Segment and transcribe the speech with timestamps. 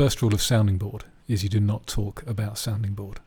[0.00, 3.20] first rule of sounding board is you do not talk about sounding board.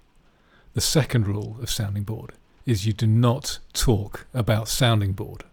[0.73, 2.31] The second rule of sounding board
[2.65, 5.43] is you do not talk about sounding board.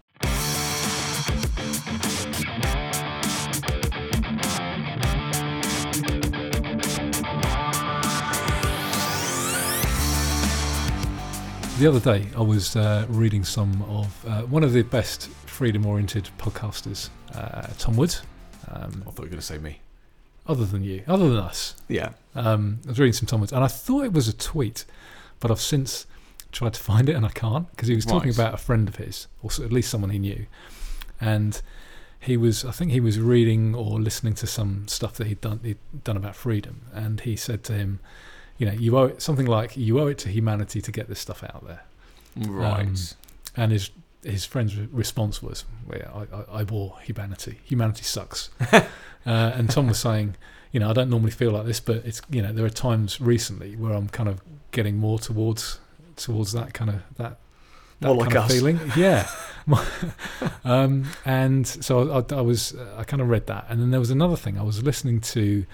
[11.77, 16.31] The other day, I was uh, reading some of uh, one of the best freedom-oriented
[16.39, 18.23] podcasters, uh, Tom Woods.
[18.71, 19.81] Um, I thought you were going to say me.
[20.47, 22.13] Other than you, other than us, Yeah.
[22.35, 24.85] um, I was reading some Tom Woods, and I thought it was a tweet,
[25.39, 26.05] but I've since
[26.51, 28.35] tried to find it and I can't because he was talking Right.
[28.39, 30.45] about a friend of his, or at least someone he knew,
[31.19, 31.61] and
[32.19, 35.59] he was, I think he was reading or listening to some stuff that he'd done,
[35.63, 37.99] he'd done about freedom, and he said to him,
[38.57, 41.19] you know, you owe it, something like you owe it to humanity to get this
[41.19, 41.81] stuff out there,
[42.35, 42.81] Right.
[42.81, 42.95] Um,
[43.57, 43.89] and his
[44.23, 47.59] his friend's response was, well, yeah, I, I, I bore humanity.
[47.63, 48.49] Humanity sucks.
[48.71, 48.81] uh,
[49.25, 50.35] and Tom was saying,
[50.71, 53.19] you know, I don't normally feel like this, but it's you know, there are times
[53.19, 55.79] recently where I'm kind of getting more towards
[56.15, 57.37] towards that kind of that
[57.99, 58.51] that More like kind of us.
[58.51, 58.79] feeling.
[58.95, 59.29] Yeah.
[60.63, 63.99] um, and so I, I was uh, I kind of read that, and then there
[63.99, 64.57] was another thing.
[64.57, 65.65] I was listening to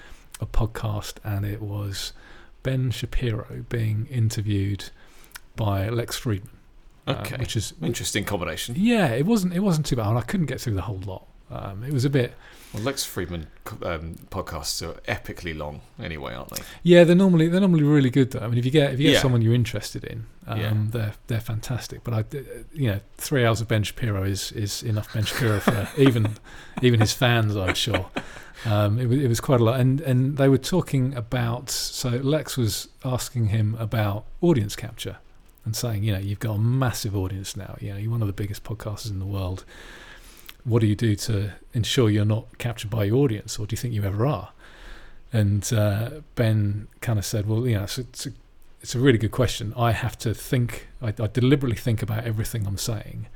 [0.42, 2.14] a podcast, and it was
[2.64, 4.89] Ben Shapiro being interviewed
[5.56, 6.50] by Lex Fridman.
[7.08, 7.38] Uh, Okay.
[7.38, 8.75] which is Interesting combination.
[8.77, 10.16] yeah, it wasn't it wasn't too bad.
[10.16, 11.25] I couldn't get through the whole lot.
[11.49, 12.33] Um, it was a bit
[12.73, 13.45] Well, Lex Fridman
[13.81, 16.61] um, podcasts are epically long anyway, aren't they?
[16.83, 17.05] yeah.
[17.05, 18.39] They're normally they're normally really good though.
[18.41, 19.22] I mean, if you get if you get Yeah.
[19.22, 20.73] someone you're interested in, um, Yeah.
[20.89, 22.03] they're they're fantastic.
[22.03, 22.25] But I,
[22.73, 26.36] you know, three hours of Ben Shapiro is is enough Ben Shapiro for even
[26.81, 27.55] even his fans.
[27.55, 28.08] I'm sure.
[28.66, 31.69] Um, it, it was quite a lot, and and they were talking about.
[31.69, 35.17] So Lex was asking him about audience capture,
[35.68, 37.78] and saying, you know, you've got a massive audience now.
[37.80, 39.64] You know, you're one of the biggest podcasters in the world.
[40.64, 43.78] What do you do to ensure you're not captured by your audience, or do you
[43.78, 44.50] think you ever are?
[45.32, 48.32] And uh, Ben kind of said, well, you know, it's, it's, a,
[48.82, 49.73] it's a really good question.
[49.78, 53.27] I have to think, I, I deliberately think about everything I'm saying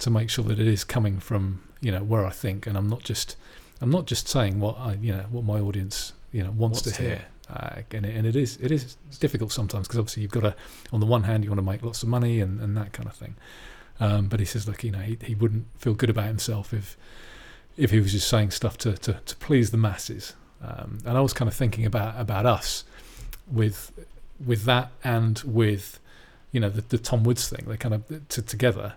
[0.00, 2.88] to make sure that it is coming from, you know, where I think, and I'm
[2.88, 3.36] not just,
[3.80, 6.82] I'm not just saying what I, you know, what my audience, you know, wants, Wants
[6.82, 7.10] to to hear.
[7.16, 7.24] hear.
[7.50, 10.54] Uh, and, and it is, it is difficult sometimes because obviously you've got to,
[10.92, 13.08] on the one hand, you want to make lots of money and, and that kind
[13.08, 13.36] of thing.
[14.00, 16.96] Um, but he says, look, you know, he, he wouldn't feel good about himself if,
[17.76, 20.34] if he was just saying stuff to, to, to please the masses.
[20.62, 22.84] Um, and I was kind of thinking about about us
[23.50, 23.92] with
[24.44, 26.00] with that and with
[26.52, 27.64] you know the, the Tom Woods thing.
[27.68, 28.94] They kind of t- together.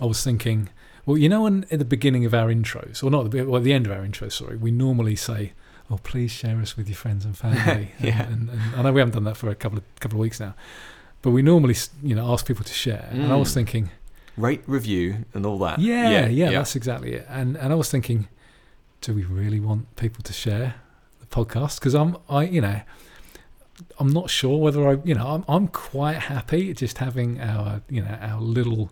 [0.00, 0.70] I was thinking,
[1.06, 3.72] well, you know, when at the beginning of our intros, or not well, at the
[3.72, 5.52] end of our intros, sorry, we normally say,
[5.90, 8.22] "Oh, please share us with your friends and family." Yeah.
[8.26, 10.20] and, and, and I know we haven't done that for a couple of couple of
[10.20, 10.54] weeks now,
[11.22, 13.08] but we normally you know ask people to share.
[13.10, 13.54] And I was Mm.
[13.54, 13.90] thinking,
[14.36, 15.78] Rate, review, and all that.
[15.78, 17.26] yeah, yeah, that's exactly it.
[17.28, 18.28] And and I was thinking,
[19.00, 20.74] do we really want people to share
[21.20, 21.78] the podcast?
[21.78, 22.80] Because I'm, I, you know,
[23.98, 28.00] I'm not sure whether I, you know, I'm I'm quite happy just having our, you
[28.02, 28.90] know, our little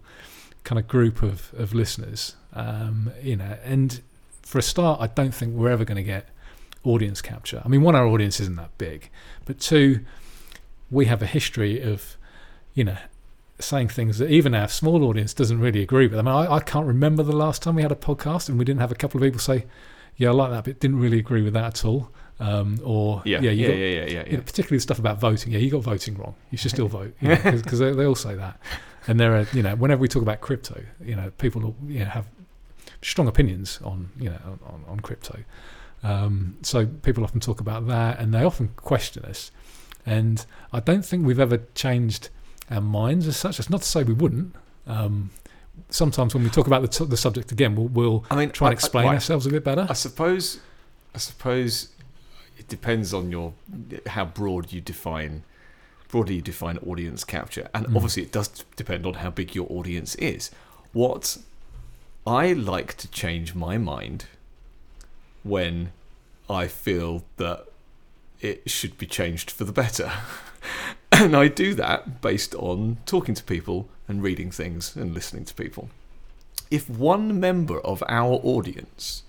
[0.65, 4.01] kind of group of of listeners, um, you know, and
[4.43, 6.29] for a start, I don't think we're ever going to get
[6.85, 7.63] audience capture.
[7.65, 9.11] I mean, one, our audience isn't that big,
[9.45, 10.01] but two,
[10.91, 12.17] we have a history of,
[12.75, 12.97] you know,
[13.59, 16.19] saying things that even our small audience doesn't really agree with.
[16.19, 18.65] I mean, I, I can't remember the last time we had a podcast and we
[18.65, 19.67] didn't have a couple of people say,
[20.17, 22.11] "Yeah, I like that," but didn't really agree with that at all.
[22.41, 24.83] Um, or Yeah, yeah, yeah, you yeah, got, yeah, yeah, yeah, you know, particularly the
[24.83, 25.53] stuff about voting.
[25.53, 26.35] Yeah, you got voting wrong.
[26.51, 28.59] You should still vote because they, they all say that.
[29.07, 32.01] And there are, you know, whenever we talk about crypto, you know, people will, you
[32.01, 32.27] know, have
[33.01, 35.41] strong opinions on, you know, on, on crypto.
[36.03, 39.51] Um, so people often talk about that, and they often question us.
[40.05, 42.29] And I don't think we've ever changed
[42.71, 43.59] our minds as such.
[43.59, 44.55] That's not to say we wouldn't.
[44.87, 45.31] Um,
[45.91, 48.69] sometimes when we talk about the, t- the subject again, we'll, we'll I mean, try
[48.69, 49.87] and I- I- explain ourselves a bit better.
[49.89, 50.59] I suppose,
[51.15, 51.89] I suppose,
[52.59, 53.53] it depends on your
[54.09, 55.45] how broad you define,
[56.09, 57.95] broadly you define audience capture, and Mm.
[57.97, 60.51] obviously it does depend on how big your audience is.
[60.93, 61.39] What
[62.27, 64.27] I like to change my mind
[65.43, 65.93] when
[66.49, 67.67] I feel that
[68.41, 70.11] it should be changed for the better.
[71.13, 75.55] and I do that based on talking to people and reading things and listening to
[75.55, 75.91] people.
[76.71, 79.23] If one member of our audience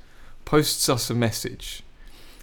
[0.45, 1.83] posts us a message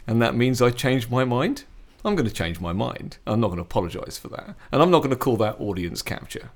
[0.07, 1.65] and that means I change my mind,
[2.05, 3.19] I'm going to change my mind.
[3.27, 4.55] I'm not going to apologise for that.
[4.73, 6.51] And I'm not going to call that audience capture.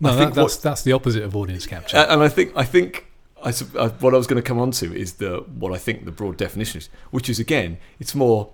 [0.00, 1.96] no, I that, think that's what- that's the opposite of audience capture.
[1.96, 3.06] And I think I think
[3.42, 5.78] I, sup- uh, what I was going to come on to is the what I
[5.78, 8.50] think the broad definition is, which is again, it's more,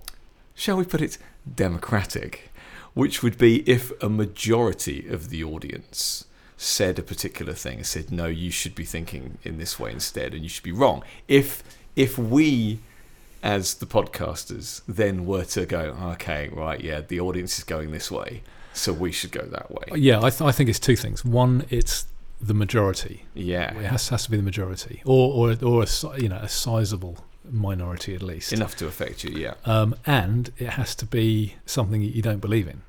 [0.55, 1.19] shall we put it,
[1.55, 2.51] democratic,
[2.95, 6.27] which would be if a majority of the audience
[6.57, 10.43] said a particular thing, said no, you should be thinking in this way instead, and
[10.43, 11.03] you should be wrong.
[11.29, 11.63] If
[11.97, 12.81] if we
[13.43, 18.11] as the podcasters then were to go, okay, right, yeah, the audience is going this
[18.11, 18.43] way,
[18.73, 19.85] so we should go that way.
[19.97, 21.25] Yeah, I, th- I think it's two things.
[21.25, 22.07] One, it's
[22.41, 23.25] the majority.
[23.35, 26.49] Yeah, It has, has to be the majority, or or or a, you know a
[26.49, 27.19] sizable
[27.51, 28.53] minority at least.
[28.53, 29.31] enough to affect you.
[29.37, 29.55] Yeah.
[29.65, 32.83] Um, and it has to be something that you don't believe in.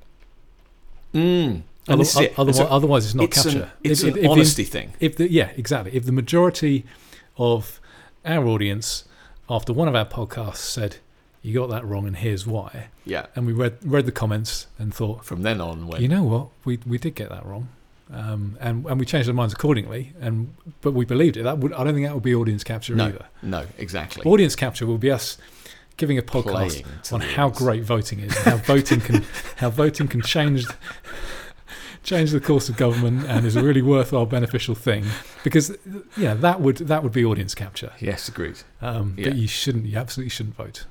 [1.13, 1.45] Mm.
[1.53, 2.33] And Other- this is it.
[2.39, 3.63] otherwise, So otherwise, it's not it's capture.
[3.63, 4.93] An, it's If- an if- if the- honesty thing.
[4.99, 6.85] if the yeah exactly if the majority
[7.37, 7.79] of
[8.25, 9.03] our audience
[9.49, 10.97] after one of our podcasts said
[11.43, 13.27] you got that wrong and here's why Yeah.
[13.35, 16.47] and we read read the comments and thought From then on, when you know what
[16.65, 17.67] we we did get that wrong
[18.13, 21.73] um, and and we changed our minds accordingly and but we believed it that would
[21.73, 23.05] I don't think that would be audience capture No.
[23.05, 24.23] either no, exactly.
[24.25, 25.37] audience capture will be us
[25.97, 27.57] giving a podcast on how audience.
[27.59, 29.23] great voting is and how voting can
[29.57, 30.65] how voting can change
[32.03, 35.03] change the course of government and is a really worthwhile beneficial thing
[35.43, 35.75] because
[36.15, 38.59] yeah that would that would be audience capture Yes, agreed.
[38.81, 39.29] um, Yeah.
[39.29, 40.85] but you shouldn't you absolutely shouldn't vote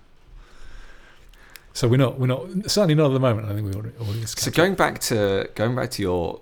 [1.72, 4.50] so we're not we're not certainly not at the moment I think we're audience So
[4.50, 6.40] going back to going back to your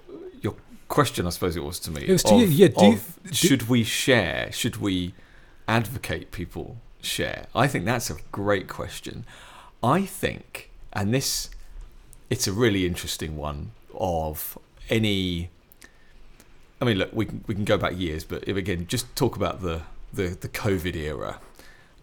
[0.93, 2.03] question, I suppose it was to me.
[2.07, 4.53] It was to of- you, yeah, do you- of should we share?
[4.53, 5.15] Should we
[5.67, 7.47] advocate people share?
[7.55, 9.25] I think that's a great question.
[9.83, 11.49] I think, and this,
[12.31, 13.73] it's a really interesting one.
[13.95, 14.59] Of
[14.89, 15.51] any,
[16.81, 19.61] I mean, look, we can we can go back years, but again, just talk about
[19.63, 21.41] the the the COVID era.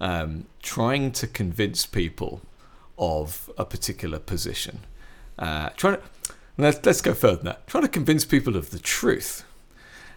[0.01, 2.41] Um, trying to convince people
[2.97, 4.79] of a particular position.
[5.37, 6.03] Uh, trying to
[6.63, 7.67] let's let's go further than that.
[7.67, 9.43] Trying to convince people of the truth,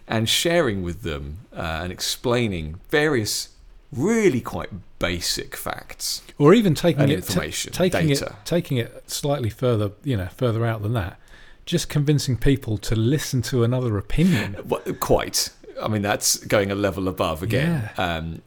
[0.07, 3.49] and sharing with them uh, and explaining various
[3.91, 8.25] really quite basic facts or even taking it information, taking data.
[8.25, 11.19] it taking it slightly further you know further out than that
[11.67, 15.49] just convincing people to listen to another opinion Well, quite.
[15.81, 17.89] I mean, that's going a level above again.
[17.97, 18.41] Um,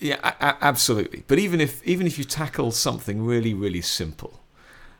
[0.00, 1.22] yeah, a- a- absolutely.
[1.28, 4.40] But even if even if you tackle something really really simple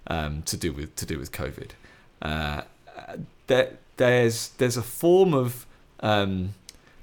[0.07, 1.71] um, to do with to do with COVID,
[2.23, 2.63] uh,
[3.47, 5.67] there, there's there's a form of
[6.01, 6.55] um,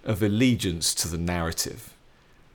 [0.04, 1.94] of allegiance to the narrative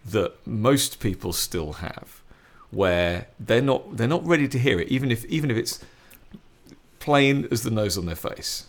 [0.05, 2.23] that most people still have,
[2.71, 5.81] where they're not they're not ready to hear it, even if even if it's
[6.99, 8.67] plain as the nose on their face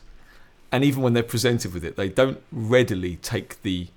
[0.76, 3.88] and even when they're presented with it, they don't readily take the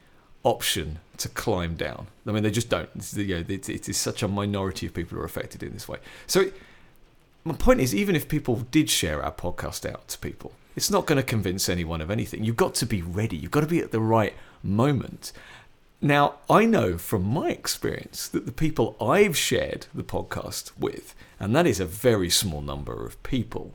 [0.44, 2.06] option to climb down.
[2.24, 2.88] I mean, they just don't.
[2.94, 5.72] It's, you know, it, it is such a minority of people who are affected in
[5.72, 5.98] this way.
[6.28, 6.54] So, it,
[7.44, 11.06] my point is, even if people did share our podcast out to people, it's not
[11.06, 12.44] going to convince anyone of anything.
[12.44, 13.36] You've got to be ready.
[13.36, 15.32] You've got to be at the right moment.
[16.00, 21.56] Now, I know from my experience that the people I've shared the podcast with, and
[21.56, 23.74] that is a very small number of people,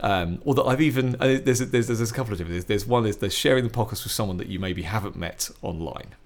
[0.00, 2.54] um, or that I've even uh, there's, a, there's there's a couple of different.
[2.54, 5.50] There's, there's one is there's sharing the podcast with someone that you maybe haven't met
[5.62, 6.16] online,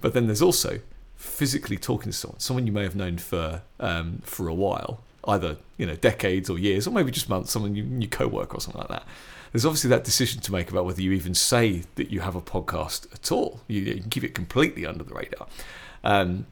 [0.00, 0.78] but then there's also
[1.16, 5.56] physically talking to someone, someone you may have known for um, for a while, either
[5.76, 8.80] you know decades or years, or maybe just months, someone you, you co-work or something
[8.80, 9.04] like that.
[9.52, 12.40] There's obviously that decision to make about whether you even say that you have a
[12.40, 13.60] podcast at all.
[13.66, 15.46] You, you can keep it completely under the radar.
[16.04, 16.46] Um,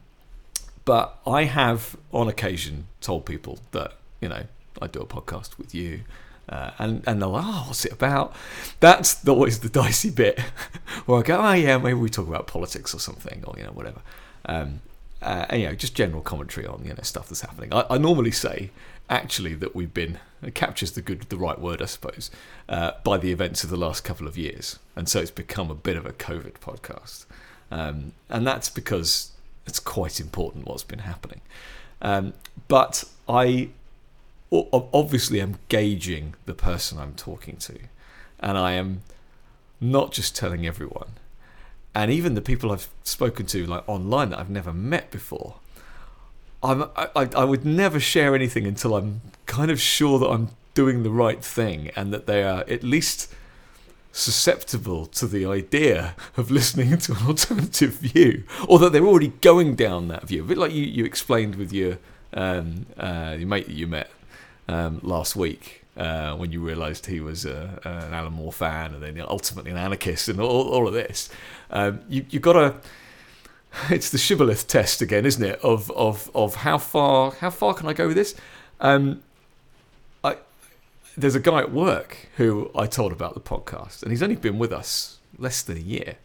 [0.83, 4.43] but I have, on occasion, told people that you know
[4.81, 6.01] I do a podcast with you,
[6.49, 8.33] uh, and and they're like, "Oh, what's it about?"
[8.79, 10.39] That's always the dicey bit,
[11.05, 13.71] where I go, "Oh yeah, maybe we talk about politics or something, or you know
[13.71, 14.01] whatever."
[14.45, 14.81] Um,
[15.21, 17.73] uh, and, you know, just general commentary on you know stuff that's happening.
[17.73, 18.71] I, I normally say
[19.09, 20.19] actually that we've been
[20.53, 22.29] captures the good the right word I suppose
[22.69, 25.75] uh, by the events of the last couple of years, and so it's become a
[25.75, 27.25] bit of a COVID podcast,
[27.71, 29.31] um, and that's because
[29.65, 31.41] it's quite important what's been happening.
[32.01, 32.33] Um,
[32.67, 33.69] but I
[34.51, 37.79] obviously am gauging the person I'm talking to,
[38.39, 39.01] and I am
[39.81, 41.09] not just telling everyone,
[41.97, 45.55] and even the people I've spoken to like online that I've never met before.
[46.61, 51.01] I'm, I, I would never share anything until I'm kind of sure that I'm doing
[51.01, 53.33] the right thing and that they are at least
[54.11, 59.73] susceptible to the idea of listening to an alternative view, or that they're already going
[59.73, 60.43] down that view.
[60.43, 61.97] A bit like you, you explained with your
[62.31, 64.11] um, uh, your mate that you met
[64.67, 69.01] um, last week uh, when you realised he was uh, an Alan Moore fan and
[69.01, 71.29] then ultimately an anarchist and all, all of this.
[71.71, 72.75] Um, you you got to.
[73.89, 75.59] It's the shibboleth test again, isn't it?
[75.59, 78.33] Of of of how far how far can I go with this?
[78.79, 79.21] Um,
[80.23, 80.37] I
[81.15, 84.57] there's a guy at work who I told about the podcast, and he's only been
[84.57, 86.15] with us less than a year,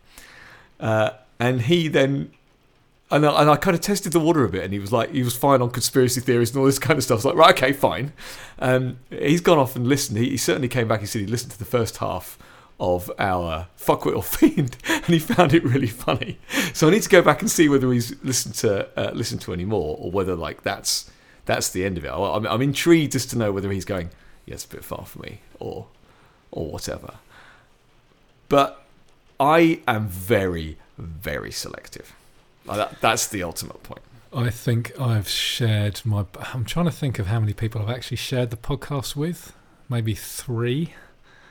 [0.80, 2.30] uh, and he then
[3.12, 5.12] and I, and I kind of tested the water a bit, and he was like,
[5.12, 7.16] he was fine on conspiracy theories and all this kind of stuff.
[7.16, 8.12] I was like, right, okay, fine.
[8.59, 10.19] Um, he's gone off and listened.
[10.19, 11.00] He, he certainly came back.
[11.00, 12.38] He said he listened to the first half
[12.81, 16.38] of our fuckwit or fiend, and he found it really funny.
[16.73, 19.52] So I need to go back and see whether he's listened to uh, listened to
[19.52, 21.11] any more, or whether like that's
[21.45, 22.11] that's the end of it.
[22.11, 24.11] I'm, I'm intrigued just to know whether he's going,
[24.47, 25.87] yeah, it's a bit far for me, or
[26.50, 27.14] or whatever.
[28.49, 28.85] But
[29.38, 32.14] I am very very selective.
[32.66, 34.00] That, that's the ultimate point.
[34.35, 36.25] I think I've shared my.
[36.54, 39.52] I'm trying to think of how many people I've actually shared the podcast with.
[39.88, 40.95] Maybe three.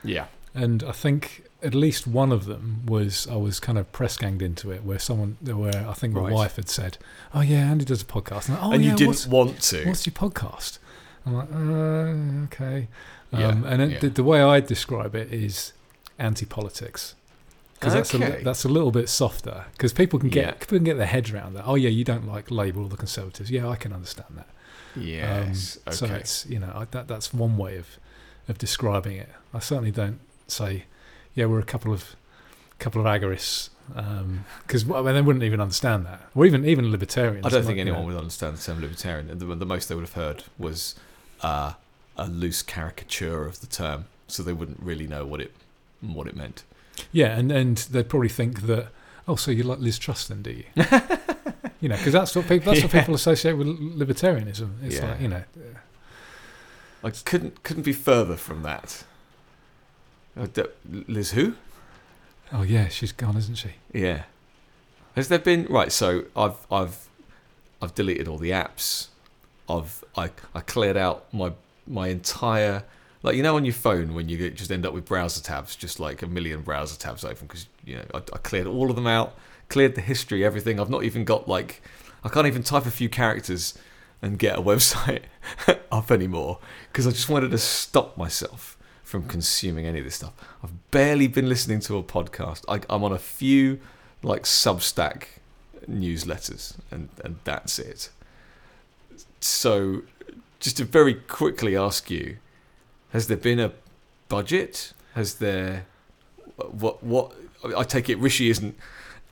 [0.02, 0.26] Yeah.
[0.54, 4.42] And I think at least one of them was I was kind of press ganged
[4.42, 6.32] into it, where someone, where I think my Right.
[6.32, 6.98] wife had said,
[7.32, 9.86] "Oh yeah, Andy does a podcast," and, like, oh, and yeah, you didn't want to.
[9.86, 10.78] what's your podcast?
[11.24, 12.88] I'm like, uh, okay.
[13.32, 13.98] Yeah, Um, and it, yeah.
[14.00, 15.72] the, the way I describe it is
[16.18, 17.14] anti-politics.
[17.90, 19.64] Because that's, a, that's a little bit softer.
[19.72, 20.50] Because people can get Yeah.
[20.52, 21.64] people can get their heads around that.
[21.66, 23.50] Oh yeah, you don't like Labour or the Conservatives.
[23.50, 24.48] Yeah, I can understand that.
[24.96, 25.78] yes.
[25.86, 25.96] Um, okay.
[25.96, 27.98] So it's you know I, that that's one way of
[28.48, 29.28] of describing it.
[29.54, 30.84] I certainly don't say,
[31.34, 32.14] yeah, we're a couple of
[32.78, 33.70] couple of agorists
[34.66, 37.44] because I mean, they wouldn't even understand that, or even even libertarians.
[37.46, 38.06] I don't like, think you anyone know.
[38.08, 39.26] would understand the term libertarian.
[39.38, 40.94] The, the most they would have heard was
[41.42, 41.72] uh,
[42.16, 45.52] a loose caricature of the term, so they wouldn't really know what it
[46.00, 46.64] what it meant.
[47.12, 48.88] Yeah, and and they'd probably think that.
[49.28, 50.64] Oh, so you like Liz Truss then, do you?
[51.80, 54.70] you know, because that's what people that's what people associate with libertarianism.
[54.82, 55.08] It's Yeah.
[55.10, 55.42] like you know,
[57.04, 59.04] I couldn't couldn't be further from that.
[60.36, 60.46] Uh,
[60.90, 61.54] Liz, who?
[62.52, 63.70] oh yeah, she's gone, isn't she?
[63.92, 64.24] Yeah.
[65.16, 65.92] Has there been right?
[65.92, 67.08] So I've I've
[67.80, 69.08] I've deleted all the apps.
[69.68, 71.52] I've I I cleared out my
[71.86, 72.84] my entire
[73.22, 76.00] like you know on your phone when you just end up with browser tabs, just
[76.00, 79.06] like a million browser tabs open because you know I, I cleared all of them
[79.06, 79.36] out,
[79.68, 80.80] cleared the history, everything.
[80.80, 81.82] I've not even got like
[82.24, 83.78] I can't even type a few characters
[84.20, 85.22] and get a website
[85.90, 86.58] up anymore
[86.90, 90.32] because I just wanted to stop myself from consuming any of this stuff.
[90.62, 92.64] I've barely been listening to a podcast.
[92.68, 93.80] I, I'm on a few
[94.22, 95.24] like Substack
[95.88, 98.10] newsletters, and and that's it.
[99.40, 100.02] So,
[100.60, 102.38] just to very quickly ask you,
[103.12, 103.72] has there been a
[104.28, 104.92] budget?
[105.14, 105.86] Has there
[106.56, 107.32] what what?
[107.76, 108.76] I take it Rishi isn't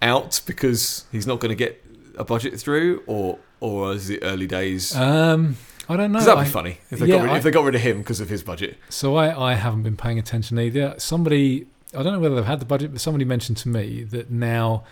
[0.02, 1.84] out because he's not going to get
[2.16, 4.94] a budget through, or or is it early days?
[4.96, 5.56] Um,
[5.88, 6.20] I don't know.
[6.20, 7.80] That'd I- be funny if they yeah, got rid, I- if they got rid of
[7.80, 8.76] him because of his budget.
[8.88, 10.94] So I, I haven't been paying attention either.
[10.98, 14.30] Somebody, I don't know whether they've had the budget, but somebody mentioned to me that
[14.30, 14.84] now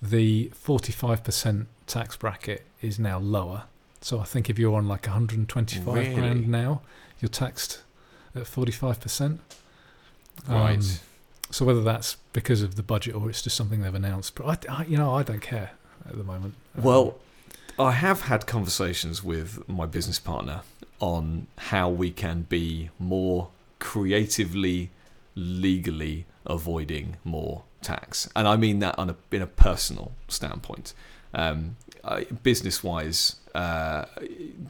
[0.00, 3.64] the 45% tax bracket is now lower.
[4.00, 6.14] So I think if you're on like 125 Really?
[6.14, 6.82] grand now,
[7.20, 7.82] you're taxed
[8.36, 9.38] at 45%.
[10.48, 10.76] Right.
[10.76, 10.82] Um,
[11.50, 14.80] so whether that's because of the budget or it's just something they've announced, but I,
[14.80, 15.70] I you know, I don't care
[16.08, 16.54] at the moment.
[16.76, 17.18] Um, Well,
[17.78, 20.62] I have had conversations with my business partner
[20.98, 24.90] on how we can be more creatively,
[25.34, 30.94] legally avoiding more tax, and I mean that on a in a personal standpoint.
[31.34, 31.76] Um,
[32.42, 34.06] business wise, uh,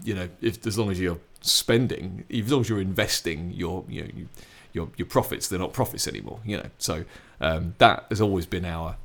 [0.03, 4.03] you know, if as long as you're spending, as long as you're investing your you
[4.03, 4.29] know, you,
[4.73, 6.41] your your profits, they're not profits anymore.
[6.45, 7.05] You know, so
[7.41, 8.97] um, that has always been our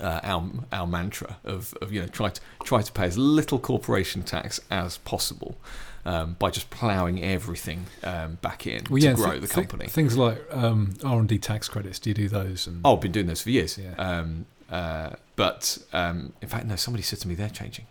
[0.00, 3.58] uh, our our mantra of, of you know try to try to pay as little
[3.58, 5.56] corporation tax as possible
[6.04, 9.68] um, by just ploughing everything um, back in well, to yeah, grow th- the th-
[9.68, 9.88] company.
[9.88, 11.98] things like um, R and D tax credits.
[11.98, 12.66] Do you do those?
[12.66, 13.78] And oh, I've been doing those for years.
[13.78, 13.94] Yeah.
[13.94, 16.76] Um, uh, but um, in fact, no.
[16.76, 17.86] Somebody said to me they're changing.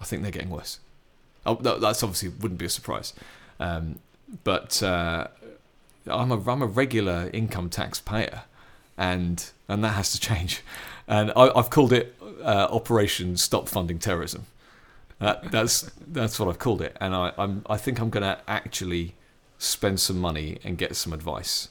[0.00, 0.78] I think they're getting worse.
[1.44, 3.14] Oh, that, that's obviously wouldn't be a surprise.
[3.58, 3.98] Um,
[4.44, 5.28] but uh,
[6.06, 8.42] I'm a I'm a regular income tax payer,
[8.96, 10.62] and and that has to change.
[11.06, 14.46] And I, I've called it uh, Operation Stop Funding Terrorism.
[15.18, 18.40] That, that's that's what I've called it, and I I'm, I think I'm going to
[18.48, 19.14] actually
[19.58, 21.68] spend some money and get some advice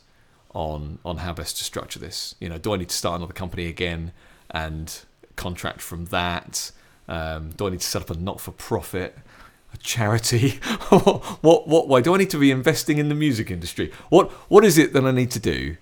[0.53, 2.35] on on how best to structure this.
[2.39, 4.13] You know, do I need to start another company again
[4.49, 4.99] and
[5.35, 6.71] contract from that?
[7.09, 9.17] Um, do I need to set up a not for profit?
[9.73, 10.49] A charity?
[11.41, 13.91] what what way do I need to be investing in the music industry?
[14.09, 15.77] What what is it that I need to do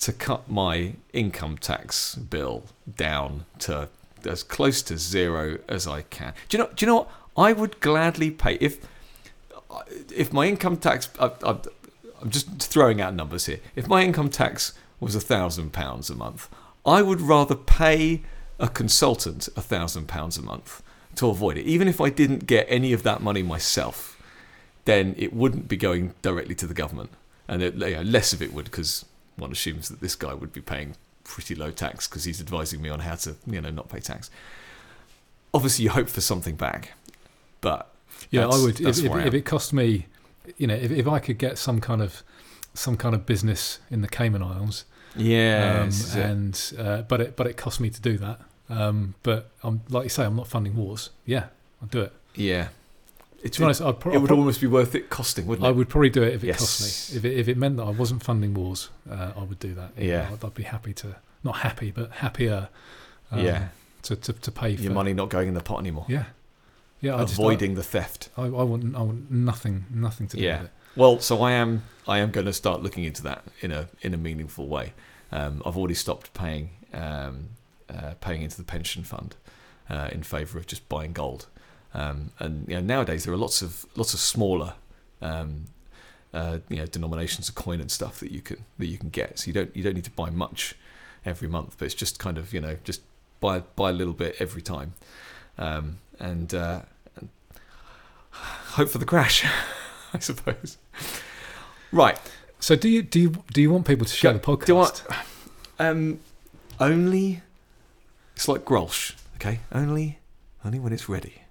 [0.00, 2.64] to cut my income tax bill
[2.96, 3.88] down to
[4.24, 6.34] as close to zero as I can?
[6.48, 6.70] Do you know?
[6.74, 7.10] Do you know what?
[7.36, 8.84] I would gladly pay if
[10.14, 11.08] if my income tax.
[11.20, 11.58] I, I,
[12.20, 13.60] I'm just throwing out numbers here.
[13.76, 16.48] If my income tax was a thousand pounds a month,
[16.84, 18.22] I would rather pay
[18.58, 20.82] a consultant a thousand pounds a month
[21.18, 21.66] to avoid it.
[21.66, 24.20] Even if I didn't get any of that money myself,
[24.84, 27.10] then it wouldn't be going directly to the government,
[27.46, 29.04] and it, you know, less of it would because
[29.36, 32.88] one assumes that this guy would be paying pretty low tax because he's advising me
[32.88, 34.30] on how to you know not pay tax.
[35.52, 36.92] Obviously, you hope for something back,
[37.60, 37.90] but
[38.30, 38.80] Yeah, I would.
[38.80, 40.06] If, if, I if it cost me,
[40.56, 42.22] you know, if, if I could get some kind of
[42.74, 44.84] some kind of business in the Cayman Islands
[45.16, 46.24] Yeah, um, this is it.
[46.24, 48.40] and uh, but it but it cost me to do that.
[48.70, 51.10] Um, but I'm like you say, I'm not funding wars.
[51.24, 51.46] Yeah,
[51.82, 52.12] I'll do it.
[52.34, 52.68] yeah.
[53.40, 55.64] It's, To be honest, I'd pro- it would I'd almost be worth it costing, wouldn't
[55.64, 55.68] it?
[55.68, 56.58] I would probably do it if it Yes.
[56.58, 57.18] cost me.
[57.18, 59.92] If it, if it meant that I wasn't funding wars, uh, I would do that.
[59.96, 60.28] You Yeah.
[60.28, 62.68] know, I'd, I'd be happy to not happy, but happier.
[63.30, 63.68] Um, yeah,
[64.02, 66.04] To, to to pay for your money not going in the pot anymore.
[66.08, 66.24] Yeah,
[67.00, 67.14] yeah.
[67.14, 68.28] I just, Avoiding the theft.
[68.36, 70.56] I, I, I want I want nothing nothing to do Yeah.
[70.62, 70.72] with it.
[70.96, 71.84] Well, so I am.
[72.08, 74.94] I am going to start looking into that in a in a meaningful way.
[75.30, 77.50] Um, I've already stopped paying um,
[77.90, 79.36] uh, paying into the pension fund
[79.90, 81.46] uh, in favour of just buying gold.
[81.94, 84.74] Um, and you know, nowadays there are lots of lots of smaller
[85.22, 85.64] um,
[86.34, 89.38] uh, you know denominations of coin and stuff that you can that you can get.
[89.38, 90.74] So you don't you don't need to buy much
[91.24, 93.00] every month, but it's just kind of you know just
[93.40, 94.92] buy buy a little bit every time,
[95.56, 96.82] um, and, uh,
[97.16, 97.28] and
[98.32, 99.44] hope for the crash,
[100.12, 100.76] I suppose.
[101.90, 102.18] Right.
[102.60, 104.66] So do you do you do you want people to share Go- the podcast?
[104.66, 105.14] do
[105.78, 106.20] I- Um,
[106.80, 107.42] only
[108.38, 109.58] it's like Grolsch, okay?
[109.72, 110.20] Only,
[110.64, 111.42] only when it's ready.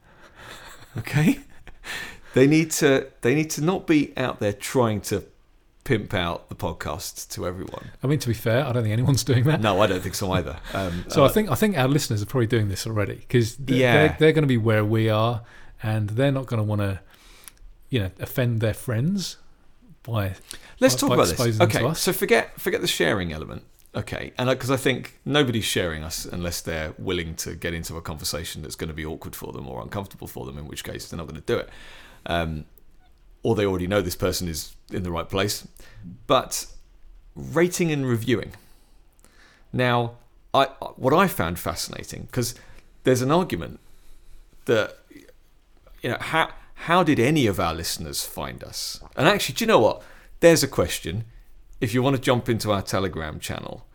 [0.97, 1.39] Okay,
[2.33, 5.25] they need to they need to not be out there trying to
[5.83, 7.91] pimp out the podcast to everyone.
[8.01, 9.59] I mean, to be fair, I don't think anyone's doing that.
[9.59, 10.57] No, I don't think so either.
[10.73, 13.57] Um, So uh, I think I think our listeners are probably doing this already because
[13.57, 13.93] they're, Yeah.
[13.93, 15.41] they're, they're going to be where we are,
[15.83, 17.01] and they're not going to want to,
[17.89, 19.35] you know, offend their friends
[20.03, 20.35] by
[20.79, 21.31] let's by- talk by about this.
[21.33, 23.63] exposing them to Okay, so forget forget the sharing element.
[23.95, 28.01] Okay, and because I think nobody's sharing us unless they're willing to get into a
[28.01, 31.07] conversation that's going to be awkward for them or uncomfortable for them, in which case
[31.07, 31.69] they're not going to do it,
[32.25, 32.65] um,
[33.43, 35.67] or they already know this person is in the right place.
[36.27, 36.67] But
[37.35, 38.53] rating and reviewing.
[39.71, 40.15] Now,
[40.53, 40.65] I
[40.95, 42.55] what I found fascinating because
[43.03, 43.79] there's an argument
[44.65, 44.97] that
[46.01, 46.49] you know how
[46.81, 49.01] how did any of our listeners find us?
[49.15, 50.01] And actually, do you know what?
[50.39, 51.25] There's a question.
[51.79, 53.85] If you want to jump into our Telegram channel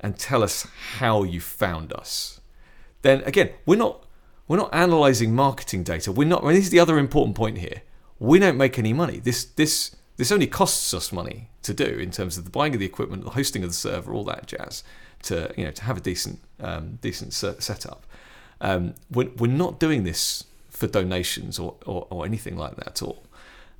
[0.00, 0.66] and tell us
[0.98, 2.40] how you found us,
[3.02, 4.04] then again, we're not
[4.48, 6.10] we're not analyzing marketing data.
[6.10, 6.42] We're not.
[6.42, 7.82] And this is the other important point here.
[8.18, 9.18] We don't make any money.
[9.18, 12.80] This this this only costs us money to do in terms of the buying of
[12.80, 14.82] the equipment, the hosting of the server, all that jazz.
[15.24, 18.06] To you know to have a decent um, decent se- setup.
[18.60, 23.02] Um, we're, we're not doing this for donations or, or, or anything like that at
[23.02, 23.24] all.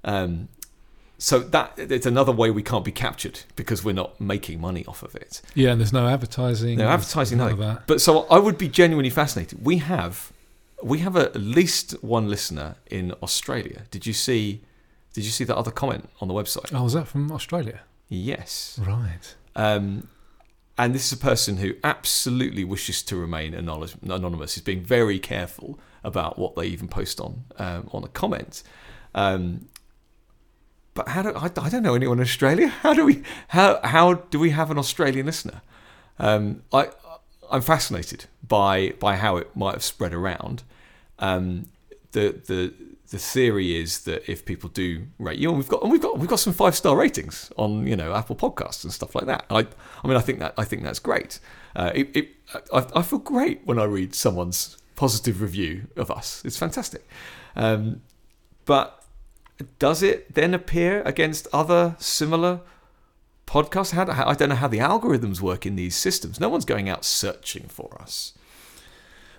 [0.05, 0.49] Um,
[1.21, 5.03] so that it's another way we can't be captured because we're not making money off
[5.03, 5.43] of it.
[5.55, 6.79] yeah, and there's no advertising.
[6.79, 7.55] No advertising, no.
[7.57, 7.87] that.
[7.87, 9.65] But so I would be genuinely fascinated.
[9.65, 10.33] We have
[10.83, 13.83] we have at least one listener in Australia.
[13.91, 14.63] Did you see?
[15.13, 16.73] Did you see that other comment on the website?
[16.73, 17.81] Oh, was that from Australia?
[18.09, 18.81] Yes.
[18.83, 19.35] Right.
[19.55, 20.09] Um,
[20.79, 23.95] and this is a person who absolutely wishes to remain anonymous.
[24.03, 24.55] anonymous.
[24.55, 28.63] He's being very careful about what they even post on um, on a comment.
[29.15, 29.69] Um,
[31.01, 32.69] but how do I, I don't know anyone in Australia?
[32.83, 35.63] How do we how how do we have an Australian listener?
[36.19, 36.91] Um, I
[37.51, 40.63] I'm fascinated by by how it might have spread around.
[41.19, 41.69] Um,
[42.13, 42.75] the the
[43.09, 46.19] the theory is that if people do rate you, and we've got and we've got
[46.19, 49.47] we've got some five star ratings on you know Apple Podcasts and stuff like that.
[49.49, 49.67] I
[50.05, 51.41] I mean I think that I think that's great.
[51.75, 52.29] Uh, it, it
[52.75, 56.43] I, I feel great when I read someone's positive review of us.
[56.45, 57.09] It's fantastic.
[57.57, 58.03] Um,
[58.67, 59.00] but
[59.79, 62.61] does it then appear against other similar
[63.47, 63.93] podcasts?
[63.93, 66.41] How, I don't know how the algorithms work in these systems.
[66.41, 68.35] No one's going out searching for us.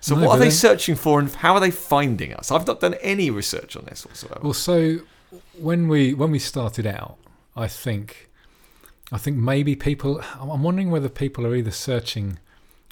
[0.00, 2.50] So No, what are they searching for, and how are they finding us?
[2.50, 4.40] I've not done any research on this whatsoever.
[4.42, 4.98] Well, so
[5.56, 7.18] when we when we started out,
[7.54, 8.28] I think
[9.12, 10.20] I think maybe people.
[10.40, 12.38] I'm wondering whether people are either searching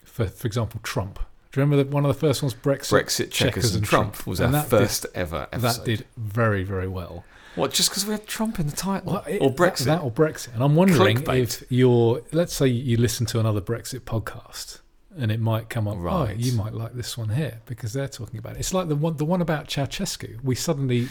[0.05, 1.19] for, for example, Trump.
[1.53, 2.91] Do you remember that one of the first ones, Brexit?
[3.05, 5.61] Brexit, checkers, and Trump, was And our that did- first ever episode.
[5.81, 7.25] That did very very well.
[7.57, 7.73] What?
[7.73, 9.87] Just because we had Trump in the title, Well, it- or Brexit?
[9.87, 10.55] that, or Brexit.
[10.55, 11.39] And I'm wondering Clickbait.
[11.43, 14.79] if you're, let's say you listen to another Brexit podcast,
[15.19, 15.97] and it might come up.
[15.97, 16.37] Oh, Right.
[16.37, 18.61] you might like this one here because they're talking about it.
[18.61, 20.39] It's like the one, the one about Ceausescu.
[20.45, 21.09] We suddenly,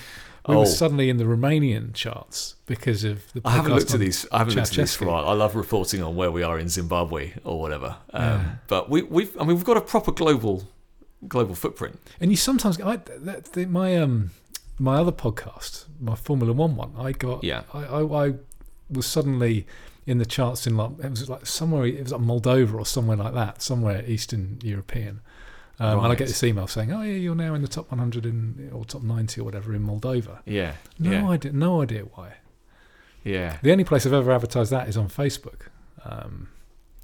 [0.49, 0.59] we Oh.
[0.59, 3.41] were suddenly in the Romanian charts because of the.
[3.45, 4.25] I haven't podcast looked at these.
[4.31, 5.27] I haven't looked at these for a while.
[5.29, 7.97] I love reporting on where we are in Zimbabwe or whatever.
[8.13, 8.55] Um, Yeah.
[8.67, 9.35] But we, we've.
[9.39, 10.67] I mean, we've got a proper global,
[11.27, 11.99] global footprint.
[12.19, 14.31] And you sometimes, I, that, my um,
[14.79, 17.63] my other podcast, my Formula One one, I got, Yeah.
[17.73, 18.33] I, I, I
[18.89, 19.67] was suddenly
[20.07, 23.17] in the charts in like it was like somewhere, it was like Moldova or somewhere
[23.17, 25.21] like that, somewhere Eastern European.
[25.81, 28.25] Um, And I get this email saying, "Oh yeah, you're now in the top 100
[28.25, 30.73] in or top 90 or whatever in Moldova." Yeah.
[30.97, 31.29] No yeah.
[31.29, 32.33] idea, no idea why.
[33.23, 33.57] Yeah.
[33.61, 35.67] The only place I've ever advertised that is on Facebook.
[36.03, 36.49] Um,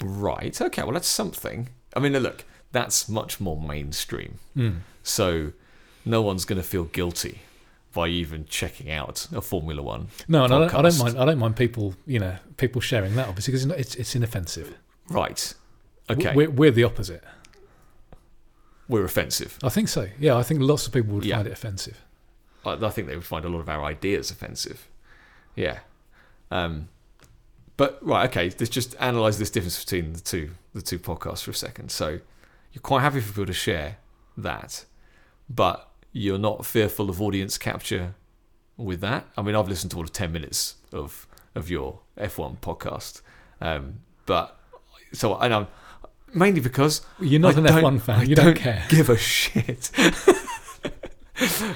[0.04, 0.60] Right.
[0.62, 0.84] Okay.
[0.84, 1.70] Well, that's something.
[1.96, 4.40] I mean, look, that's much more mainstream.
[4.56, 4.80] mm.
[5.04, 5.54] So
[6.04, 7.42] no one's going to feel guilty
[7.94, 10.08] by even checking out a Formula One.
[10.28, 11.18] No, and I don't, I don't mind.
[11.18, 14.16] I don't mind people, you know, people sharing that obviously because it's, not- it's it's
[14.16, 14.78] inoffensive.
[15.10, 15.54] Right.
[16.10, 16.36] Okay.
[16.36, 17.24] We're, we're the opposite.
[18.88, 19.58] We're offensive.
[19.64, 20.08] I think so.
[20.20, 21.38] Yeah, I think lots of people would Yeah.
[21.38, 22.04] find it offensive.
[22.66, 24.88] I, I think they would find a lot of our ideas offensive.
[25.56, 25.80] Yeah.
[26.52, 26.90] Um,
[27.78, 28.46] but right, okay.
[28.60, 31.90] Let's just analyze this difference between the two the two podcasts for a second.
[31.92, 32.20] So
[32.74, 33.98] you're quite happy for people to share
[34.38, 34.86] that,
[35.50, 38.16] but you're not fearful of audience capture
[38.78, 39.26] with that.
[39.38, 43.22] I mean, I've listened to all of ten minutes of of your F1 podcast,
[43.62, 44.60] um, but
[45.14, 45.68] so and I'm
[46.36, 48.20] mainly because You're not I an F1 fan.
[48.20, 48.84] I you don't, don't care.
[48.90, 49.90] give a shit.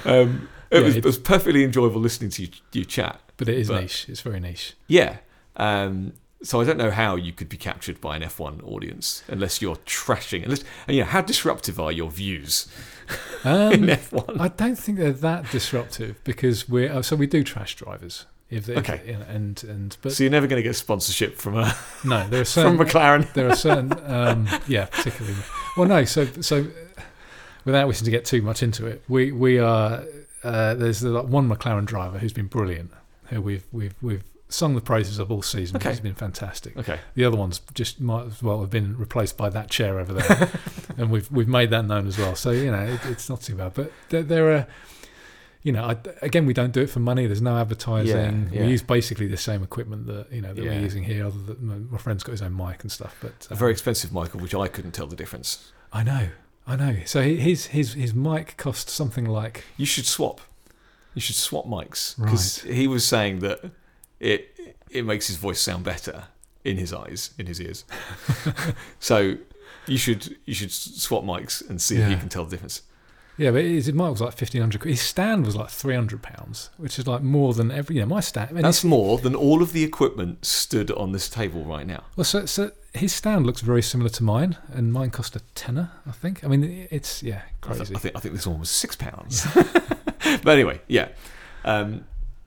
[0.04, 3.20] um, it, Yeah, was, it- was perfectly enjoyable listening to you, you chat.
[3.36, 4.06] But it is but- niche.
[4.08, 4.74] It's very niche.
[4.86, 5.18] Yeah.
[5.56, 9.60] Um, so I don't know how you could be captured by an F1 audience unless
[9.60, 10.42] you're trashing.
[10.44, 12.66] Unless, and yeah, how disruptive are your views
[13.44, 14.40] in Um, F1?
[14.40, 18.24] I don't think they're that disruptive because we're oh, so we do trash drivers.
[18.50, 19.16] If Okay.
[19.28, 22.44] and and but so you're never going to get sponsorship from a no, there are
[22.44, 23.32] from certain McLaren.
[23.34, 25.36] there are certain um, yeah particularly
[25.76, 26.66] well no so so
[27.64, 30.02] without wishing to get too much into it we we are
[30.42, 32.90] uh, there's like one McLaren driver who's been brilliant
[33.26, 35.90] who we've we've we've sung the praises of all season Okay.
[35.90, 36.98] he's been fantastic Okay.
[37.14, 40.50] the other ones just might as well have been replaced by that chair over there
[40.98, 43.54] and we've we've made that known as well so you know it, it's not too
[43.54, 44.66] bad but there, there are
[45.62, 47.26] you know, I, again, we don't do it for money.
[47.26, 48.48] There's no advertising.
[48.50, 48.64] Yeah, yeah.
[48.64, 50.70] We use basically the same equipment that you know that Yeah.
[50.70, 51.26] we're using here.
[51.26, 53.14] Other than my, friend's got his own mic and stuff.
[53.20, 55.70] But A very um, expensive Michael, which I couldn't tell the difference.
[55.92, 56.28] I know,
[56.66, 56.96] I know.
[57.04, 60.40] So his his his mic cost something like You should swap.
[61.14, 63.60] You should swap mics because he was saying that
[64.18, 64.56] it
[64.88, 66.24] it makes his voice sound better
[66.64, 67.84] in his eyes, in his ears.
[68.98, 69.36] so
[69.86, 72.82] you should you should swap mics and see if you can tell the difference.
[73.36, 74.82] Yeah, but his mic was like fifteen hundred.
[74.84, 77.96] His stand was like three hundred pounds, which is like more than every.
[77.96, 78.50] You know, my stand.
[78.50, 82.04] I mean, That's more than all of the equipment stood on this table right now.
[82.16, 85.90] well, so, so his stand looks very similar to mine, and mine cost a tenner,
[86.06, 86.44] I think.
[86.44, 87.94] I mean, it's yeah, I, th- crazy.
[87.94, 89.46] I think I think this one was six pounds.
[89.54, 91.08] but anyway, yeah.
[91.64, 92.04] Um,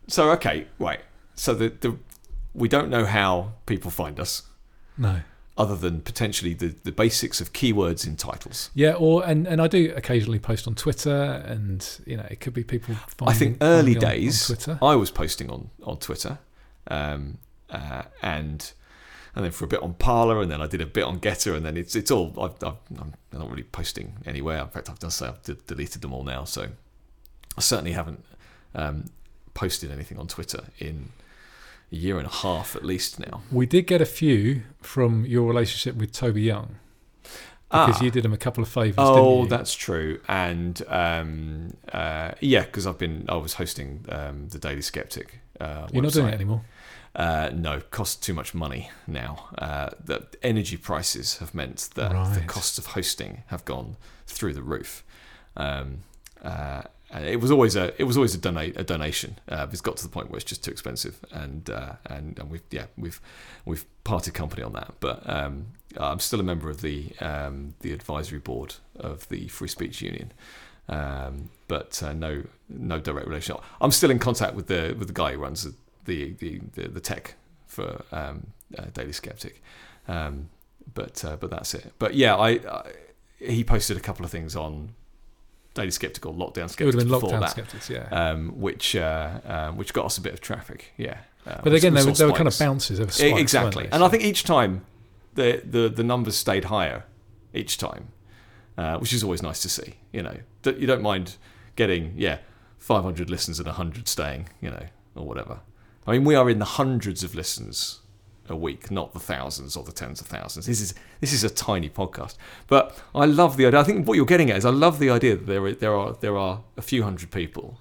[0.08, 1.00] so okay, right.
[1.36, 1.98] So the the
[2.54, 4.44] we don't know how people find us
[4.98, 5.22] no.
[5.56, 8.72] Other than potentially the, the basics of keywords in titles.
[8.74, 12.56] Yeah, or and, and I do occasionally post on Twitter, and you know it could
[12.56, 12.96] be people.
[12.96, 14.80] Finding, I think early finding on- on days Twitter.
[14.82, 16.40] I was posting on on Twitter,
[16.88, 17.38] um,
[17.70, 18.74] uh, and
[19.36, 21.56] and then for a bit on Parler, and then I did a bit on Gettr,
[21.56, 24.60] and then it's it's all I've, I've, I'm not really posting anywhere.
[24.60, 26.46] In fact, I've done say I've de- deleted them all now.
[26.46, 26.68] So
[27.56, 28.26] I certainly haven't
[28.74, 29.06] um,
[29.54, 31.10] posted anything on Twitter in
[31.94, 33.42] a year and a half at least now.
[33.52, 36.76] We did get a few from your relationship with Toby Young
[37.70, 38.04] because Ah.
[38.04, 38.96] you did him a couple of favors.
[39.00, 39.48] Oh, didn't you?
[39.50, 40.20] that's true.
[40.28, 45.40] And um, uh, yeah, because I've been I was hosting um, the Daily Skeptic.
[45.60, 46.64] Uh, you're not doing it anymore.
[47.16, 49.50] Uh, no, costs too much money now.
[49.60, 54.64] Uh, the energy prices have meant that the costs of hosting have gone through the
[54.64, 55.04] roof.
[55.56, 56.00] Um,
[56.44, 56.82] uh,
[57.14, 59.40] and it was always a it was always a donate a donation.
[59.48, 62.50] Uh, it's got to the point where it's just too expensive, and uh, and and
[62.50, 63.22] we've yeah we've
[63.66, 64.96] we've parted company on that.
[65.00, 69.68] But um, I'm still a member of the um, the advisory board of the Free
[69.68, 70.34] Speech Union.
[70.90, 73.56] Um, but uh, no no direct relation.
[73.80, 75.64] I'm still in contact with the with the guy who runs
[76.06, 77.36] the the the, the, tech
[77.68, 78.48] for um,
[78.78, 79.62] uh, Daily Skeptic.
[80.08, 80.50] Um,
[80.96, 81.94] but uh, but that's it.
[82.00, 82.92] But yeah, I, I
[83.40, 84.96] he posted a couple of things on
[85.74, 88.08] Daily Skeptical, Lockdown It would have been before lockdown that, skeptics, yeah.
[88.12, 90.94] um, which uh, um, which got us a bit of traffic.
[90.98, 92.98] Yeah, uh, but again, they were, they were kind of bounces.
[92.98, 94.86] Spikes, exactly, and I think each time
[95.34, 97.06] the the the numbers stayed higher
[97.56, 98.10] each time,
[98.78, 99.96] uh, which is always nice to see.
[100.12, 101.38] You know, that you don't mind
[101.76, 102.38] getting yeah
[102.78, 104.50] 500 listens and 100 staying.
[104.62, 105.62] You know, or whatever.
[106.06, 108.02] I mean, we are in the hundreds of listens
[108.50, 110.66] a week, not the thousands or the tens of thousands.
[110.66, 112.36] This is this is a tiny podcast,
[112.68, 113.80] but I love the idea.
[113.80, 115.96] I think what you're getting at is I love the idea that there are, there
[115.96, 117.80] are there are a few hundred people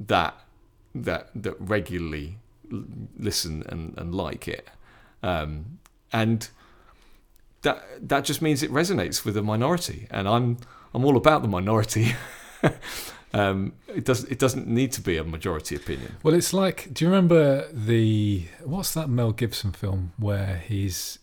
[0.00, 0.34] that
[0.94, 2.38] that that regularly
[3.18, 4.68] listen and, and like it,
[5.22, 5.78] um,
[6.12, 6.48] and
[7.62, 10.58] that that just means it resonates with the minority, and I'm
[10.94, 12.14] I'm all about the minority.
[13.34, 16.16] um, it doesn't it doesn't need to be a majority opinion.
[16.22, 21.18] Well, it's like, do you remember the what's that Mel Gibson film where he's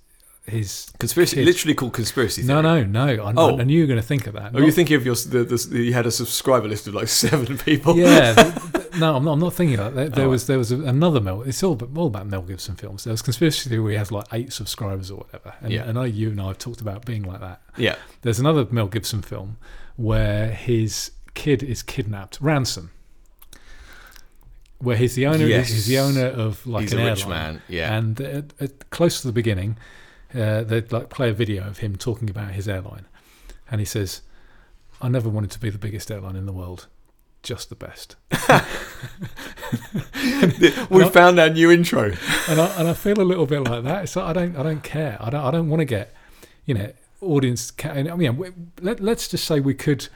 [0.48, 1.46] he's Conspiracy, Kid.
[1.46, 2.42] literally called conspiracy.
[2.42, 2.86] no, theory.
[2.88, 3.24] no, no.
[3.24, 3.60] I, Oh.
[3.60, 4.56] I knew you were going to think of that.
[4.56, 7.08] Are you Not- thinking of your the, the, you had a subscriber list of like
[7.26, 7.96] seven people?
[7.96, 8.34] yeah,
[8.98, 9.96] no, I'm not, I'm not thinking of that.
[9.96, 10.30] There, there Oh.
[10.30, 11.44] was there was another Mel.
[11.44, 13.04] It's all about, all about Mel Gibson films.
[13.04, 15.54] There was Conspiracy Theory where he has like eight subscribers or whatever.
[15.62, 15.84] And, Yeah.
[15.84, 17.62] and I, you and I have talked about being like that.
[17.78, 17.98] yeah.
[18.24, 19.58] There's another Mel Gibson film
[19.98, 22.92] where his kid is kidnapped, ransom.
[24.80, 25.46] where he's the owner.
[25.46, 25.70] Yes.
[25.70, 27.54] He's the owner of like He's an a rich airline.
[27.56, 27.62] man.
[27.68, 27.98] Yeah.
[27.98, 29.78] And at, at, close to the beginning,
[30.34, 33.06] uh, they'd like play a video of him talking about his airline,
[33.70, 34.22] and he says,
[35.02, 36.88] "I never wanted to be the biggest airline in the world,
[37.44, 38.16] just the best."
[40.90, 42.14] we I- found our new intro.
[42.48, 44.04] and I, and I feel a little bit like that.
[44.04, 45.18] It's like I don't I don't care.
[45.20, 46.14] I don't I don't want to get
[46.66, 47.74] you know audience.
[47.84, 50.08] I mean, let, let's just say we could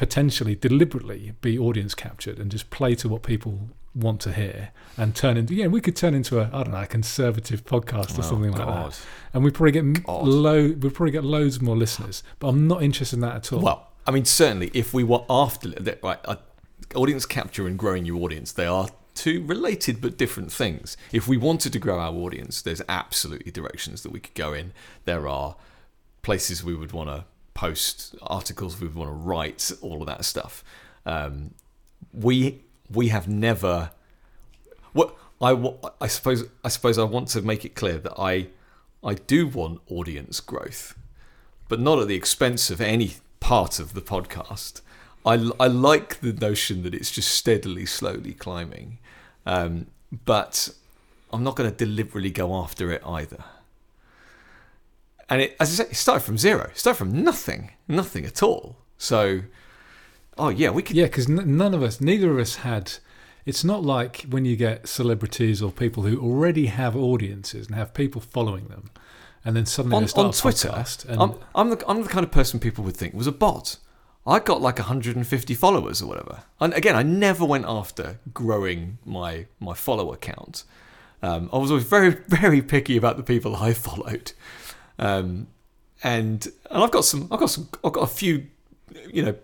[0.00, 5.14] potentially deliberately be audience captured and just play to what people want to hear and
[5.14, 8.22] turn into yeah we could turn into a I don't know a conservative podcast or
[8.24, 8.92] Oh, something like God.
[8.92, 9.00] that
[9.34, 10.24] and we probably get God.
[10.26, 13.60] low we probably get loads more listeners but I'm not interested in that at all.
[13.60, 16.36] Well, I mean, certainly, if we were after that, right, uh,
[16.94, 20.96] audience capture and growing your audience, they are two related but different things.
[21.12, 24.72] If we wanted to grow our audience, there's absolutely directions that we could go in.
[25.04, 25.56] There are
[26.22, 30.64] places we would want to post, articles we want to write, all of that stuff.
[31.06, 31.54] Um,
[32.12, 33.90] we we have never.
[34.92, 35.52] What I
[36.00, 38.48] I suppose I suppose I want to make it clear that I
[39.02, 40.96] I do want audience growth
[41.70, 44.82] but not at the expense of any part of the podcast.
[45.24, 48.98] I, I like the notion that it's just steadily, slowly climbing,
[49.46, 49.86] um,
[50.24, 50.70] but
[51.32, 53.44] I'm not going to deliberately go after it either.
[55.30, 58.42] And it, as I say, it started from zero, it started from nothing, nothing at
[58.42, 58.76] all.
[58.98, 59.42] So,
[60.36, 60.96] oh yeah, we could.
[60.96, 62.92] Yeah, because n- none of us, neither of us had.
[63.46, 67.94] It's not like when you get celebrities or people who already have audiences and have
[67.94, 68.90] people following them,
[69.44, 72.08] and then suddenly on, they start on Twitter, podcast and I'm, I'm, the, I'm the
[72.08, 73.78] kind of person people would think was a bot.
[74.26, 76.42] I got like 150 followers or whatever.
[76.60, 80.64] And again, I never went after growing my my follower count.
[81.22, 84.32] Um, I was always very very picky about the people I followed,
[85.00, 85.48] um,
[86.04, 88.46] and and I've got some I've got some I've got a few
[89.12, 89.34] you know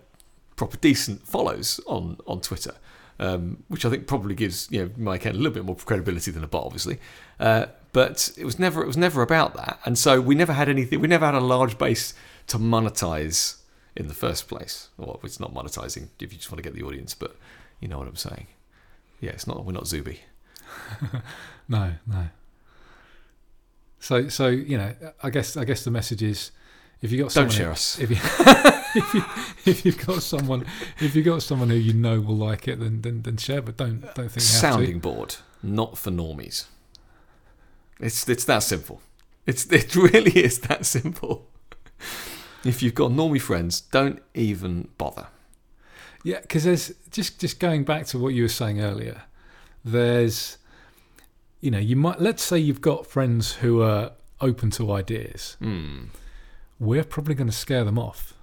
[0.55, 2.75] proper decent follows on on Twitter,
[3.19, 6.31] um, which I think probably gives you know my account a little bit more credibility
[6.31, 6.99] than a bot, obviously.
[7.39, 10.69] Uh, but it was never it was never about that, and so we never had
[10.69, 11.01] anything.
[11.01, 12.13] We never had a large base
[12.47, 13.57] to monetize
[13.95, 14.89] in the first place.
[14.97, 17.35] Well, it's not monetizing if you just want to get the audience, but
[17.79, 18.47] you know what I'm saying.
[19.19, 19.65] Yeah, it's not.
[19.65, 20.21] We're not Zuby.
[21.67, 22.27] no, no.
[23.99, 26.51] So, so you know, I guess I guess the message is,
[27.01, 27.99] if you got Don't someone share who- us.
[27.99, 28.17] If you,
[29.01, 29.23] if you
[29.71, 30.65] if you've got someone
[30.99, 33.61] if you've got someone who you know will like it, then then, then share.
[33.61, 36.65] But don't don't think you Sounding board, not for normies.
[37.99, 39.01] It's it's that simple.
[39.45, 41.47] It's it really is that simple.
[42.63, 45.27] If you've got normie friends, don't even bother.
[46.23, 49.23] Yeah, because there's just just going back to what you were saying earlier.
[49.85, 50.57] There's,
[51.61, 55.57] you know, you might let's say you've got friends who are open to ideas.
[55.59, 56.05] Hmm.
[56.79, 58.33] We're probably going to scare them off.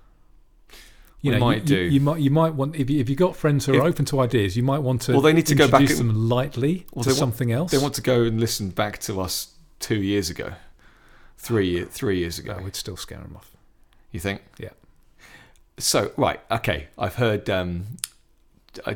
[1.20, 1.76] You We know, might you, do.
[1.76, 3.94] You, you might you might want if you, if you got friends who are If-
[3.94, 5.12] open to ideas, you might want to.
[5.12, 7.70] Well, they need to go back and- them lightly Well, to want- something else.
[7.70, 10.54] They want to go and listen back to us two years ago,
[11.38, 12.58] three year, three years ago.
[12.62, 13.52] Would still scare them off.
[14.10, 14.42] You think?
[14.58, 14.70] Yeah.
[15.78, 16.88] So right, okay.
[16.98, 17.84] I've heard um,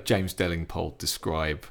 [0.05, 1.65] James Delingpole describe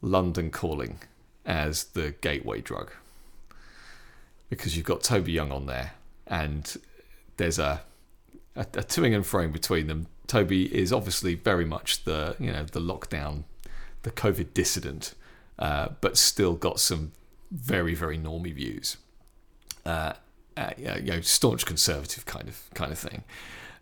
[0.00, 1.00] London calling
[1.46, 2.90] as the gateway drug
[4.50, 5.92] because you've got Toby Young on there,
[6.26, 6.76] and
[7.36, 7.82] there's a
[8.56, 10.06] a, a toing and froing between them.
[10.26, 13.44] Toby is obviously very much the you know the lockdown,
[14.02, 15.14] the COVID dissident,
[15.58, 17.12] uh, but still got some
[17.50, 18.96] very very normy views.
[19.84, 20.14] Uh,
[20.56, 23.24] uh, you know, staunch conservative kind of kind of thing,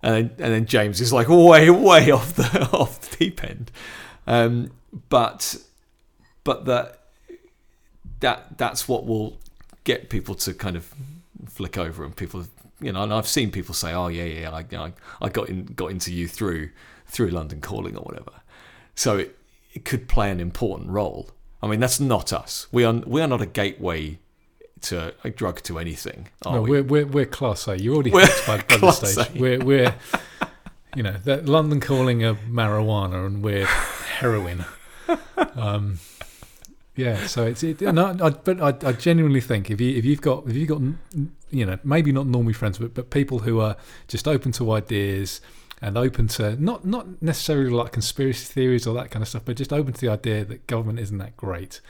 [0.02, 3.70] and then, and then James is like way way off the off the deep end,
[4.26, 4.70] um,
[5.08, 5.56] but
[6.44, 7.01] but that
[8.22, 9.38] that that's what will
[9.84, 10.92] get people to kind of
[11.46, 12.44] flick over and people
[12.80, 15.48] you know and I've seen people say oh yeah yeah I you know, I got
[15.48, 16.70] in got into you through
[17.06, 18.32] through London Calling or whatever
[18.94, 19.38] so it,
[19.74, 21.30] it could play an important role
[21.62, 24.18] I mean that's not us we are we are not a gateway
[24.82, 26.70] to a drug to anything are no, we?
[26.70, 27.80] we're, we're we're class A.
[27.80, 29.36] You're already We're hooked by, by the class stage.
[29.36, 29.38] A.
[29.38, 29.94] We're we're
[30.96, 34.64] you know that London calling a marijuana and we're heroin.
[35.56, 35.98] Um,
[36.94, 37.80] yeah, so it's it.
[37.82, 40.68] And I, I, but I, I genuinely think if you if you've got if you've
[40.68, 40.80] got
[41.50, 43.76] you know maybe not normally friends but but people who are
[44.08, 45.40] just open to ideas
[45.80, 49.56] and open to not not necessarily like conspiracy theories or that kind of stuff, but
[49.56, 51.80] just open to the idea that government isn't that great,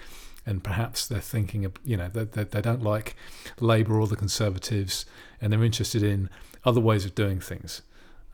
[0.46, 3.16] and perhaps they're thinking of you know they they, they don't like
[3.60, 5.04] Labour or the Conservatives,
[5.40, 6.30] and they're interested in
[6.64, 7.82] other ways of doing things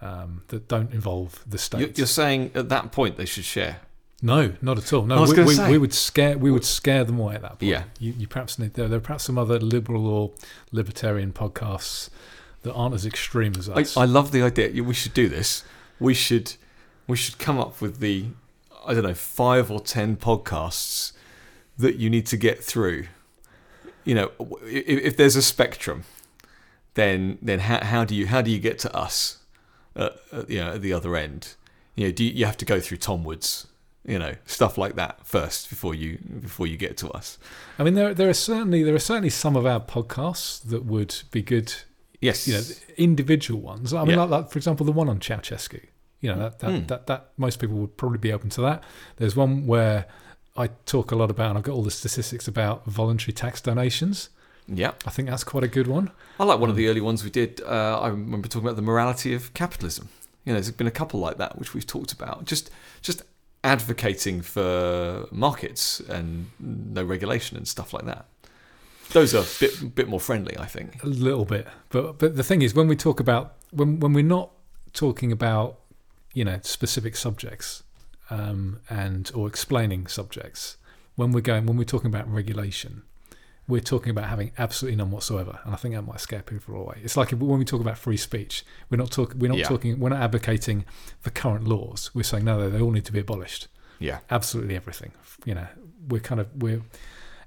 [0.00, 1.81] um, that don't involve the state.
[1.81, 3.81] You're, you're saying at that point they should share
[4.20, 5.04] No, not at all.
[5.04, 7.62] No, I we, we, we would scare we would scare them away at that point.
[7.70, 7.85] Yeah.
[8.00, 10.33] you, you perhaps need there, there are perhaps some other liberal or
[10.72, 12.11] libertarian podcasts
[12.62, 13.96] that aren't as extreme as us.
[13.96, 14.83] I love the idea.
[14.83, 15.62] We should do this.
[16.00, 16.54] We should
[17.07, 18.26] we should come up with the
[18.85, 21.12] I don't know five or ten podcasts
[21.78, 23.07] that you need to get through.
[24.04, 24.31] You know,
[24.64, 26.04] if, if there's a spectrum,
[26.94, 29.38] then then how, how do you how do you get to us?
[29.94, 31.54] At, at, you know, at the other end,
[31.94, 33.66] you know, do you, you have to go through Tom Woods,
[34.09, 37.38] you know, stuff like that first before you before you get to us.
[37.79, 41.14] I mean, there there are certainly there are certainly some of our podcasts that would
[41.31, 41.73] be good.
[42.21, 42.62] Yes, You know,
[42.97, 43.92] individual ones.
[43.94, 44.23] I mean, Yeah.
[44.23, 45.81] like, like for example, the one on Ceausescu.
[46.21, 46.88] You know, that that, Mm.
[46.88, 48.83] that that most people would probably be open to that.
[49.18, 50.07] There's one where
[50.57, 54.31] I talk a lot about, and I've got all the statistics about voluntary tax donations.
[54.66, 54.92] yeah.
[55.07, 56.11] I think that's quite a good one.
[56.40, 57.61] I like one of the early ones we did.
[57.64, 60.09] Uh, I remember talking about the morality of capitalism.
[60.44, 62.44] You know, there's been a couple like that which we've talked about.
[62.47, 62.68] Just
[63.01, 63.23] just
[63.64, 68.27] advocating for markets and no regulation and stuff like that.
[69.11, 71.03] Those are a bit bit more friendly, I think.
[71.03, 74.23] A little bit, but but the thing is, when we talk about when when we're
[74.23, 74.51] not
[74.92, 75.79] talking about
[76.35, 77.83] you know specific subjects
[78.31, 80.77] um, and or explaining subjects,
[81.16, 83.03] when we're going when we're talking about regulation,
[83.68, 87.00] we're talking about having absolutely none whatsoever, and I think that might scare people away.
[87.04, 89.68] It's like when we talk about free speech, we're not talking we're not Yeah.
[89.68, 90.85] talking we're not advocating
[91.22, 92.11] the current laws.
[92.14, 93.68] We're saying no, they all need to be abolished.
[93.98, 94.20] Yeah.
[94.31, 95.12] Absolutely everything.
[95.44, 95.66] You know,
[96.09, 96.83] we're kind of we're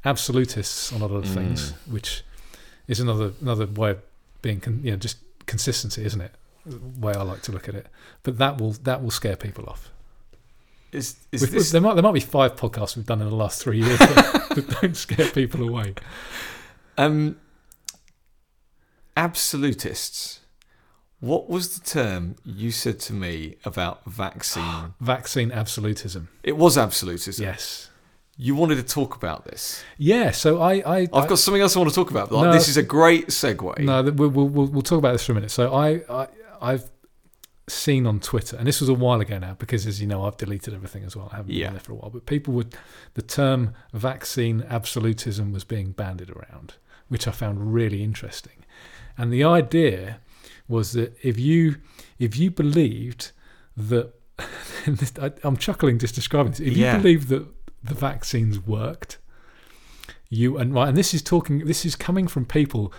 [0.06, 1.92] absolutists on a lot of things, mm.
[1.92, 2.24] which
[2.88, 4.02] is another another way of
[4.42, 6.34] being con- you know just consistency, isn't it?
[6.66, 7.88] The way I like to look at it.
[8.24, 9.92] But that will that will scare people off.
[10.92, 13.62] Is is this there might there might be five podcasts we've done in the last
[13.64, 15.96] three years that, that don't scare people away.
[16.98, 17.38] um
[19.16, 20.40] absolutists?
[21.20, 24.94] What was the term you said to me about vaccine?
[25.00, 26.30] Vaccine absolutism.
[26.44, 27.44] it was absolutism.
[27.46, 27.90] Yes.
[28.38, 29.84] You wanted to talk about this.
[30.00, 30.32] Yeah.
[30.32, 32.30] So I I I've got something else I want to talk about.
[32.32, 32.52] But No.
[32.52, 33.78] this is a great segue.
[33.80, 35.52] No, we'll, we'll, we'll, we'll talk about this for a minute.
[35.52, 36.28] So I, I,
[36.60, 36.90] I've
[37.72, 40.38] seen on Twitter, and this was a while ago now, because as you know, I've
[40.38, 41.30] deleted everything as well.
[41.32, 41.68] I haven't Yeah.
[41.68, 42.10] been there for a while.
[42.10, 42.76] But people would,
[43.14, 46.76] the term vaccine absolutism was being bandied around,
[47.08, 48.66] which I found really interesting.
[49.18, 50.20] And the idea
[50.68, 51.78] was that if you,
[52.20, 53.32] if you believed
[53.76, 54.14] that,
[54.86, 56.60] this, I, I'm chuckling just describing this.
[56.62, 56.96] If Yeah.
[56.96, 57.46] you believed that
[57.84, 59.18] the vaccines worked,
[60.30, 62.94] you and right, and this is talking, this is coming from people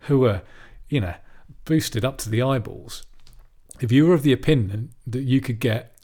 [0.00, 0.42] who are,
[0.88, 1.14] you know,
[1.64, 3.04] boosted up to the eyeballs.
[3.80, 5.96] If you were of the opinion that you could get,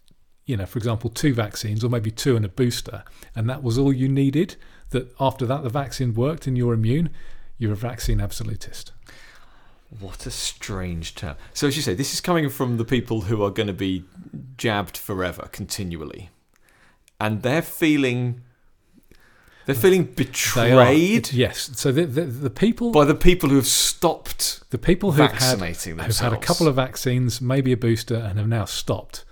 [0.45, 3.05] you know, for example, two vaccines or maybe two and a booster,
[3.35, 4.57] and that was all you needed,
[4.91, 7.11] that after that the vaccine worked and you're immune,
[7.59, 8.93] you're a vaccine absolutist.
[10.01, 11.37] What a strange term.
[11.53, 14.05] So, as you say, this is coming from the people who are going to be
[14.57, 16.31] jabbed forever, continually,
[17.21, 18.41] and they're feeling
[19.67, 21.71] they're feeling They betrayed Yes.
[21.75, 25.93] So the, the, the people, by the people who have stopped the people had, vaccinating
[25.93, 26.19] who've themselves.
[26.19, 29.25] had a couple of vaccines, maybe a booster, and have now stopped,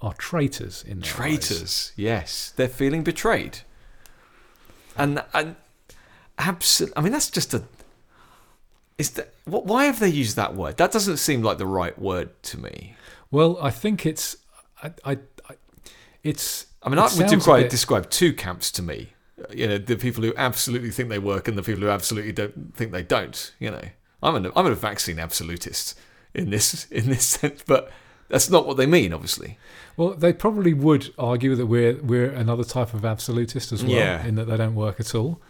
[0.00, 1.14] are traitors in their eyes.
[1.14, 1.92] traitors.
[1.96, 3.60] Yes, they're feeling betrayed,
[4.96, 5.56] and and
[6.38, 6.96] absolutely.
[6.96, 7.64] I mean, that's just a.
[8.98, 9.64] Is that what?
[9.66, 10.76] Why have they used that word?
[10.76, 12.94] That doesn't seem like the right word to me.
[13.30, 14.36] Well, I think it's,
[14.82, 15.12] I, I,
[15.48, 15.54] I
[16.22, 16.66] it's.
[16.82, 19.11] I mean, it I would describe, bit- describe two camps to me.
[19.54, 22.74] You know, the people who absolutely think they work and the people who absolutely don't
[22.74, 23.52] think they don't.
[23.58, 23.84] You know,
[24.22, 25.98] I'm an I'm a vaccine absolutist
[26.34, 27.90] in this in this sense, but
[28.28, 29.58] that's not what they mean, obviously.
[29.96, 34.24] Well, they probably would argue that we're we're another type of absolutist as well, Yeah.
[34.26, 35.40] in that they don't work at all,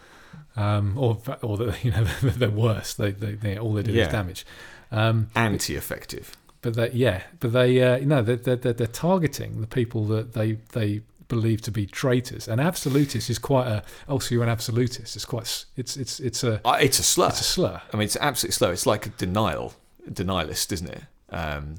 [0.55, 2.93] um, or or that you know they're worse.
[2.93, 4.03] They, they, they all they do Yeah.
[4.07, 4.45] is damage.
[4.91, 6.35] Um, Anti-effective.
[6.61, 10.05] but they, yeah, but they, uh, you know, they're, they're, they're, they're targeting the people
[10.07, 12.47] that they they believe to be traitors.
[12.47, 13.83] And absolutist is quite a.
[14.07, 15.15] Oh, so you're an absolutist?
[15.15, 15.65] It's quite.
[15.75, 17.27] It's it's it's a Uh, it's a slur.
[17.29, 17.81] it's a slur.
[17.93, 18.71] I mean, it's absolutely slow.
[18.71, 19.73] It's like a denial,
[20.09, 21.03] denialist, isn't it?
[21.29, 21.75] Um,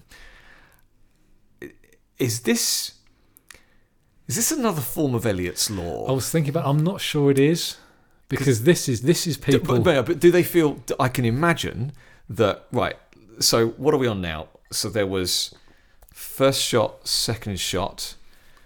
[2.19, 2.93] is this
[4.27, 6.07] is this another form of Eliot's law?
[6.09, 6.67] I was thinking about.
[6.67, 7.77] I'm not sure it is
[8.29, 9.77] because this is this is people.
[9.81, 10.83] But, but, but do they feel?
[10.99, 11.93] I can imagine
[12.29, 12.67] that.
[12.73, 12.97] Right.
[13.41, 14.49] So what are we on now?
[14.71, 15.55] So there was
[16.13, 18.15] first shot, second shot,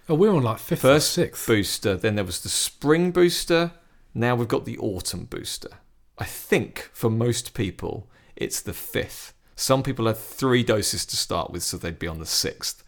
[0.08, 1.46] oh, we're on like fifth first sixth.
[1.46, 1.96] booster.
[1.96, 3.72] Then there was the spring booster.
[4.14, 5.70] Now we've got the autumn booster.
[6.18, 9.34] I think for most people it's the fifth.
[9.56, 12.84] Some people had three doses to start with, so they'd be on the sixth.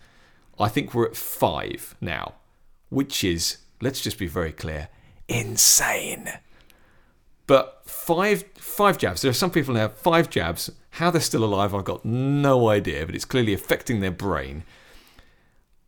[0.59, 2.35] I think we're at five now,
[2.91, 4.89] which is, let's just be very clear,
[5.29, 6.29] insane.
[7.47, 9.23] But five five jabs.
[9.23, 10.71] There are some people now five jabs.
[10.95, 14.63] How they're still alive, I've got no idea, but it's clearly affecting their brain.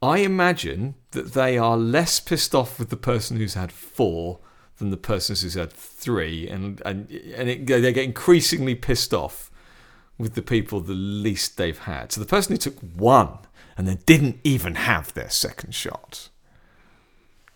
[0.03, 4.41] I imagine that they are less pissed off with the person who's had four
[4.79, 9.51] than the person who's had three, and and and it, they get increasingly pissed off
[10.19, 12.13] with the people the least they've had.
[12.13, 13.39] So the person who took one
[13.77, 16.29] and then didn't even have their second shot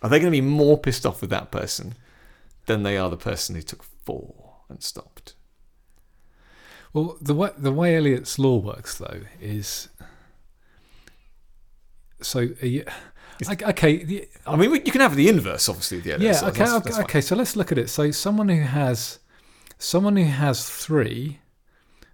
[0.01, 1.95] Are they going to be more pissed off with that person
[2.65, 5.33] than they are the person who took four and stopped?
[6.93, 9.89] Well, the way the way Elliot's law works though is
[12.21, 12.39] so.
[12.41, 12.85] Uh, are you,
[13.51, 15.99] okay, the- I mean, you can have the inverse, obviously.
[15.99, 17.05] The yeah, so okay, that's- okay, that's fine.
[17.05, 17.21] okay.
[17.21, 17.89] So let's look at it.
[17.89, 19.19] So someone who has
[19.77, 21.39] someone who has three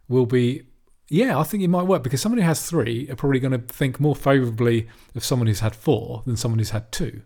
[0.07, 0.63] will be.
[1.09, 3.59] Yeah, I think it might work because someone who has three are probably going to
[3.59, 7.21] think more favourably of someone who's had four than someone who's had two.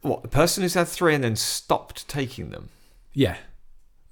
[0.00, 2.70] What the person who's had three and then stopped taking them?
[3.12, 3.36] Yeah,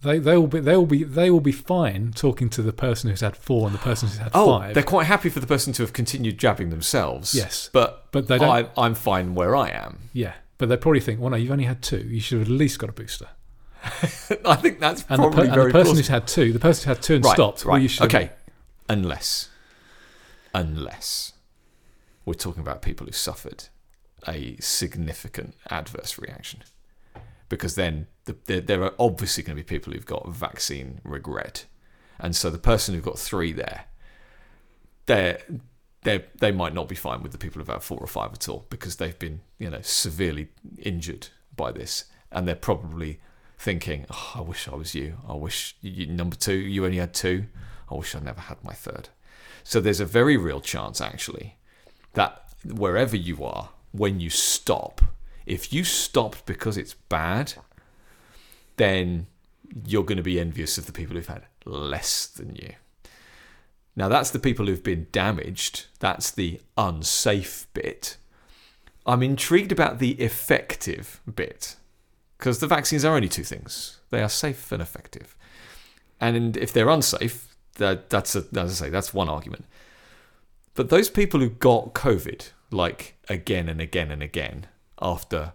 [0.03, 3.11] they they will be they will be they will be fine talking to the person
[3.11, 4.75] who's had four and the person who's had Oh, five.
[4.75, 7.35] they're quite happy for the person to have continued jabbing themselves.
[7.35, 7.69] Yes.
[7.73, 9.99] but But they don't- I, I'm fine where I am.
[10.13, 11.99] Yeah, but they probably think, well, no, you've only had two.
[11.99, 13.29] You should have at least got a booster.
[14.45, 15.97] I think that's And, the, probably per- and the person plausible.
[15.97, 17.73] who's had two, the person who's had two and right, stopped, right.
[17.75, 18.05] well, you should.
[18.07, 18.31] okay,
[18.89, 19.49] unless,
[20.55, 21.33] unless
[22.25, 23.65] we're talking about people who suffered
[24.29, 26.63] a significant adverse reaction,
[27.51, 31.67] because then the, there, there are obviously going to be people who've got vaccine regret,
[32.19, 33.85] and so the person who got three there,
[35.05, 35.37] they
[36.03, 38.49] they they might not be fine with the people who've had four or five at
[38.49, 40.49] all because they've been you know severely
[40.79, 43.21] injured by this, and they're probably
[43.59, 45.19] thinking, oh, I wish I was you.
[45.29, 47.45] I wish you, number two, you only had two.
[47.91, 49.11] I wish I never had my third.
[49.63, 51.59] So there's a very real chance, actually,
[52.15, 55.03] that wherever you are, when you stop,
[55.47, 57.55] if you stopped because it's bad,
[58.77, 59.27] then
[59.87, 62.75] you're going to be envious of the people who've had less than you.
[63.97, 65.87] Now, that's the people who've been damaged.
[65.99, 68.17] That's the unsafe bit.
[69.07, 71.77] I'm intrigued about the effective bit
[72.39, 75.37] because the vaccines are only two things they are safe and effective.
[76.21, 79.65] And if they're unsafe, that, that's, a, as I say, that's one argument.
[80.75, 84.67] But those people who got COVID, like again and again and again,
[85.01, 85.53] after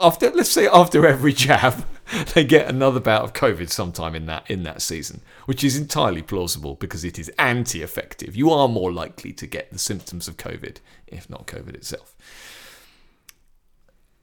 [0.00, 1.84] after let's say after every jab,
[2.34, 6.22] they get another bout of COVID sometime in that in that season, which is entirely
[6.22, 8.34] plausible because it is anti-effective.
[8.34, 12.16] You are more likely to get the symptoms of COVID, if not COVID itself.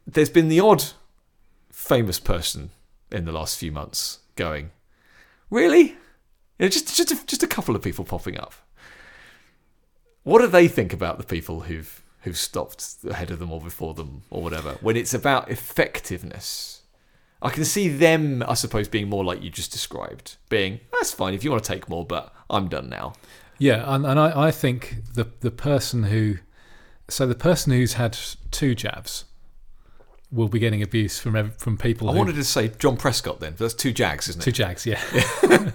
[0.05, 0.83] There's been the odd
[1.71, 2.71] famous person
[3.11, 4.71] in the last few months going,
[5.49, 5.95] really?
[6.59, 8.53] You know, just just a, just a couple of people popping up.
[10.23, 13.93] What do they think about the people who've who've stopped ahead of them or before
[13.93, 14.77] them or whatever?
[14.81, 16.81] When it's about effectiveness,
[17.41, 21.33] I can see them, I suppose, being more like you just described, being that's fine
[21.33, 23.13] if you want to take more, but I'm done now.
[23.59, 26.39] Yeah, and, and I, I think the the person who,
[27.07, 28.17] so the person who's had
[28.51, 29.25] two jabs,
[30.35, 32.09] will be getting abuse from from people.
[32.09, 34.45] I who, wanted to say John Prescott then, that's two Jags, isn't it?
[34.45, 35.01] two jags, yeah,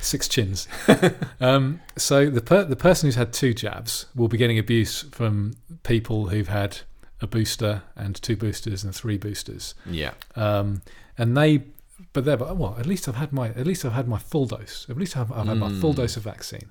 [0.00, 0.66] six chins.
[1.40, 5.54] um, so the per, the person who's had two jabs will be getting abuse from
[5.82, 6.78] people who've had
[7.20, 9.74] a booster and two boosters and three boosters.
[9.86, 10.12] Yeah.
[10.36, 10.82] um,
[11.18, 11.64] and they
[12.14, 14.46] but they're but, well at least I've had my at least I've had my full
[14.46, 15.96] dose at least I've, I've had my full Mm.
[15.96, 16.70] dose of vaccine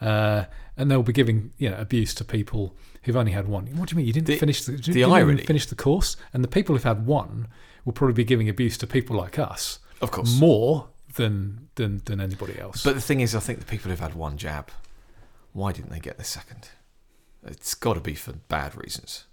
[0.00, 0.44] uh,
[0.76, 2.74] and they'll be giving you know abuse to people
[3.04, 5.12] who've only had one what do you mean you didn't The- finish the, the didn't
[5.12, 7.48] irony- finish the course and the people who've had one
[7.84, 10.38] will probably be giving abuse to people like us Of course.
[10.38, 14.00] more than than than anybody else But the thing is, I think the people who've
[14.00, 14.70] had one jab,
[15.52, 16.68] why didn't they get the second?
[17.46, 19.24] It's got to be for bad reasons.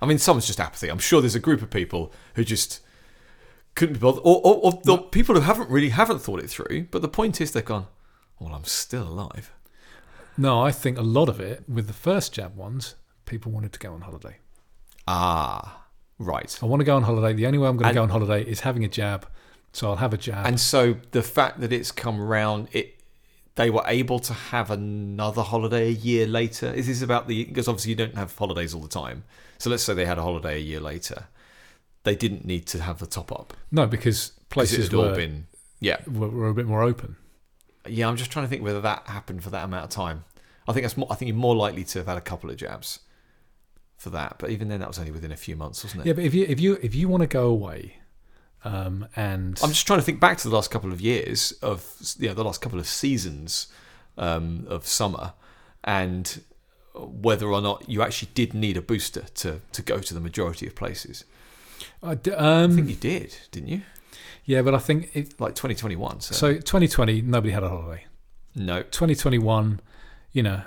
[0.00, 0.88] I mean, someone's just apathy.
[0.88, 2.80] I'm sure there's a group of people who just
[3.74, 6.86] couldn't be bothered, or, or, or the people who haven't really haven't thought it through.
[6.90, 7.86] But the point is, they've gone,
[8.38, 9.50] "Well, I'm still alive."
[10.36, 13.78] No I think a lot of it with the first jab ones people wanted to
[13.78, 14.36] go on holiday.
[15.08, 15.84] Ah,
[16.18, 16.56] right.
[16.62, 17.32] I want to go on holiday.
[17.32, 19.26] The only way I'm going And- to go on holiday is having a jab
[19.76, 20.46] so I'll have a jab.
[20.46, 22.98] And so the fact that it's come round, it
[23.56, 26.72] they were able to have another holiday a year later.
[26.72, 29.24] Is this about the because obviously you don't have holidays all the time.
[29.58, 31.26] So let's say they had a holiday a year later,
[32.04, 33.52] they didn't need to have the top up.
[33.70, 35.46] No because places had all were, been
[35.80, 35.98] yeah.
[36.06, 37.16] were, were a bit more open
[37.88, 38.08] yeah.
[38.08, 40.24] I'm just trying to think whether that happened for that amount of time.
[40.68, 41.08] I think that's more.
[41.10, 43.00] I think you're more likely to have had a couple of jabs
[43.96, 46.06] for that, but even then that was only within a few months, wasn't it?
[46.06, 47.96] Yeah, but if you if you if you want to go away,
[48.64, 51.94] um, and I'm just trying to think back to the last couple of years of
[52.18, 53.68] you know the last couple of seasons
[54.18, 55.34] um, of summer,
[55.84, 56.42] and
[56.94, 60.66] whether or not you actually did need a booster to to go to the majority
[60.66, 61.24] of places.
[62.02, 63.82] I think um, you did, didn't you?
[64.46, 66.20] Yeah, but I think it, Like 2021.
[66.20, 66.52] So, so.
[66.54, 68.04] 2020, nobody had a holiday.
[68.54, 69.80] no, 2021,
[70.32, 70.62] you know,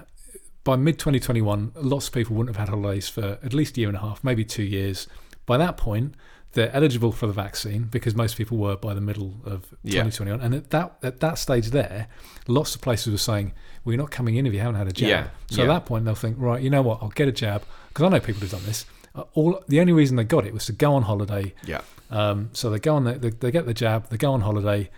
[0.63, 3.89] by mid 2021, lots of people wouldn't have had holidays for at least a year
[3.89, 5.07] and a half, maybe two years.
[5.45, 6.13] By that point,
[6.53, 10.03] they're eligible for the vaccine because most people were by the middle of Yeah.
[10.03, 10.41] 2021.
[10.41, 12.07] And at that at that stage there,
[12.47, 13.53] lots of places were saying,
[13.83, 15.69] "Well, you're not coming in if you haven't had a jab." Yeah, So yeah.
[15.69, 16.99] at that point, they'll think, "Right, you know what?
[17.01, 18.85] I'll get a jab." Because I know people who've done this.
[19.15, 21.53] Uh, all the only reason they got it was to go on holiday.
[21.65, 21.81] Yeah.
[22.11, 24.89] Um, so they go on, the, they, they get the jab, they go on holiday.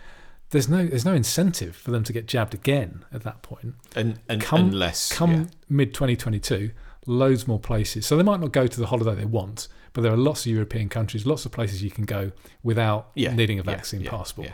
[0.49, 3.75] There's no there's no incentive for them to get jabbed again at that point.
[3.95, 5.45] And, and Come- unless Come yeah.
[5.69, 6.71] mid 2022,
[7.05, 8.05] loads more places.
[8.05, 10.51] So they might not go to the holiday they want, but there are lots of
[10.51, 12.31] European countries, lots of places you can go
[12.63, 14.51] without Yeah, needing a vaccine yeah, passport.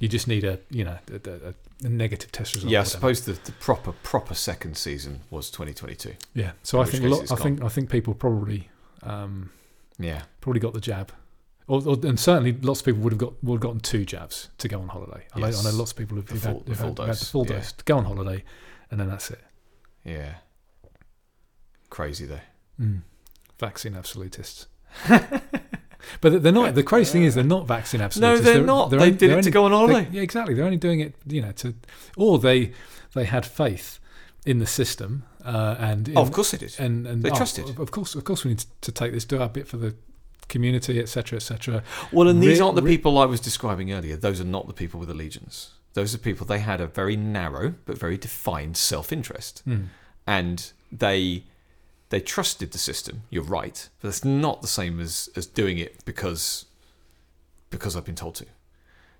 [0.00, 2.72] You just need a you know a, a, a negative test result.
[2.72, 6.14] Yeah, I suppose the, the proper proper second season was 2022.
[6.34, 6.52] Yeah.
[6.62, 8.68] So I think lot, I think I think people probably
[9.04, 9.50] um,
[9.98, 10.22] Yeah.
[10.40, 11.12] probably got the jab.
[11.66, 14.50] Or, or, and certainly, lots of people would have got would have gotten two jabs
[14.58, 15.24] to go on holiday.
[15.34, 16.88] I, know, I know lots of people who've, The who've full- had, the who've full
[16.88, 17.52] had, had the dose, full yeah.
[17.54, 18.44] dose to go on holiday,
[18.90, 19.40] and then that's it.
[20.04, 20.34] Yeah.
[21.90, 22.40] Crazy though.
[22.80, 23.00] Mm.
[23.58, 24.66] Vaccine absolutists.
[25.08, 26.74] but they're not.
[26.74, 28.20] The crazy thing is they're not vaccine absolutists.
[28.20, 28.54] No, absolutists.
[28.58, 28.90] they're, not.
[28.90, 30.08] they're only- did it only- to go on they- holiday.
[30.12, 30.54] yeah, exactly.
[30.54, 31.74] They're only doing it, you know, to,
[32.16, 32.72] or they
[33.14, 34.00] they had faith
[34.44, 36.78] in the system uh, and in, oh, of course it is.
[36.78, 37.78] and and They oh, trusted.
[37.78, 39.94] Of course, of course, we need to take this, do our bit for the
[40.48, 41.82] community, etc., etc.
[42.12, 44.16] Well, and these Re- aren't the people I was describing earlier.
[44.16, 45.72] Those are not the people with allegiance.
[45.94, 49.86] Those are people they had a very narrow but very defined self-interest, Mm.
[50.26, 51.44] and they
[52.10, 53.22] they trusted the system.
[53.30, 56.66] You're right, but that's not the same as as doing it because
[57.70, 58.46] because I've been told to.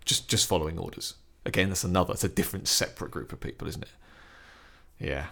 [0.05, 1.15] Just just following orders.
[1.47, 2.13] Again, that's another.
[2.15, 3.91] It's a different, separate group of people, isn't it?
[4.99, 5.27] Yeah.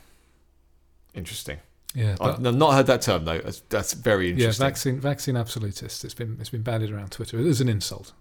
[1.14, 1.58] Interesting.
[1.94, 3.38] Yeah, I've not heard that term though.
[3.38, 4.62] That's, that's very interesting.
[4.62, 6.04] yeah, vaccine vaccine absolutist.
[6.04, 7.38] It's been it's been bandied around Twitter.
[7.38, 8.12] It is an insult.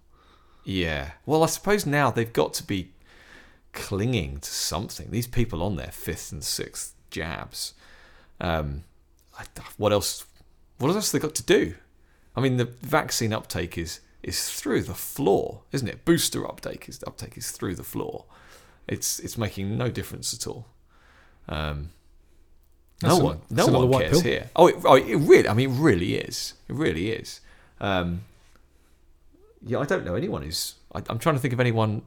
[0.64, 1.12] Yeah.
[1.24, 2.92] Well, I suppose now they've got to be
[3.72, 5.10] clinging to something.
[5.10, 7.74] These people on their fifth and sixth jabs.
[8.40, 8.84] Um,
[9.38, 9.44] I,
[9.78, 10.26] what else?
[10.78, 11.74] What else have they got to do?
[12.36, 16.04] I mean, the vaccine uptake is is through the floor, isn't it?
[16.04, 18.26] Booster uptake is uptake is through the floor.
[18.86, 20.66] It's it's making no difference at all.
[21.48, 21.90] Um,
[23.02, 24.30] That's no one, no one cares pill.
[24.32, 24.50] here.
[24.56, 25.48] Oh, it, oh, it really.
[25.48, 26.54] I mean, it really is.
[26.68, 27.40] It really is.
[27.80, 28.22] Um,
[29.64, 30.74] yeah, I don't know anyone who's.
[30.94, 32.02] I, I'm trying to think of anyone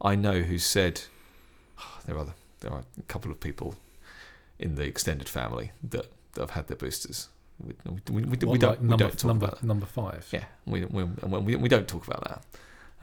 [0.00, 1.02] I know who's said.
[2.06, 2.26] there are
[2.60, 3.76] there are a couple of people
[4.58, 7.28] in the extended family that, that have had their boosters.
[7.64, 9.66] We, we, we, we, we don't number don't talk number about that.
[9.66, 10.28] number five.
[10.32, 12.42] Yeah, we, we, we, we don't talk about that.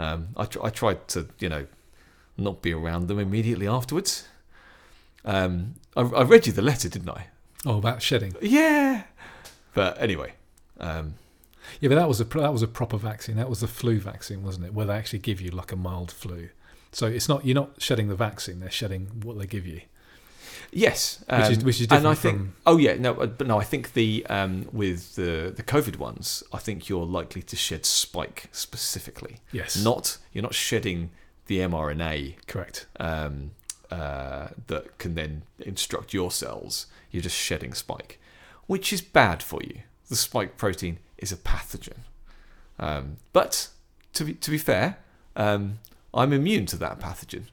[0.03, 1.65] Um, I, tr- I tried to, you know,
[2.37, 4.27] not be around them immediately afterwards.
[5.25, 7.27] Um, I, I read you the letter, didn't I?
[7.65, 8.35] Oh, about shedding.
[8.41, 9.03] Yeah.
[9.73, 10.33] But anyway,
[10.79, 11.15] um,
[11.79, 13.35] Yeah, but that was a that was a proper vaccine.
[13.35, 14.73] That was the flu vaccine, wasn't it?
[14.73, 16.49] Where they actually give you like a mild flu.
[16.91, 19.81] So it's not you're not shedding the vaccine; they're shedding what they give you.
[20.71, 22.37] yes, Which is- um, which is and I different think.
[22.37, 26.43] from- Oh yeah, no, but no, I think the um, with the the COVID ones,
[26.53, 29.37] I think you're likely to shed spike specifically.
[29.51, 31.11] Yes, Not you're not shedding
[31.47, 32.87] the mRNA correct.
[32.99, 33.51] um,
[33.91, 36.87] uh, that can then instruct your cells.
[37.11, 38.19] You're just shedding spike,
[38.67, 39.81] which is bad for you.
[40.09, 41.99] The spike protein is a pathogen.
[42.79, 43.69] Um, but
[44.13, 44.97] to be to be fair,
[45.35, 45.79] um,
[46.13, 47.43] I'm immune to that pathogen,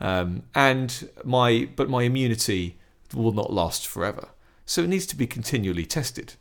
[0.00, 2.76] um, and my but my immunity
[3.14, 4.28] will not last forever.
[4.66, 6.34] So it needs to be continually tested.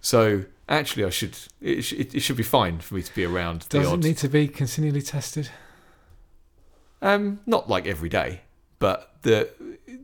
[0.00, 3.24] So actually, I should it, sh- it, it should be fine for me to be
[3.24, 4.02] around the Does odd.
[4.04, 5.48] need to be continually tested?
[7.00, 8.40] Um, not like every day,
[8.84, 9.48] but the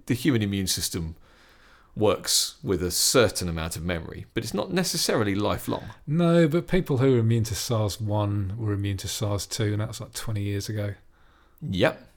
[0.07, 1.15] the human immune system
[1.95, 5.85] works with a certain amount of memory, but it's not necessarily lifelong.
[6.07, 9.83] No, but people who were immune to SARS one were immune to SARS two, and
[9.83, 10.95] that was like twenty years ago.
[11.61, 12.09] Yep.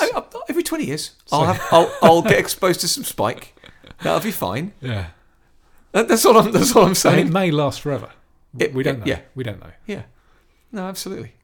[0.00, 3.54] I, I, every twenty years, I'll have I'll, I'll get exposed to some spike.
[4.02, 4.72] That'll be fine.
[4.80, 5.08] Yeah,
[5.92, 8.12] That, that's all I'm that's all I'm and it may last forever.
[8.58, 9.04] It- we don't know.
[9.04, 9.20] yeah.
[9.34, 9.72] we don't know.
[9.86, 10.04] Yeah.
[10.72, 11.34] No, absolutely.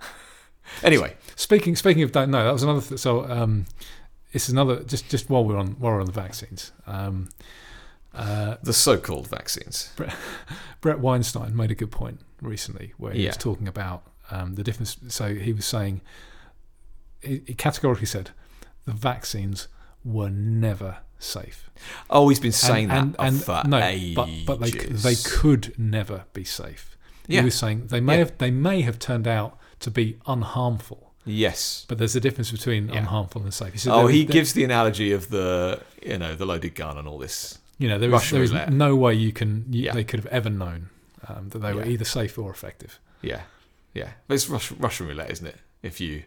[0.82, 2.80] anyway, Speaking speaking of don't know, that was another.
[2.80, 3.66] Th- so um,
[4.36, 4.84] it's another.
[4.84, 7.30] Just just while we're on while we're on the vaccines, um,
[8.14, 9.92] uh, the so-called vaccines.
[10.80, 14.96] Bret Weinstein made a good point recently where he was talking about um, the difference.
[15.08, 16.00] So he was saying,
[17.20, 18.30] he, he categorically said,
[18.84, 19.68] the vaccines
[20.04, 21.70] were never safe.
[22.10, 24.14] Oh, he's been saying and, that and, for and no, ages.
[24.14, 26.96] but but they they could never be safe.
[27.26, 27.40] Yeah.
[27.40, 28.18] He was saying they may Yeah.
[28.20, 31.84] have they may have turned out to be unharmful, Yes.
[31.88, 33.00] but there's a difference between Yeah.
[33.04, 33.78] unharmful and safe.
[33.80, 37.06] Said Oh, he there- gives the analogy of the you know the loaded gun and
[37.08, 37.58] all this.
[37.78, 39.92] you know there is, there is no way you can you, Yeah.
[39.92, 40.88] they could have ever known
[41.28, 41.90] um, that they were Yeah.
[41.92, 43.00] either safe or effective.
[43.22, 43.42] Yeah,
[43.92, 44.10] yeah.
[44.28, 45.56] But it's Russian, Russian roulette, isn't it?
[45.82, 46.22] If you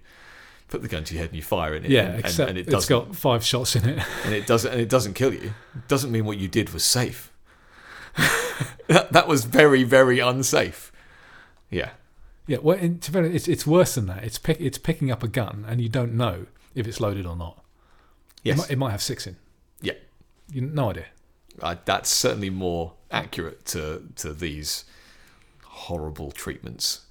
[0.68, 2.58] put the gun to your head and you fire it, Yeah, and, and, except and
[2.60, 4.00] it it's doesn't, got five shots in it.
[4.26, 5.54] and it doesn't, and it doesn't kill you.
[5.76, 7.32] It doesn't mean what you did was safe.
[8.88, 10.91] that, that was very, very unsafe.
[11.70, 11.91] Yeah.
[12.50, 14.24] Yeah, well, in, to be honest, it's it's worse than that.
[14.24, 17.36] It's pick, it's picking up a gun and you don't know if it's loaded or
[17.36, 17.64] not.
[18.43, 18.58] It Yes.
[18.58, 19.36] might, it might have six in.
[19.82, 19.93] Yeah.
[20.52, 21.06] You no idea.
[21.62, 24.86] Uh, that's certainly more accurate to to these
[25.64, 27.02] horrible treatments.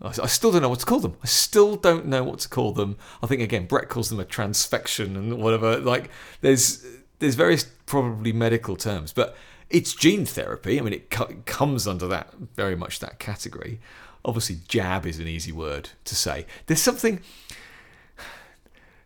[0.00, 1.16] I, I still don't know what to call them.
[1.22, 2.96] I still don't know what to call them.
[3.22, 5.78] I think again, Bret calls them a transfection and whatever.
[5.78, 6.10] Like
[6.40, 6.84] there's
[7.18, 9.36] there's various probably medical terms, but
[9.70, 10.78] it's gene therapy.
[10.78, 13.80] I mean, it, co- it comes under that very much that category.
[14.24, 16.46] Obviously, jab is an easy word to say.
[16.66, 17.20] There's something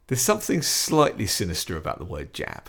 [0.09, 2.69] there's something slightly sinister about the word jab,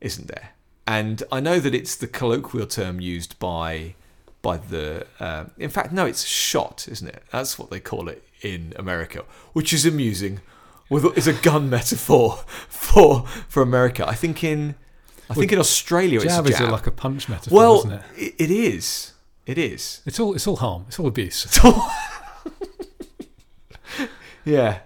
[0.00, 0.50] isn't there?
[0.86, 3.94] And I know that it's the colloquial term used by
[4.42, 5.06] by the.
[5.18, 7.22] Uh, in fact, no, it's shot, isn't it?
[7.30, 10.40] That's what they call it in America, which is amusing.
[10.88, 14.06] With it's a gun metaphor for for America.
[14.08, 14.74] I think in
[15.28, 16.68] I think in Australia Jab it's is jab.
[16.68, 18.02] a, like a punch metaphor, well, isn't it?
[18.16, 19.12] it- it is.
[19.50, 20.00] It is.
[20.06, 20.84] It's all it's all harm.
[20.86, 21.44] It's all abuse.
[21.44, 21.90] It's all.
[24.44, 24.78] yeah.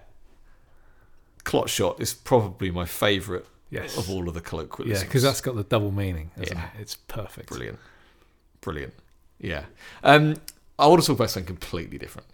[1.45, 3.99] Clot shot is probably my favourite Yes.
[3.99, 5.01] of all of the colloquialisms.
[5.03, 6.31] Yeah, because that's got the double meaning.
[6.41, 6.65] Isn't Yeah.
[6.77, 6.81] it?
[6.81, 7.49] It's perfect.
[7.49, 7.79] Brilliant.
[8.63, 8.95] Brilliant.
[9.39, 9.65] Yeah.
[10.03, 10.37] Um,
[10.79, 12.29] I want to talk about something completely different.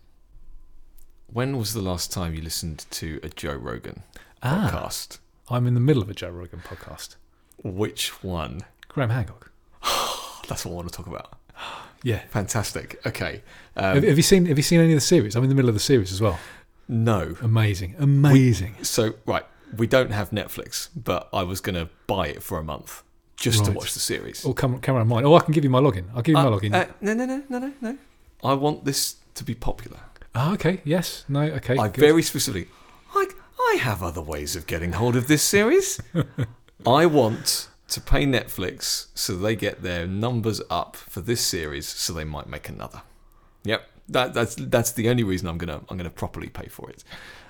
[1.33, 4.03] When was the last time you listened to a Joe Rogan
[4.43, 5.19] Ah, podcast?
[5.49, 7.17] I'm in the middle of a Joe Rogan podcast.
[7.65, 8.61] Which one?
[8.89, 9.51] Graham Hancock.
[10.49, 11.37] That's what I want to talk about.
[12.03, 12.21] Yeah.
[12.31, 13.01] Fantastic.
[13.07, 13.43] Okay.
[13.77, 15.37] have, Um, have you seen Have you seen any of the series?
[15.37, 16.39] I'm in the middle of the series as well.
[16.89, 17.37] no.
[17.43, 18.75] Amazing, amazing.
[18.83, 19.45] So, right,
[19.77, 23.03] we don't have Netflix, but I was going to buy it for a month
[23.37, 24.45] just to watch the series.
[24.45, 25.25] Or come camera on mine.
[25.25, 26.05] Or I can give you my login.
[26.15, 26.75] I'll give you my Uh, login.
[26.75, 27.99] uh, no, no, no, no, no, no.
[28.45, 30.01] I want this to be popular.
[30.35, 30.81] Ah, okay.
[30.85, 31.25] Yes.
[31.29, 31.41] No.
[31.43, 31.77] Okay.
[31.79, 32.01] I good.
[32.01, 32.69] very specifically,
[33.15, 33.27] I,
[33.59, 36.01] I have other ways of getting hold of this series.
[36.87, 42.13] I want to pay Netflix so they get their numbers up for this series, so
[42.13, 43.03] they might make another.
[43.65, 47.05] Yep, that, that's that's the only reason I'm gonna I'm gonna properly pay for it.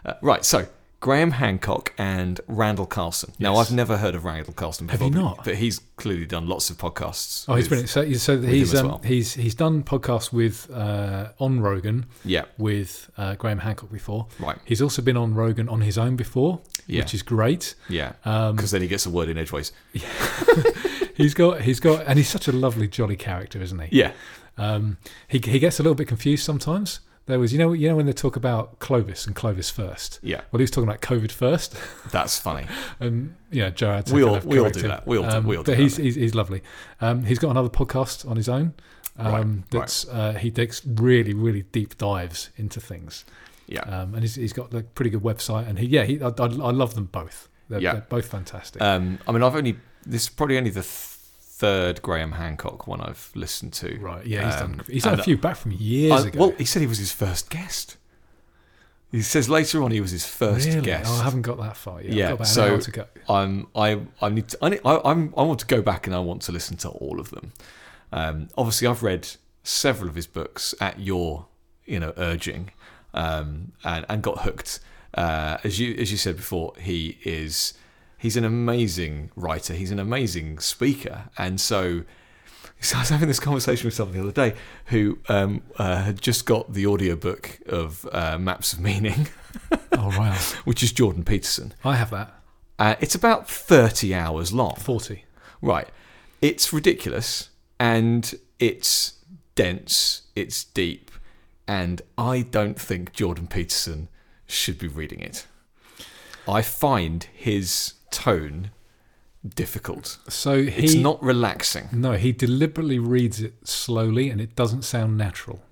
[0.04, 0.66] Uh, right, so
[1.00, 3.32] Graham Hancock and Randall Carlson.
[3.38, 3.70] Now Yes.
[3.70, 5.44] I've never heard of Randall Carlson Have you not?
[5.44, 7.46] But he's clearly done lots of podcasts.
[7.48, 7.88] Oh, he's with- brilliant.
[7.88, 9.00] So, so he's um, well.
[9.02, 14.26] he's he's done podcasts with uh, on Rogan Yeah, with uh, Graham Hancock before.
[14.38, 14.58] right.
[14.66, 16.60] He's also been on Rogan on his own before,
[16.90, 17.74] Yeah, which is great.
[17.88, 18.12] yeah.
[18.24, 19.72] Um, Because then he gets a word in edgeways.
[19.92, 20.08] Yeah.
[21.14, 23.96] he's got he's got and he's such a lovely jolly character, isn't he?
[23.98, 24.12] Yeah,
[24.58, 24.96] Um,
[25.28, 27.00] he he gets a little bit confused sometimes.
[27.26, 30.18] There was you know you know when they talk about Clovis and Clovis first.
[30.22, 30.40] yeah.
[30.50, 31.76] Well, he was talking about COVID first,
[32.10, 32.66] That's funny.
[32.98, 34.88] and you know to We kind all- of we all do him.
[34.88, 35.06] that.
[35.06, 36.62] We all do- Um, we all do But that, he's, he's he's lovely.
[37.00, 38.74] Um, he's got another podcast on his own.
[39.18, 43.24] Um, Right, that's uh, he takes really really deep dives into things.
[43.70, 43.80] Yeah.
[43.82, 46.44] Um, and he's, he's got a pretty good website, and he yeah he I, I,
[46.44, 47.48] I love them both.
[47.68, 47.92] They're, Yeah.
[47.92, 48.82] they're both fantastic.
[48.82, 50.86] Um, I mean, I've only this is probably only the th-
[51.62, 53.96] third Graham Hancock one I've listened to.
[54.00, 54.26] right?
[54.26, 54.86] Yeah, he's um, done.
[54.88, 56.38] He's done a few back from years I- ago.
[56.40, 57.96] well, he said he was his first guest.
[59.12, 60.82] He says later on he was his first really?
[60.82, 61.10] guest.
[61.12, 62.12] Oh, I haven't got that far yet.
[62.12, 63.06] Yeah, I've got about so- an hour to go.
[63.28, 66.14] I'm I I need to, I, need, I I'm I want to go back and
[66.14, 67.52] I want to listen to all of them.
[68.12, 69.28] Um, obviously, I've read
[69.62, 71.46] several of his books at your
[71.86, 72.70] you know urging,
[73.14, 74.80] um, and and got hooked.
[75.14, 77.74] Uh, as you as you said before, he is
[78.18, 79.74] he's an amazing writer.
[79.74, 82.04] He's an amazing speaker, and so.
[82.82, 84.56] So I was having this conversation with someone the other day
[84.86, 89.28] who um, uh, had just got the audiobook of uh, Maps of Meaning,
[89.92, 91.74] Oh wow, which is Jordan Peterson.
[91.84, 92.32] I have that.
[92.78, 94.76] Uh, it's about 30 hours long.
[94.76, 95.26] Forty.
[95.60, 95.88] Right.
[96.40, 99.14] It's ridiculous and it's
[99.54, 101.09] dense, it's deep,
[101.78, 104.08] and I don't think Jordan Peterson
[104.46, 105.46] should be reading it.
[106.48, 108.70] I find his tone
[109.54, 110.18] difficult.
[110.28, 111.88] So he it's not relaxing.
[111.92, 115.62] No, he deliberately reads it slowly, and it doesn't sound natural.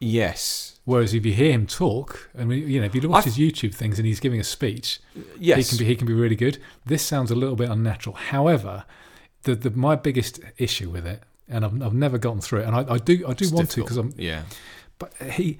[0.00, 0.78] Yes.
[0.84, 3.38] Whereas if you hear him talk, and we- you know, if you watch I've- his
[3.38, 5.00] YouTube things and he's giving a speech,
[5.38, 5.58] Yes.
[5.58, 6.58] he can be he can be really good.
[6.86, 8.16] This sounds a little bit unnatural.
[8.16, 8.84] However,
[9.44, 12.74] the, the my biggest issue with it, and I've, I've never gotten through it, and
[12.74, 14.42] I, I do I do It's want to because I'm Yeah.
[15.10, 15.58] But he.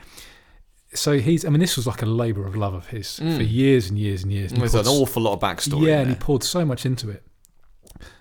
[0.95, 1.45] So he's.
[1.45, 3.37] I mean, this was like a labour of love of his Mm.
[3.39, 4.53] for years and years and years.
[4.53, 5.87] And he There's an awful lot of backstory.
[5.87, 7.23] yeah, and he poured so much into it.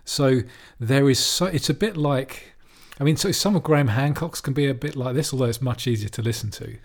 [0.06, 0.42] So
[0.80, 2.54] there is so it's a bit like,
[3.00, 5.62] I mean, so some of Graham Hancock's can be a bit like this, although it's
[5.62, 6.78] much easier to listen to.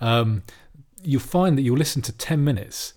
[0.00, 0.42] Um,
[1.02, 2.94] you'll find that you'll listen to ten minutes,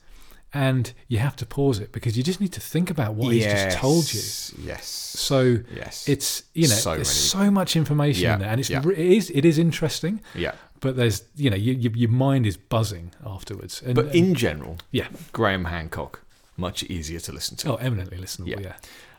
[0.53, 3.45] and you have to pause it because you just need to think about what he's
[3.45, 4.19] just told you.
[4.19, 4.53] Yes.
[4.63, 4.86] Yes.
[4.86, 6.07] So Yes.
[6.07, 8.82] it's you know So there's many- so much information Yeah, in there, and it's yeah.
[8.88, 10.53] it is it is interesting, yeah.
[10.82, 13.82] But there's you know you, you, your mind is buzzing afterwards.
[13.82, 16.21] And, But in general, yeah, Graham Hancock,
[16.57, 17.71] much easier to listen to.
[17.73, 18.59] oh, eminently listenable, Yeah.
[18.59, 18.75] yeah.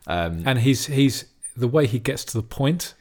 [0.06, 1.24] Um, and he's he's
[1.56, 2.94] the way he gets to the point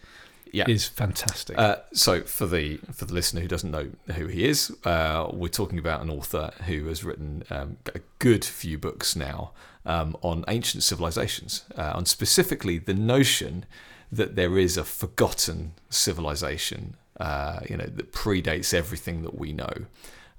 [0.54, 0.70] Yeah.
[0.70, 1.58] is fantastic.
[1.58, 5.48] Uh, so for the for the listener who doesn't know who he is, uh, we're
[5.62, 9.52] talking about an author who has written um, a good few books now
[9.86, 13.66] um, on ancient civilizations, uh, on specifically the notion
[14.12, 19.86] that there is a forgotten civilization, uh, you know, that predates everything that we know,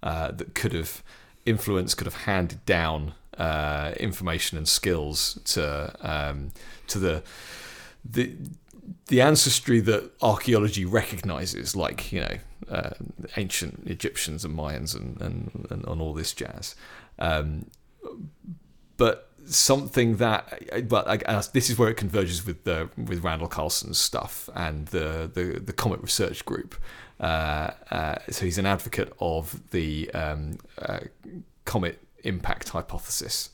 [0.03, 1.01] uh, that could have
[1.47, 6.51] influenced, could have handed down uh, information and skills to um,
[6.89, 7.23] to the
[8.05, 8.35] the
[9.07, 12.37] the ancestry that archaeology recognizes, like you know,
[12.69, 12.91] uh,
[13.37, 16.75] ancient Egyptians and Mayans and and, and, all this jazz,
[17.21, 17.67] um,
[18.97, 23.49] but something that, but I guess this is where it converges with the with Randall
[23.49, 26.75] Carlson's stuff and the the, the Comet Research Group.
[27.21, 31.01] Uh, uh, so he's an advocate of the um, uh,
[31.65, 33.51] comet impact hypothesis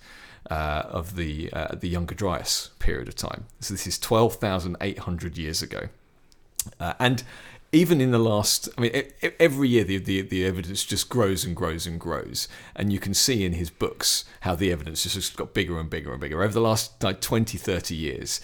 [0.50, 3.46] uh, of the uh, the Younger Dryas period of time.
[3.60, 5.88] So this is twelve thousand eight hundred years ago,
[6.80, 7.22] uh, and
[7.72, 9.02] even in the last, I mean,
[9.38, 13.14] every year the, the the evidence just grows and grows and grows, and you can
[13.14, 16.42] see in his books how the evidence just has got bigger and bigger and bigger
[16.42, 18.40] over the last like 20, 30 years.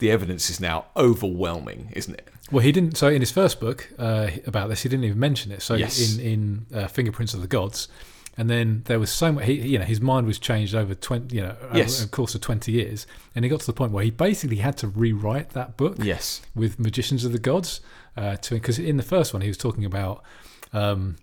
[0.00, 2.28] The evidence is now overwhelming, isn't it?
[2.50, 2.96] well, he didn't.
[2.96, 5.62] So in his first book uh, about this, he didn't even mention it.
[5.62, 6.16] So Yes.
[6.18, 7.88] in in uh, Fingerprints of the Gods,
[8.36, 9.46] and then there was so much.
[9.46, 11.36] He, you know, his mind was changed over twenty.
[11.36, 11.96] You know, Yes.
[12.00, 14.56] over the course of twenty years, and he got to the point where he basically
[14.56, 15.96] had to rewrite that book.
[16.02, 16.42] Yes.
[16.56, 17.80] with Magicians of the Gods,
[18.16, 20.22] uh, to because in the first one he was talking about
[20.72, 21.16] um,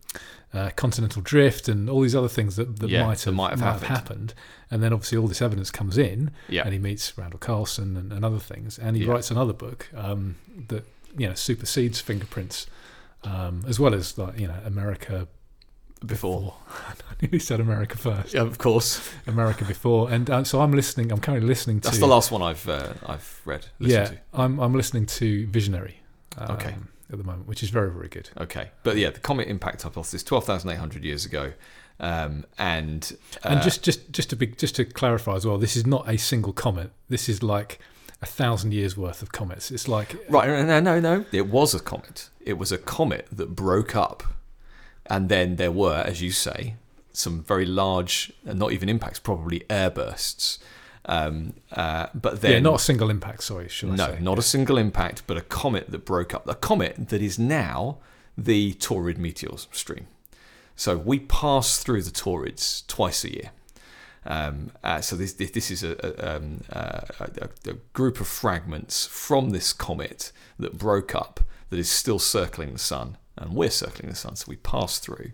[0.53, 3.59] uh, continental drift and all these other things that, that Yeah, might have might have
[3.61, 3.85] happened.
[3.87, 4.33] happened,
[4.69, 6.63] and then obviously all this evidence comes in, Yeah.
[6.63, 9.11] and he meets Randall Carlson and, and other things, and he Yeah.
[9.11, 10.35] writes another book um,
[10.67, 10.83] that
[11.17, 12.67] you know supersedes fingerprints,
[13.23, 15.27] um, as well as like you know America
[16.05, 16.55] Before.
[16.69, 18.99] I nearly said America first, Yeah, of course.
[19.27, 21.11] America before, and uh, so I'm listening.
[21.11, 23.67] I'm currently listening to That's the last one I've uh, I've read.
[23.79, 26.00] yeah, Listened I'm I'm listening to Visionary.
[26.37, 26.75] Um, Okay.
[27.11, 28.29] At the moment, which is very very good.
[28.37, 31.51] Okay, but yeah, the comet impact hypothesis, twelve thousand eight hundred years ago,
[31.99, 35.75] um, and uh, And just just just to be just to clarify as well, this
[35.75, 36.91] is not a single comet.
[37.09, 37.79] This is like
[38.21, 39.71] a thousand years worth of comets.
[39.71, 41.25] It's like Right, no, no, no, no.
[41.33, 42.29] It was a comet.
[42.39, 44.23] It was a comet that broke up,
[45.07, 46.75] and then there were, as you say,
[47.11, 50.59] some very large, and not even impacts, probably airbursts.
[51.05, 53.43] Um, uh, but then, yeah, not a single impact.
[53.43, 54.19] Sorry, should I no, say?
[54.19, 56.47] not a single impact, but a comet that broke up.
[56.47, 57.97] A comet that is now
[58.37, 60.07] the Taurid meteor stream.
[60.75, 63.51] So we pass through the Taurids twice a year.
[64.25, 68.27] Um, uh, so this this, this is a, a, um, uh, a, a group of
[68.27, 71.39] fragments from this comet that broke up
[71.69, 74.35] that is still circling the sun, and we're circling the sun.
[74.35, 75.31] So we pass through,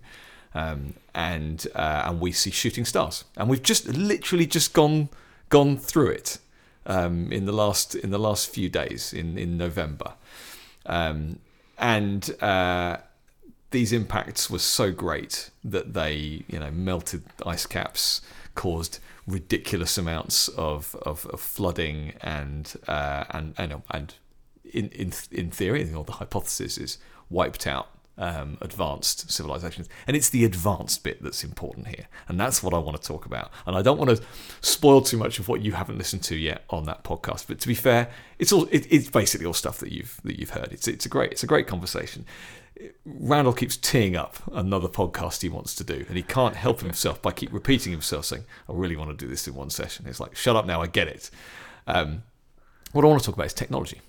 [0.56, 5.10] um, and uh, and we see shooting stars, and we've just literally just gone
[5.50, 6.40] gone through it
[6.86, 10.14] um, in the last in the last few days in in November,
[10.86, 11.40] um,
[11.78, 12.98] and uh,
[13.72, 18.22] these impacts were so great that they you know melted ice caps,
[18.56, 24.14] caused ridiculous amounts of, of, of flooding and uh, and and and
[24.64, 26.98] in in in theory, or the hypothesis is
[27.30, 32.64] wiped out um, advanced civilizations, and it's the advanced bit that's important here, and that's
[32.64, 33.52] what I want to talk about.
[33.66, 34.24] And I don't want to
[34.62, 37.48] spoil too much of what you haven't listened to yet on that podcast.
[37.48, 38.10] But to be fair,
[38.40, 40.70] it's all it, it's basically all stuff that you've that you've heard.
[40.72, 42.26] It's it's a great it's a great conversation.
[43.06, 47.22] Randall keeps teeing up another podcast he wants to do, and he can't help himself
[47.22, 50.20] by keep repeating himself, saying, "I really want to do this in one session." It's
[50.20, 51.30] like, "Shut up now, I get it."
[51.88, 52.24] Um,
[52.92, 54.02] what I want to talk about is technology,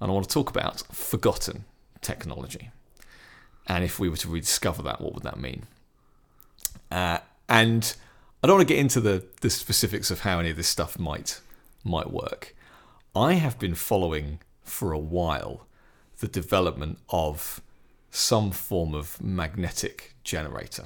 [0.00, 1.64] and I want to talk about forgotten
[2.00, 2.70] technology,
[3.66, 5.66] and if we were to rediscover that, what would that mean?
[6.90, 7.94] Uh, and
[8.42, 10.98] I don't want to get into the the specifics of how any of this stuff
[10.98, 11.40] might
[11.82, 12.54] might work.
[13.14, 15.66] I have been following for a while
[16.18, 17.60] the development of
[18.10, 20.84] some form of magnetic generator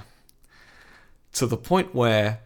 [1.32, 2.40] to the point where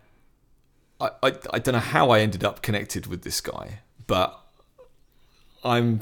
[1.01, 4.39] I, I, I don't know how I ended up connected with this guy, but
[5.65, 6.01] I'm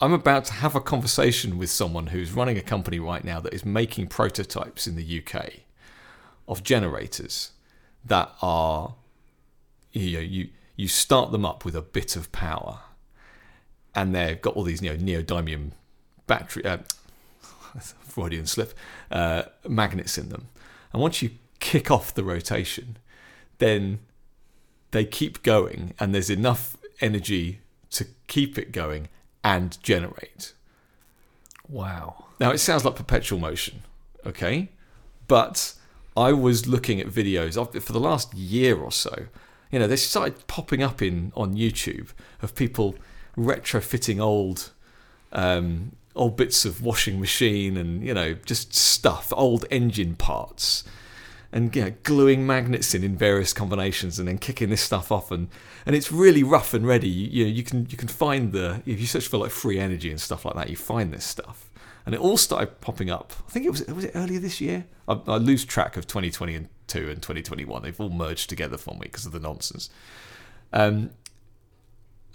[0.00, 3.54] I'm about to have a conversation with someone who's running a company right now that
[3.54, 5.60] is making prototypes in the UK
[6.48, 7.52] of generators
[8.04, 8.96] that are
[9.92, 12.80] you know, you you start them up with a bit of power
[13.94, 15.70] and they've got all these you know neodymium
[16.26, 16.78] battery uh,
[17.80, 18.74] Freudian slip
[19.12, 20.48] uh, magnets in them.
[20.92, 21.30] And once you
[21.60, 22.96] kick off the rotation
[23.58, 24.00] then
[24.90, 29.08] they keep going and there's enough energy to keep it going
[29.44, 30.54] and generate
[31.68, 32.26] Wow.
[32.40, 33.82] now it sounds like perpetual motion,
[34.26, 34.70] okay?
[35.28, 35.74] But
[36.16, 39.26] I was looking at videos of for the last year or so.
[39.70, 42.08] You know, they started popping up in on YouTube
[42.42, 42.96] of people
[43.36, 44.70] retrofitting old
[45.32, 50.84] um, old bits of washing machine, and you know, just stuff, old engine parts,
[51.54, 55.30] and you know, gluing magnets in in various combinations, and then kicking this stuff off,
[55.30, 55.48] and
[55.86, 57.08] and it's really rough and ready.
[57.08, 59.78] You, you know, you can you can find the if you search for like free
[59.78, 61.70] energy and stuff like that, you find this stuff,
[62.04, 63.32] and it all started popping up.
[63.46, 64.86] I think it was was it earlier this year.
[65.06, 67.82] I, I lose track of 2020 and two and 2021.
[67.82, 69.90] They've all merged together for me because of the nonsense.
[70.72, 71.10] Um,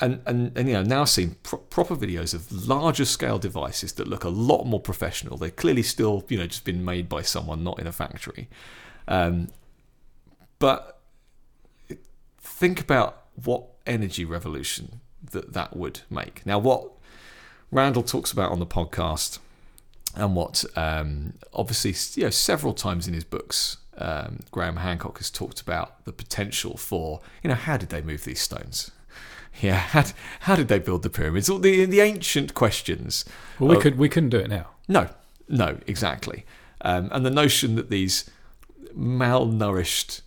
[0.02, 4.08] and, and, and you know now seeing pro- proper videos of larger scale devices that
[4.08, 5.36] look a lot more professional.
[5.36, 8.48] They're clearly still you know just been made by someone, not in a factory.
[9.10, 9.50] Um,
[10.60, 11.02] but
[12.40, 15.02] think about what energy revolution
[15.32, 16.46] that that would make.
[16.46, 16.92] Now, what
[17.72, 19.40] Randall talks about on the podcast,
[20.16, 25.30] and what um, obviously you know several times in his books, um, Graham Hancock has
[25.30, 28.92] talked about the potential for you know how did they move these stones?
[29.62, 30.06] Yeah, how,
[30.42, 31.50] how did they build the pyramids?
[31.50, 33.26] All the the ancient questions.
[33.58, 34.68] Well, we of- could we couldn't do it now.
[34.88, 35.10] no,
[35.50, 36.46] no, exactly.
[36.82, 38.30] Um, and the notion that these
[38.98, 40.22] malnourished,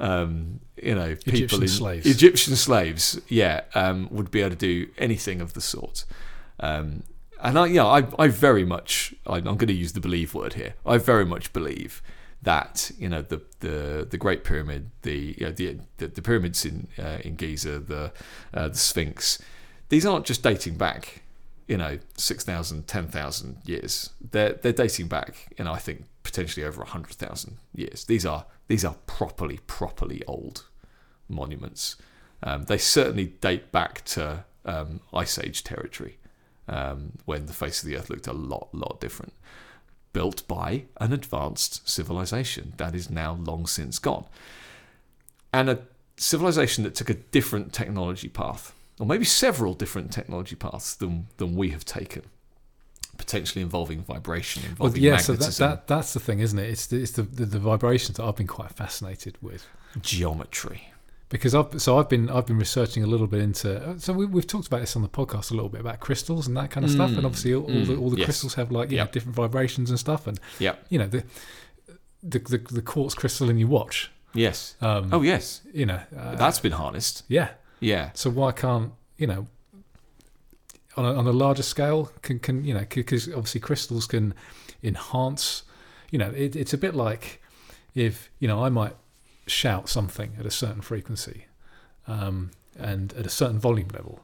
[0.00, 2.06] um, you know, people Egyptian in slaves.
[2.06, 6.04] Egyptian slaves, yeah, um, would be able to do anything of the sort.
[6.60, 7.02] Um,
[7.40, 10.54] and I, yeah, I, I very much, I, I'm going to use the believe word
[10.54, 10.74] here.
[10.86, 12.02] I very much believe
[12.42, 16.64] that you know the the the Great Pyramid, the you know, the, the the pyramids
[16.64, 18.12] in uh, in Giza, the
[18.52, 19.42] uh, the Sphinx,
[19.88, 21.22] these aren't just dating back,
[21.68, 24.10] you know, 6,000, 10,000 years.
[24.30, 28.04] They're they're dating back, you know, I think potentially over 100,000 years.
[28.04, 30.64] These are these are properly properly old
[31.28, 31.96] monuments.
[32.42, 36.18] Um, they certainly date back to um, Ice Age territory,
[36.66, 39.34] um, when the face of the Earth looked a lot lot different
[40.14, 44.24] built by an advanced civilization that is now long since gone.
[45.52, 45.80] And a
[46.16, 51.54] civilization that took a different technology path, or maybe several different technology paths than, than
[51.56, 52.22] we have taken,
[53.16, 56.68] potentially involving vibration, Well, involving yeah, so that, that that's the thing, isn't it?
[56.70, 59.66] It's the, it's the, the the vibrations that I've been quite fascinated with
[60.00, 60.88] geometry.
[61.28, 64.46] because I've so I've been I've been researching a little bit into so we, we've
[64.46, 66.90] talked about this on the podcast a little bit about crystals and that kind of
[66.92, 68.26] stuff, and Mm, obviously all, all the mm, all the yes.
[68.26, 71.24] crystals have like you know different vibrations and stuff, and yeah you know the
[72.22, 74.76] the the, the quartz crystal in your watch, Yes.
[74.80, 75.60] um, Oh, yes.
[75.72, 77.22] you know uh, That's been harnessed.
[77.28, 77.50] yeah.
[77.80, 78.10] Yeah.
[78.14, 79.46] So why can't you know
[80.96, 84.34] on a, on a larger scale can can you know because obviously crystals can
[84.82, 85.62] enhance
[86.10, 87.42] you know it, it's a bit like
[87.94, 88.94] if you know I might
[89.46, 91.46] shout something at a certain frequency
[92.06, 94.20] um, and at a certain volume level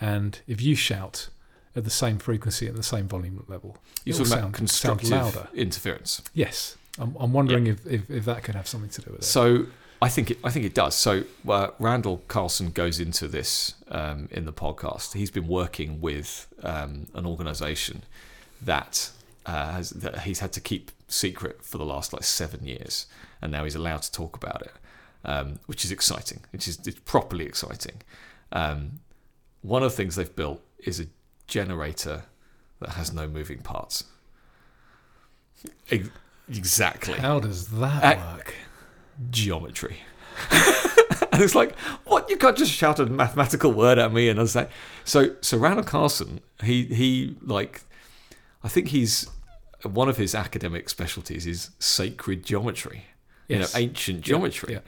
[0.00, 1.28] and if you shout
[1.74, 5.48] at the same frequency at the same volume level talking about sound, constructive sound louder.
[5.54, 6.22] interference.
[6.34, 6.76] yes.
[6.98, 9.24] I'm, I'm wondering if, if, if that could have something to do with it.
[9.24, 9.66] So
[10.02, 10.94] I think it, I think it does.
[10.96, 15.14] So uh, Randall Carlson goes into this um, in the podcast.
[15.14, 18.02] He's been working with um, an organisation
[18.60, 19.10] that
[19.46, 23.06] uh, has, that he's had to keep secret for the last like seven years,
[23.40, 24.72] and now he's allowed to talk about it,
[25.24, 26.40] um, which is exciting.
[26.52, 28.02] Which is it's properly exciting.
[28.50, 29.00] Um,
[29.62, 31.06] one of the things they've built is a
[31.46, 32.24] generator
[32.80, 34.04] that has no moving parts.
[35.90, 36.08] Ex-
[36.48, 38.54] Exactly how does that Uh, work
[39.30, 39.98] geometry.
[40.50, 42.28] and it's like, what?
[42.30, 44.28] You can't just shout a mathematical word at me.
[44.28, 44.70] And I was like,
[45.04, 47.82] so, so Randall Carlson, he, he, like,
[48.64, 49.28] I think he's,
[49.82, 53.04] one of his academic specialties is sacred geometry,
[53.48, 53.56] Yes.
[53.56, 54.74] you know, ancient geometry.
[54.74, 54.80] yeah.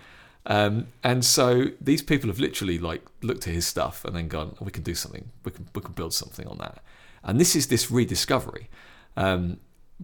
[0.47, 4.55] Um, and so these people have literally like looked at his stuff and then gone,
[4.61, 5.31] we can do something.
[5.43, 6.83] We can we can build something on that.
[7.22, 8.68] And this is this rediscovery.
[9.16, 9.59] Um,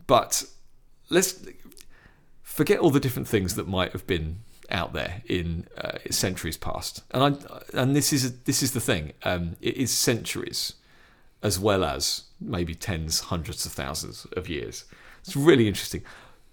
[0.06, 0.42] but
[1.10, 1.44] let's
[2.50, 4.40] forget all the different things that might have been
[4.70, 7.02] out there in uh, centuries past.
[7.12, 9.12] And I and this is this is the thing.
[9.22, 10.74] Um, it is centuries
[11.42, 14.84] as well as maybe tens, hundreds of thousands of years.
[15.20, 16.02] It's really interesting.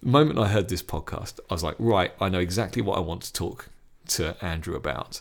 [0.00, 3.00] The moment I heard this podcast, I was like, right, I know exactly what I
[3.00, 3.68] want to talk
[4.08, 5.20] to Andrew about.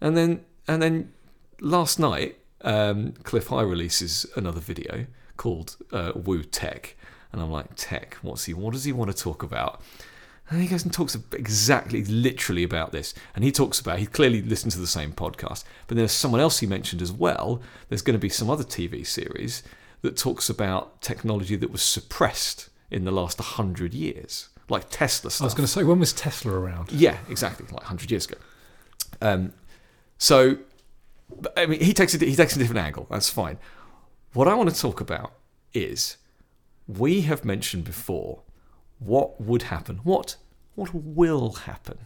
[0.00, 1.12] And then and then
[1.60, 6.96] last night, um, Cliff High releases another video called uh, Woo Tech,
[7.32, 8.54] and I'm like, Tech, what's he?
[8.54, 9.80] What does he want to talk about?
[10.50, 13.14] And he goes and talks exactly, literally about this.
[13.36, 16.58] And he talks about, he clearly listened to the same podcast, but there's someone else
[16.58, 17.62] he mentioned as well.
[17.88, 19.62] There's going to be some other TV series
[20.02, 25.44] that talks about technology that was suppressed in the last 100 years, like Tesla stuff.
[25.44, 28.38] I was going to say when was Tesla around Yeah, exactly, like 100 years ago.
[29.20, 29.52] Um,
[30.18, 30.58] so,
[31.56, 33.06] I mean, he takes a, he takes a different angle.
[33.08, 33.58] That's fine.
[34.32, 35.32] What I want to talk about
[35.72, 36.16] is
[36.98, 38.42] we have mentioned before
[38.98, 40.36] what would happen, what
[40.74, 41.98] what will happen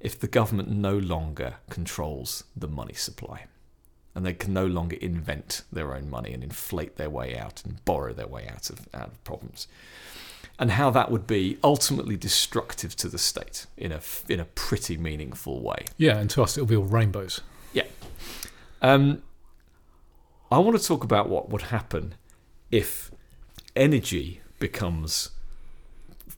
[0.00, 3.46] if the government no longer controls the money supply.
[4.14, 7.84] and they can no longer invent their own money and inflate their way out and
[7.84, 9.68] borrow their way out of, out of problems.
[10.58, 14.96] And how that would be ultimately destructive to the state in a, in a pretty
[14.98, 15.86] meaningful way.
[15.96, 17.40] Yeah, and to us it'll be all rainbows.
[17.72, 17.84] Yeah.
[18.82, 19.22] Um,
[20.50, 22.14] I want to talk about what would happen
[22.70, 23.10] if
[23.76, 25.30] energy becomes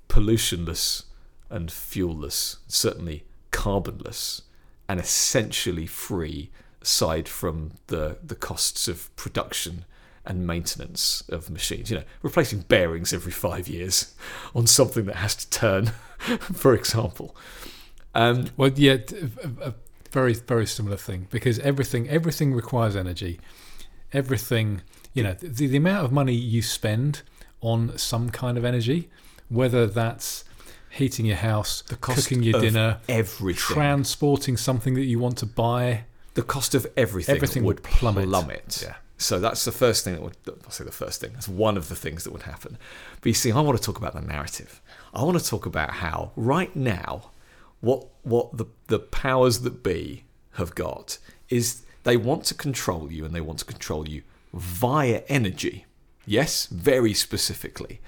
[0.08, 1.04] pollutionless
[1.50, 4.42] and fuelless, certainly carbonless,
[4.88, 9.84] and essentially free, aside from the the costs of production
[10.24, 11.90] and maintenance of machines.
[11.90, 14.14] You know, replacing bearings every five years
[14.54, 15.86] on something that has to turn,
[16.38, 17.36] for example.
[18.14, 18.98] Um, Well, yeah,
[19.60, 19.74] a
[20.10, 23.40] very very similar thing because everything everything requires energy.
[24.12, 24.82] Everything,
[25.14, 27.22] you know, the, the amount of money you spend
[27.60, 29.08] on some kind of energy,
[29.48, 30.44] whether that's
[30.90, 33.58] heating your house, the cost cooking your dinner, everything.
[33.58, 36.04] transporting something that you want to buy,
[36.34, 38.28] the cost of everything, Everything would would plummet.
[38.28, 38.82] plummet.
[38.84, 38.94] Yeah.
[39.18, 40.36] So that's the first thing that would.
[40.64, 41.32] I'll say the first thing.
[41.34, 42.76] That's one of the things that would happen.
[43.20, 44.80] But you see, I want to talk about the narrative.
[45.14, 47.30] I want to talk about how right now,
[47.80, 53.24] what what the the powers that be have got is they want to control you
[53.24, 54.22] and they want to control you
[54.53, 55.86] via energy.
[56.26, 58.00] Yes, very specifically.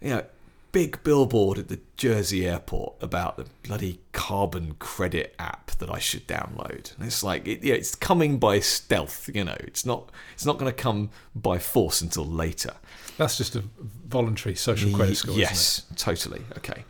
[0.00, 0.24] You know,
[0.72, 6.26] big billboard at the Jersey airport about the bloody carbon credit app that I should
[6.26, 6.94] download.
[6.96, 9.30] And it's like it, yeah, it's coming by stealth.
[9.32, 12.74] You know, it's not it's not going to come by force until later.
[13.16, 13.64] that's just a
[14.06, 15.32] voluntary social credit score.
[15.32, 15.46] isn't it?
[15.46, 16.42] Yes, totally.
[16.58, 16.84] Okay.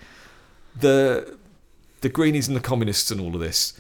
[0.78, 1.36] The
[2.01, 3.78] the greenies and the communists and all of this.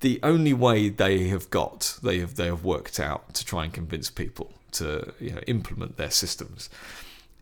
[0.00, 3.72] The only way they have got they have they have worked out to try and
[3.72, 6.68] convince people to you know implement their systems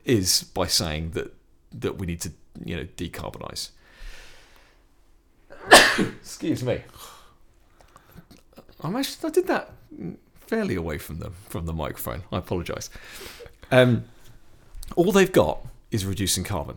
[0.05, 1.35] is by saying that
[1.73, 2.33] that we need to
[2.65, 3.71] you know decarbonize.
[5.99, 6.81] Excuse me.
[8.81, 9.73] I'm actually I did that
[10.47, 12.23] fairly away from the from the microphone.
[12.33, 12.89] I apologise.
[13.71, 14.05] Um,
[14.95, 16.77] all they've got is reducing carbon,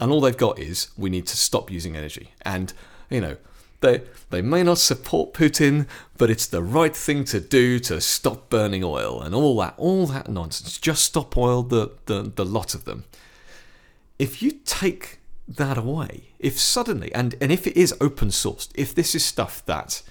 [0.00, 2.32] and all they've got is we need to stop using energy.
[2.42, 2.72] And
[3.10, 3.36] you know,
[3.80, 8.48] they they may not support Putin, but it's the right thing to do to stop
[8.50, 10.78] burning oil and all that all that nonsense.
[10.78, 13.04] Just stop oil, the the, the lot of them.
[14.18, 18.94] If you take that away, if suddenly and and if it is open sourced, if
[18.94, 20.02] this is stuff that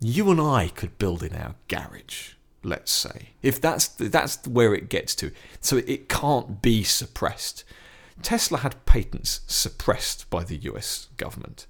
[0.00, 4.88] you and I could build in our garage, let's say, if that's that's where it
[4.88, 7.64] gets to, so it can't be suppressed.
[8.22, 11.08] Tesla had patents suppressed by the U.S.
[11.16, 11.66] government.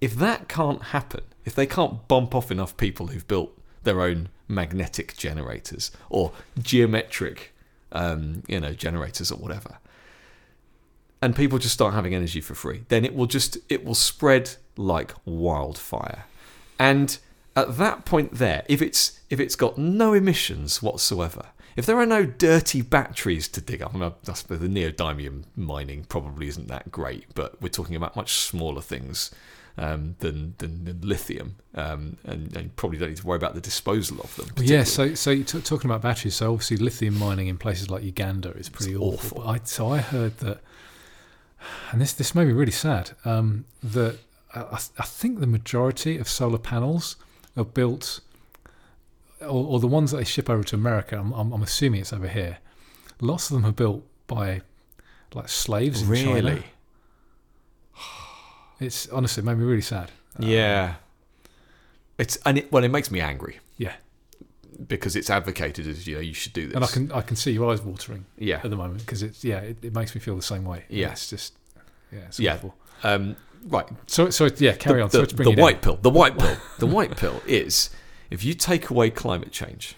[0.00, 4.28] If that can't happen, if they can't bump off enough people who've built their own
[4.48, 7.54] magnetic generators or geometric,
[7.92, 9.78] um, you know, generators or whatever,
[11.22, 14.56] and people just start having energy for free, then it will just it will spread
[14.76, 16.24] like wildfire.
[16.78, 17.18] And
[17.54, 22.06] at that point there, if it's if it's got no emissions whatsoever, if there are
[22.06, 27.26] no dirty batteries to dig up, I mean, the neodymium mining probably isn't that great,
[27.34, 29.30] but we're talking about much smaller things
[29.78, 33.60] um, than, than than lithium, um, and, and probably don't need to worry about the
[33.60, 34.48] disposal of them.
[34.58, 36.36] Yeah, so so you're t- talking about batteries.
[36.36, 39.38] So obviously, lithium mining in places like Uganda is pretty It's awful.
[39.40, 39.50] awful.
[39.50, 40.60] I, so I heard that,
[41.92, 43.10] and this this made me really sad.
[43.24, 44.18] Um, that
[44.54, 47.16] I, I I think the majority of solar panels
[47.56, 48.20] are built,
[49.40, 51.18] or, or the ones that they ship over to America.
[51.18, 52.58] I'm, I'm, I'm assuming it's over here.
[53.20, 54.62] Lots of them are built by
[55.34, 56.62] like slaves in China.
[58.80, 60.10] It's honestly made me really sad.
[60.38, 60.94] Um, yeah.
[62.18, 63.58] It's and it, well, it makes me angry.
[63.76, 63.94] Yeah.
[64.86, 66.74] because it's advocated as you know you should do this.
[66.74, 68.60] and I can I can see your eyes watering yeah.
[68.62, 70.84] at the moment because it's yeah it, it makes me feel the same way.
[70.88, 71.12] Yeah.
[71.12, 71.54] it's just
[72.12, 72.58] yeah, it's Yeah.
[73.02, 73.36] Um,
[73.68, 73.86] right.
[74.06, 75.10] So so yeah, carry the, on.
[75.10, 75.62] The, bring the down.
[75.62, 75.98] white pill.
[76.00, 76.56] The white pill.
[76.78, 77.90] The white pill is
[78.30, 79.96] if you take away climate change,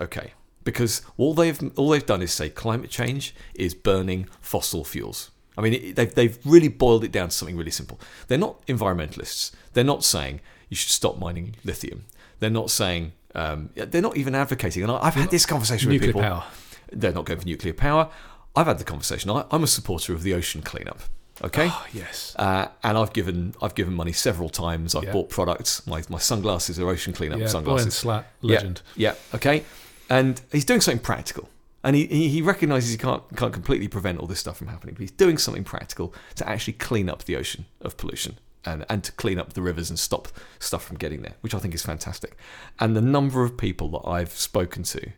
[0.00, 0.32] okay,
[0.64, 5.30] because all they've all they've done is say climate change is burning fossil fuels.
[5.58, 8.00] I mean, they've they've really boiled it down to something really simple.
[8.28, 9.50] They're not environmentalists.
[9.74, 10.40] They're not saying
[10.70, 12.04] you should stop mining lithium.
[12.38, 13.12] They're not saying.
[13.34, 14.82] Um, they're not even advocating.
[14.84, 16.22] And I, I've had this conversation with people.
[16.22, 16.44] power.
[16.92, 18.08] They're not going for nuclear power.
[18.56, 19.30] I've had the conversation.
[19.30, 21.00] I, I'm a supporter of the ocean cleanup.
[21.42, 21.68] Okay.
[21.70, 22.34] Oh, yes.
[22.36, 24.94] Uh, and I've given I've given money several times.
[24.94, 25.12] I've Yeah.
[25.12, 25.86] bought products.
[25.86, 27.94] My my sunglasses are ocean cleanup yeah, sunglasses.
[27.94, 28.82] Slat, legend.
[28.96, 29.64] Yeah, okay.
[30.10, 31.48] And he's doing something practical.
[31.84, 35.00] And he, he, recognizes he can't can't completely prevent all this stuff from happening, but
[35.00, 39.12] he's doing something practical to actually clean up the ocean of pollution and, and to
[39.12, 42.36] clean up the rivers and stop stuff from getting there, which I think is fantastic.
[42.80, 45.12] And the number of people that I've spoken to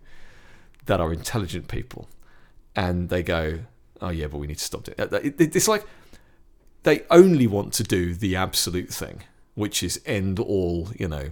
[0.85, 2.09] that are intelligent people
[2.77, 3.61] and they go,
[4.03, 5.85] Oh yeah, but we need to stop it- It's like
[6.83, 9.23] they only want to do the absolute thing,
[9.55, 11.31] which is end all, you know,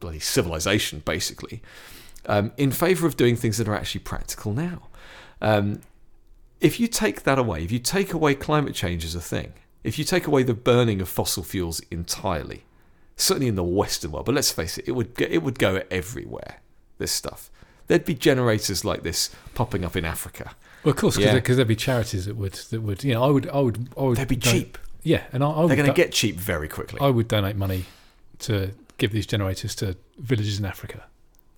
[0.00, 1.62] bloody civilization, basically.
[2.26, 4.82] Um, in favour of doing things that are actually practical now.
[5.40, 5.80] Um,
[6.60, 9.52] if you take that away, if you take away climate change as a thing,
[9.84, 12.64] if you take away the burning of fossil fuels entirely,
[13.16, 15.82] certainly in the Western world, but let's face it, it would go, it would go
[15.90, 16.60] everywhere.
[16.98, 17.50] This stuff.
[17.88, 20.56] There'd be generators like this popping up in Africa.
[20.82, 21.54] Well, of course, because Yeah.
[21.56, 24.16] there'd be charities that would that would you know I would I would I would
[24.16, 24.78] They'd be cheap.
[25.02, 26.98] Yeah, and I, I would They're going to do- get cheap very quickly.
[27.00, 27.84] I would donate money
[28.40, 31.04] to give these generators to villages in Africa.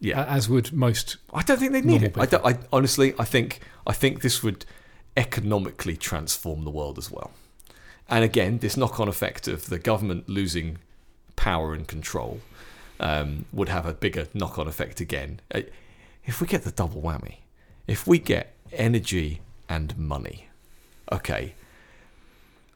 [0.01, 0.24] Yeah.
[0.24, 1.16] as would most.
[1.32, 2.16] I don't think they'd need it.
[2.18, 4.64] I, don't, I honestly, I think, I think this would
[5.16, 7.32] economically transform the world as well.
[8.09, 10.78] And again, this knock-on effect of the government losing
[11.36, 12.40] power and control
[13.01, 15.40] um, would have a bigger knock-on effect again.
[15.55, 15.62] Uh,
[16.24, 17.36] If we get the double whammy,
[17.86, 20.49] if we get energy and money,
[21.11, 21.55] okay.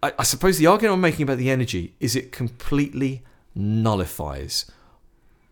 [0.02, 3.22] I, I suppose the argument I'm making about the energy is it completely
[3.54, 4.70] nullifies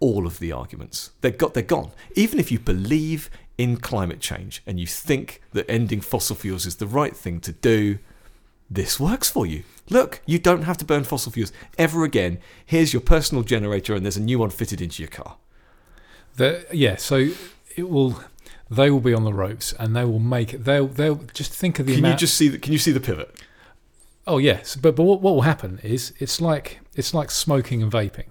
[0.00, 1.10] all of the arguments.
[1.20, 1.92] They're got they're gone.
[2.16, 6.76] Even if you believe in climate change and you think that ending fossil fuels is
[6.76, 7.98] the right thing to do,
[8.70, 9.62] this works for you.
[9.90, 12.38] Look, you don't have to burn fossil fuels ever again.
[12.64, 15.36] Here's your personal generator and there's a new one fitted into your car.
[16.36, 17.30] The, yeah, so
[17.76, 18.22] it will.
[18.70, 20.64] They will be on the ropes, and they will make it.
[20.64, 22.20] They'll they'll just think of the Can amount.
[22.20, 23.34] you just see the, can you see the pivot?
[24.28, 27.90] Oh yes, but but what, what will happen is it's like it's like smoking and
[27.90, 28.26] vaping.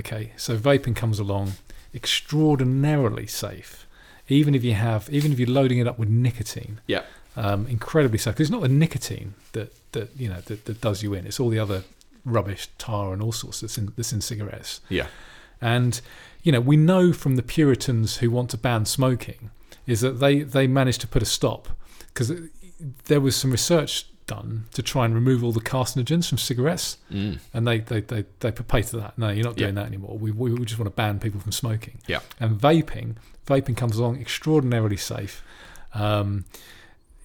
[0.00, 1.52] Okay, so vaping comes along,
[1.94, 3.86] extraordinarily safe,
[4.28, 6.80] even if you have even if you're loading it up with nicotine.
[6.86, 7.02] Yeah.
[7.36, 8.34] Um, incredibly safe.
[8.34, 11.26] 'Cause it's not the nicotine that that you know that, that does you in.
[11.26, 11.84] It's all the other
[12.24, 14.80] rubbish, tar, and all sorts that's in that's in cigarettes.
[14.88, 15.06] Yeah.
[15.60, 16.00] And
[16.42, 19.50] you know we know from the Puritans who want to ban smoking
[19.86, 21.68] is that they they managed to put a stop
[22.12, 22.32] because
[23.06, 24.06] there was some research
[24.36, 27.38] done to try and remove all the carcinogens from cigarettes, Mm.
[27.54, 28.50] and they they they, they
[28.92, 29.12] to that.
[29.22, 29.82] No, you're not doing Yeah.
[29.82, 30.14] that anymore.
[30.24, 31.96] We, we just want to ban people from smoking.
[32.06, 32.20] Yeah.
[32.42, 33.16] And vaping,
[33.46, 35.42] vaping comes along extraordinarily safe.
[35.94, 36.44] Um,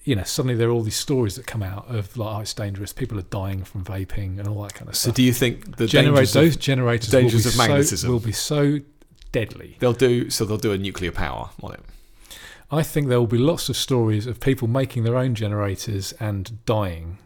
[0.04, 2.54] you know, suddenly there are all these stories that come out of like, oh, it's
[2.54, 2.92] dangerous.
[2.92, 5.12] People are dying from vaping and all that kind of stuff.
[5.14, 7.68] So do you think the Generate dangers those of, generators dangers will be of so,
[7.68, 8.10] magnetism.
[8.12, 8.78] will be so
[9.32, 9.76] deadly.
[9.80, 11.80] they'll do so they'll do a nuclear power on it.
[12.70, 16.64] I think there will be lots of stories of people making their own generators and
[16.66, 17.18] dying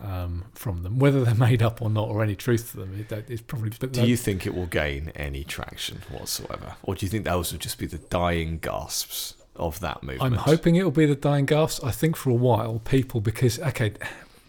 [0.00, 3.06] um, from them, whether they're made up or not, or any truth to them.
[3.08, 3.72] It, it's probably.
[3.78, 6.76] But Do you think it will gain any traction whatsoever?
[6.82, 10.34] Or do you think those will just be the dying gasps of that movement?
[10.34, 11.82] I'm hoping it will be the dying gasps.
[11.82, 13.94] I think for a while, people because okay,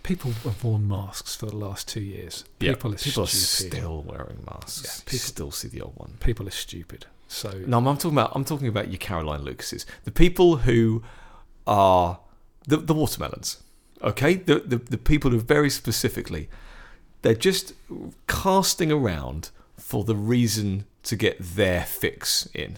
[0.04, 2.44] people have worn masks for the last two years.
[2.60, 4.84] Yeah, People are People are still wearing masks.
[4.84, 6.14] Yeah, people- still see the old one.
[6.20, 7.06] People are stupid.
[7.28, 11.04] So No, I'm talking about I'm talking about your Caroline Lucases, the people who
[11.68, 12.20] are
[12.68, 13.62] the the watermelons.
[14.02, 16.50] Okay, the the, the people who very specifically,
[17.22, 17.74] they're just
[18.28, 22.78] casting around for the reason to get their fix in.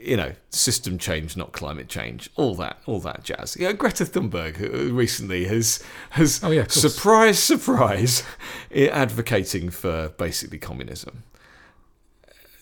[0.00, 2.30] You know, system change, not climate change.
[2.36, 3.56] All that, all that jazz.
[3.60, 4.58] Yeah, Greta Thunberg
[4.92, 8.22] recently has has Oh, yeah, surprise, surprise,
[8.74, 11.24] advocating for basically communism.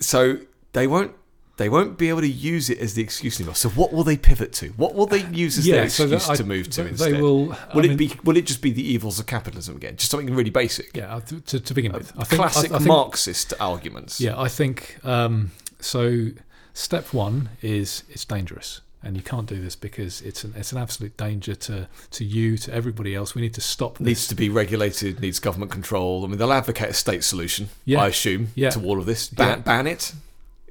[0.00, 0.38] So
[0.72, 1.12] they won't
[1.56, 3.54] they won't be able to use it as the excuse anymore.
[3.54, 4.68] So what will they pivot to?
[4.78, 7.12] What will they use as their so excuse that I- to move to instead?
[7.14, 7.46] They will.
[7.48, 9.96] will I it mean, be will it just be the evils of capitalism again?
[9.96, 10.96] Just something really basic.
[10.96, 14.20] Yeah, to, to begin with, I think, Classic I, I think, Marxist arguments.
[14.20, 15.50] Yeah, I think um,
[15.80, 16.28] so.
[16.72, 20.78] Step one is it's dangerous, and you can't do this because it's an it's an
[20.78, 23.34] absolute danger to to you to everybody else.
[23.34, 24.06] We need to stop this.
[24.06, 26.24] Needs to be regulated, needs government control.
[26.24, 28.00] I mean, they'll advocate a state solution, Yeah.
[28.02, 28.70] I assume, Yeah.
[28.70, 29.28] to all of this.
[29.28, 29.56] Ban, Yeah.
[29.64, 30.12] ban it.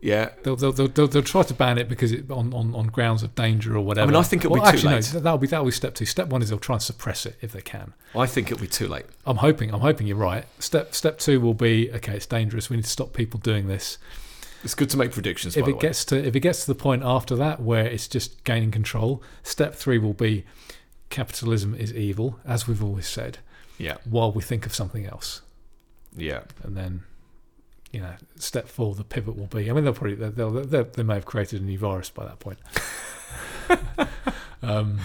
[0.02, 0.30] Yeah.
[0.43, 3.24] They'll, they'll, they'll, they'll, they'll try to ban it because it on, on, on grounds
[3.24, 4.04] of danger or whatever.
[4.04, 5.14] I mean, I think it'll be well, too actually, late.
[5.14, 6.06] No, that'll be that'll be step two.
[6.06, 7.93] Step one is they'll try and suppress it if they can.
[8.16, 9.05] I think it'll be too late.
[9.26, 9.74] I'm hoping.
[9.74, 10.46] I'm hoping you're right.
[10.59, 12.16] Step step two will be okay.
[12.16, 12.70] It's dangerous.
[12.70, 13.97] We need to stop people doing this.
[14.63, 15.55] It's good to make predictions.
[15.55, 15.82] if by it the way.
[15.82, 19.21] gets to if it gets to the point after that where it's just gaining control,
[19.43, 20.46] step three will be
[21.09, 23.39] capitalism is evil, as we've always said,
[23.78, 25.42] yeah, while we think of something else,
[26.16, 26.42] yeah.
[26.63, 27.04] and then.
[27.91, 29.70] You know, step four, the pivot will be.
[29.70, 32.25] I mean, they'll probably they'll, they'll, they they may have created a new virus by
[32.25, 32.59] that point.
[34.61, 34.99] um,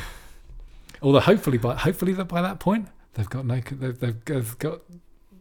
[1.02, 4.81] although hopefully by hopefully that by that point they've got no they've, they've, they've got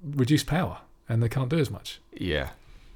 [0.04, 0.80] reduced power
[1.10, 2.00] and they can't do as much.
[2.12, 2.50] Yeah.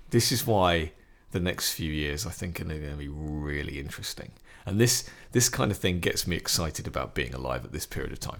[0.10, 0.92] This is why
[1.32, 4.32] the next few years I think are going to be really interesting.
[4.66, 8.12] And this this kind of thing gets me excited about being alive at this period
[8.12, 8.40] of time.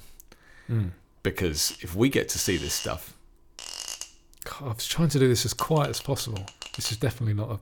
[0.70, 0.92] Mm.
[1.24, 3.17] Because if we get to see this stuff,
[4.62, 6.44] I was trying to do this as quiet as possible.
[6.76, 7.60] This is definitely not a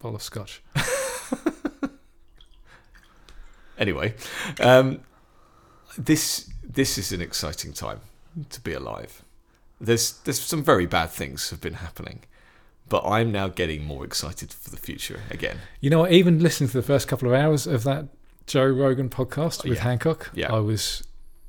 [0.00, 0.62] bowl of scotch.
[3.78, 4.14] anyway,
[4.60, 5.00] um,
[5.98, 8.00] this this is an exciting time
[8.50, 9.22] to be alive.
[9.80, 12.20] There's there's some very bad things have been happening,
[12.88, 15.58] but I'm now getting more excited for the future again.
[15.80, 18.06] You know, what, even listening to the first couple of hours of that
[18.46, 19.84] Joe Rogan podcast with Yeah.
[19.84, 20.52] Hancock, Yeah.
[20.52, 21.02] I was,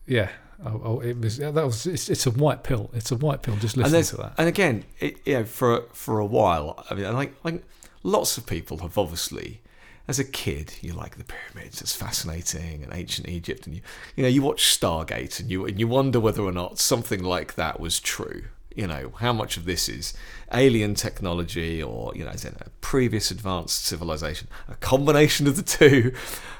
[0.07, 0.29] yeah,
[0.63, 2.89] I, I, it was that was it's, it's a white pill.
[2.93, 4.33] It's a white pill just listen to that.
[4.37, 7.63] and again, it, you know, for for a while, I mean, like like
[8.03, 9.61] lots of people have obviously.
[10.07, 13.81] As a kid, you like the pyramids; it's fascinating, and ancient Egypt, and you,
[14.15, 17.55] you know, you watch Stargate, and you and you wonder whether or not something like
[17.55, 18.43] that was true.
[18.75, 20.13] You know, how much of this is
[20.53, 26.13] alien technology, or you know, a previous advanced civilization, a combination of the two,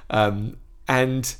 [0.09, 0.57] um,
[0.87, 1.35] and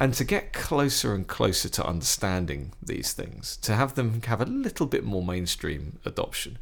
[0.00, 4.46] and to get closer and closer to understanding these things, to have them have a
[4.46, 6.56] little bit more mainstream adoption.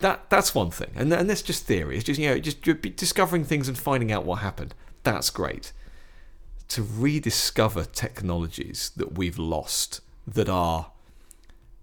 [0.00, 1.96] That that's one thing, and and that's just theory.
[1.96, 2.60] It's just you know just
[2.96, 4.74] discovering things and finding out what happened.
[5.04, 5.72] That's great.
[6.70, 10.90] To rediscover technologies that we've lost that are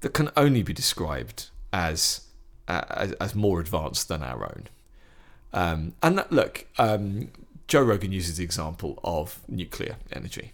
[0.02, 2.28] that can only be described as
[2.68, 4.68] as, as more advanced than our own.
[5.54, 7.30] Um, and that, look, um,
[7.68, 10.52] Joe Rogan uses the example of nuclear energy.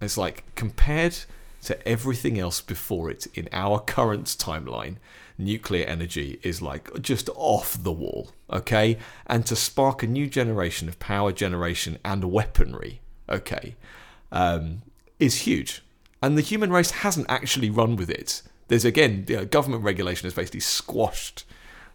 [0.00, 1.16] It's like compared
[1.62, 4.96] to everything else before it in our current timeline,
[5.36, 8.98] nuclear energy is like just off the wall, okay?
[9.26, 13.76] And to spark a new generation of power generation and weaponry, okay,
[14.32, 14.82] um,
[15.18, 15.82] is huge.
[16.22, 18.42] And the human race hasn't actually run with it.
[18.68, 21.44] There's again, you know, government regulation has basically squashed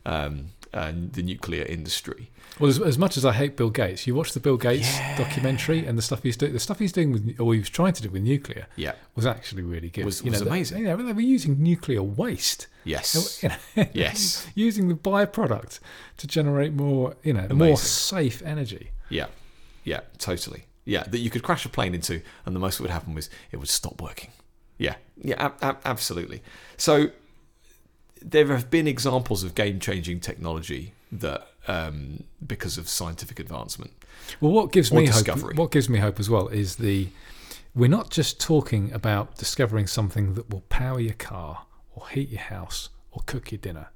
[0.06, 2.30] um, uh, the nuclear industry.
[2.60, 5.18] Well, as, as much as I hate Bill Gates, you watch the Bill Gates Yeah.
[5.18, 6.54] documentary and the stuff he's doing.
[6.54, 8.94] The stuff he's doing with, or he was trying to do with nuclear, Yeah.
[9.16, 10.06] was actually really good.
[10.06, 10.78] Was- You was know, they- amazing.
[10.80, 12.68] you know, they were using nuclear waste.
[12.84, 13.42] Yes.
[13.44, 14.46] You know, Yes.
[14.54, 15.80] using the byproduct
[16.18, 18.92] to generate more, you know, more safe energy.
[19.10, 19.28] Yeah,
[19.84, 20.66] yeah, totally.
[20.86, 23.30] Yeah, that you could crash a plane into, and the most that would happen was
[23.52, 24.30] it would stop working.
[24.78, 26.44] Yeah, yeah, ab- ab- absolutely.
[26.78, 27.10] So
[28.28, 33.92] there have been examples of game-changing technology that, um, because of scientific advancement,
[34.42, 35.54] Well, what gives me discovery.
[35.54, 35.60] hope?
[35.60, 37.10] What gives me hope as well is the
[37.76, 42.40] we're not just talking about discovering something that will power your car or heat your
[42.42, 43.90] house or cook your dinner.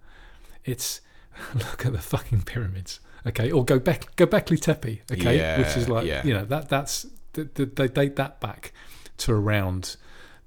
[0.66, 1.00] It's
[1.56, 6.06] look at the fucking pyramids, okay, or go back Göbekli Tepe, okay, which is like
[6.06, 6.24] yeah.
[6.26, 8.74] you know that that's th- th- they date that back
[9.18, 9.96] to around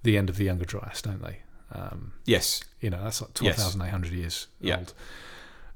[0.03, 1.39] the end of the Younger Dryas, don't they?
[1.75, 3.37] Um, yes, you know that's like Yes.
[3.39, 4.77] twelve thousand eight hundred years Yeah.
[4.79, 4.95] old,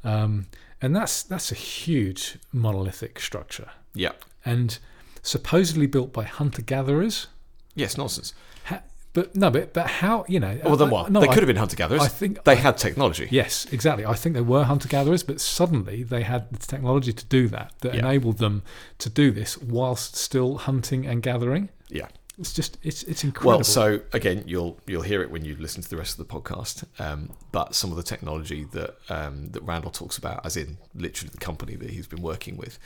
[0.04, 0.46] um,
[0.82, 4.12] and that's that's a huge monolithic structure yeah,
[4.44, 4.78] and
[5.22, 7.28] supposedly built by hunter gatherers.
[7.74, 8.34] yes, nonsense.
[8.64, 8.82] Ha-
[9.14, 10.60] but no, but but how you know?
[10.62, 11.10] Well, then what?
[11.10, 12.02] No, they could have been hunter-gatherers.
[12.02, 13.28] I think they I- had technology.
[13.30, 14.04] Yes, exactly.
[14.04, 17.72] I think they were hunter gatherers, but suddenly they had the technology to do that
[17.80, 18.00] that Yeah.
[18.00, 18.62] enabled them
[18.98, 21.70] to do this whilst still hunting and gathering.
[21.88, 22.08] Yeah.
[22.38, 23.56] It's just it's it's incredible.
[23.58, 26.32] Well, so again, you'll you'll hear it when you listen to the rest of the
[26.34, 26.84] podcast.
[27.00, 31.30] Um, but some of the technology that um, that Randall talks about, as in literally
[31.30, 32.78] the company that he's been working with,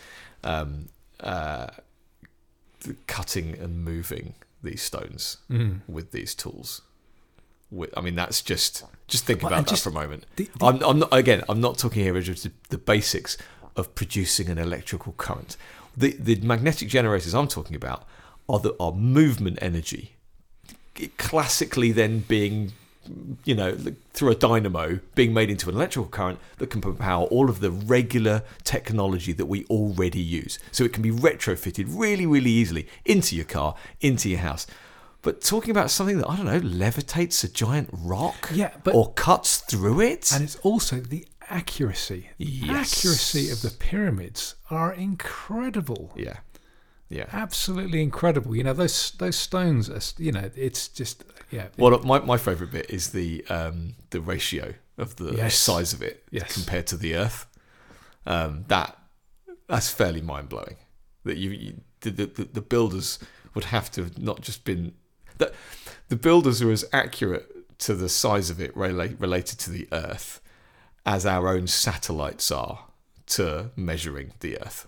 [0.44, 0.86] um,
[1.18, 1.66] uh,
[2.80, 5.80] the cutting and moving these stones Mm.
[5.88, 6.82] with these tools.
[7.72, 10.26] With, I mean, that's just just think Well, about that just for a moment.
[10.36, 11.42] The- the- I'm, I'm not again.
[11.48, 13.36] I'm not talking here the, the basics
[13.76, 15.56] of producing an electrical current.
[15.96, 18.06] The the magnetic generators I'm talking about
[18.50, 20.12] are the are movement energy,
[21.16, 22.72] classically then being,
[23.44, 23.76] you know,
[24.12, 27.70] through a dynamo being made into an electrical current that can power all of the
[27.70, 30.58] regular technology that we already use.
[30.72, 34.66] So it can be retrofitted really, really easily into your car, into your house.
[35.22, 39.12] But talking about something that I don't know levitates a giant rock, Yeah, but- or
[39.12, 42.30] cuts through it, and it's also the accuracy.
[42.38, 42.96] The Yes.
[42.98, 46.12] accuracy of the pyramids are incredible.
[46.16, 46.38] yeah,
[47.10, 47.26] yeah.
[47.32, 48.56] Absolutely incredible.
[48.56, 49.90] You know those those stones.
[49.90, 51.66] Are, you know it's just yeah.
[51.76, 55.56] Well, my, my favourite bit is the um, the ratio of the Yes.
[55.58, 56.52] size of it Yes.
[56.54, 57.46] compared to the Earth.
[58.26, 58.96] Um, that
[59.68, 60.76] that's fairly mind blowing.
[61.24, 63.18] That you, you the, the the builders
[63.54, 64.94] would have to have not just been
[65.38, 65.52] that
[66.08, 70.40] the builders are as accurate to the size of it rela- related to the Earth
[71.06, 72.86] as our own satellites are
[73.26, 74.86] to measuring the Earth.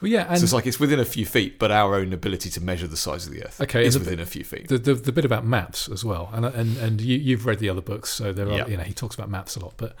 [0.00, 2.50] Well, yeah, and so it's like it's within a few feet, but our own ability
[2.50, 4.68] to measure the size of the Earth Okay, is within a few feet.
[4.68, 7.68] the, the the bit about maps as well, and and and you you've read the
[7.70, 8.66] other books, so there are Yeah.
[8.66, 9.94] you know he talks about maps a lot, but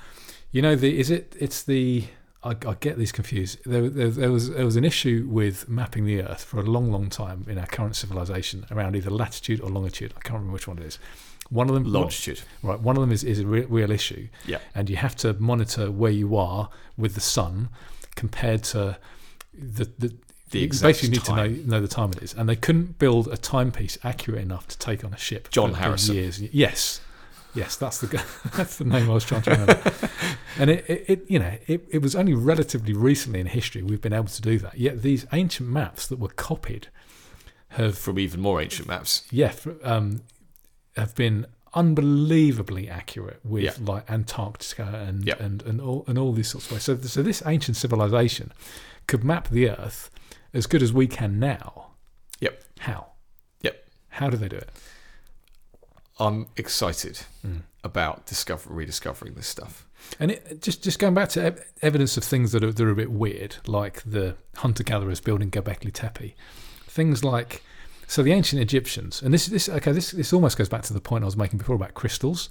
[0.52, 2.04] you know the is it it's the
[2.44, 3.58] I, I get these confused.
[3.66, 6.92] There, there there was there was an issue with mapping the Earth for a long
[6.92, 10.12] long time in our current civilization around either latitude or longitude.
[10.16, 10.98] I can't remember which one it is.
[11.48, 12.42] One of them Longitude.
[12.62, 12.78] right.
[12.80, 14.58] One of them is is a re- real issue, Yeah.
[14.74, 17.68] and you have to monitor where you are with the sun
[18.14, 18.98] compared to
[19.58, 20.14] the the.
[20.52, 21.36] You basically need time.
[21.54, 24.68] to know know the time it is, and they couldn't build a timepiece accurate enough
[24.68, 25.50] to take on a ship.
[25.50, 26.14] John Harrison.
[26.14, 26.40] Years.
[26.40, 27.00] Yes,
[27.54, 28.06] Yes, that's the
[28.56, 29.92] that's the name I was trying to remember.
[30.58, 34.00] and it, it, it, you know, it, it was only relatively recently in history we've
[34.00, 34.78] been able to do that.
[34.78, 36.88] Yet these ancient maps that were copied
[37.70, 39.24] have, From even more ancient maps.
[39.30, 39.52] yeah,
[39.82, 40.20] um,
[40.96, 43.72] have been unbelievably accurate with Yeah.
[43.80, 45.34] like Antarctica and Yeah.
[45.40, 46.82] and and all and all these sorts of ways.
[46.84, 48.52] So, so this ancient civilization
[49.06, 50.10] could map the Earth
[50.52, 51.90] as good as we can now.
[52.40, 52.62] Yep.
[52.80, 53.06] How?
[53.62, 53.88] Yep.
[54.10, 54.70] How do they do it?
[56.18, 57.62] I'm excited Mm.
[57.84, 59.86] about discover rediscovering this stuff.
[60.18, 62.90] And it, just just going back to ev- evidence of things that are, that are
[62.90, 66.34] a bit weird, like the hunter gatherers building Göbekli Tepe,
[66.86, 67.62] things like
[68.06, 71.00] so the ancient Egyptians, and this this okay this this almost goes back to the
[71.00, 72.48] point I was making before about crystals.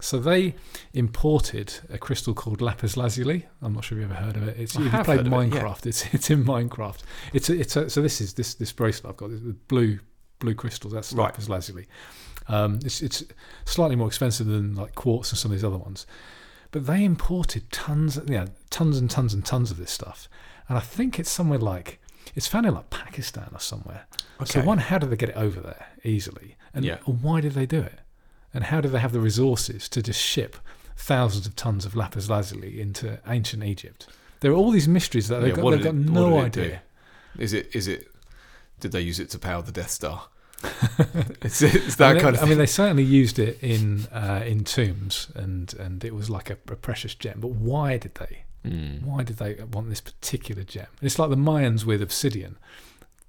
[0.00, 0.54] So they
[0.92, 3.46] imported a crystal called lapis lazuli.
[3.62, 4.58] I'm not sure if you've ever heard of it.
[4.58, 5.38] It's I if you played of it, yeah.
[5.62, 6.98] Minecraft, it's it's in Minecraft.
[7.32, 9.98] It's a, it's a, so this is this this bracelet I've got the blue
[10.38, 10.92] blue crystals.
[10.92, 11.24] That's Right.
[11.24, 11.86] lapis lazuli.
[12.48, 13.24] Um, it's it's
[13.64, 16.06] slightly more expensive than like quartz and some of these other ones,
[16.70, 20.28] but they imported tons, you know, tons and tons and tons of this stuff.
[20.68, 22.00] And I think it's somewhere like
[22.34, 24.06] it's found in like Pakistan or somewhere.
[24.42, 24.60] Okay.
[24.60, 26.98] So one, how did they get it over there easily, and Yeah.
[27.06, 28.00] why did they do it,
[28.56, 30.56] and how did they have the resources to just ship
[30.96, 34.08] thousands of tons of lapis lazuli into ancient Egypt?
[34.40, 36.82] There are all these mysteries that they've Yeah, got, they've got it- no idea.
[37.38, 37.70] Is it?
[37.74, 38.08] Is it?
[38.80, 40.24] Did they use it to power the Death Star?
[41.42, 42.42] it's, it's that I mean, kind of.
[42.42, 46.48] I mean, they certainly used it in uh, in tombs, and and it was like
[46.50, 47.40] a, a precious gem.
[47.40, 48.44] But why did they?
[48.64, 49.02] Mm.
[49.04, 50.86] Why did they want this particular gem?
[51.02, 52.56] It's like the Mayans with obsidian.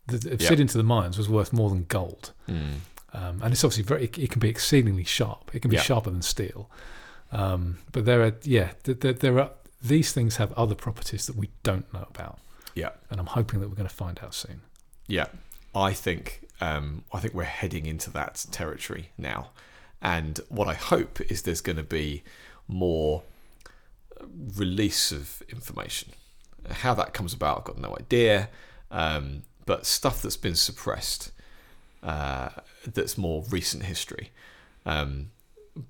[0.08, 2.76] The, obsidian to the Mayans was worth more than gold, Mm.
[3.20, 4.04] Um, and it's obviously very.
[4.06, 5.52] It, it can be exceedingly sharp.
[5.54, 5.82] It can be Yeah.
[5.90, 6.70] sharper than steel.
[7.32, 11.36] Um, but there are yeah, th- th- there are these things have other properties that
[11.36, 12.40] we don't know about.
[12.76, 12.92] Yeah.
[13.10, 14.62] and I'm hoping that we're going to find out soon.
[15.08, 15.28] Yeah,
[15.74, 19.50] I think um, I think we're heading into that territory now,
[20.02, 22.24] and what I hope is there's going to be
[22.68, 23.24] more
[24.22, 24.26] uh,
[24.56, 26.12] release of information.
[26.70, 28.50] How that comes about, I've got no idea.
[28.92, 31.32] Um, but stuff that's been suppressed,
[32.04, 32.50] uh,
[32.94, 34.32] that's more recent history.
[34.86, 35.32] Um,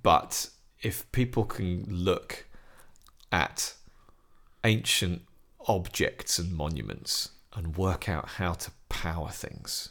[0.03, 0.49] but
[0.81, 2.45] if people can look
[3.31, 3.73] at
[4.63, 5.21] ancient
[5.67, 9.89] objects and monuments and work out how to power things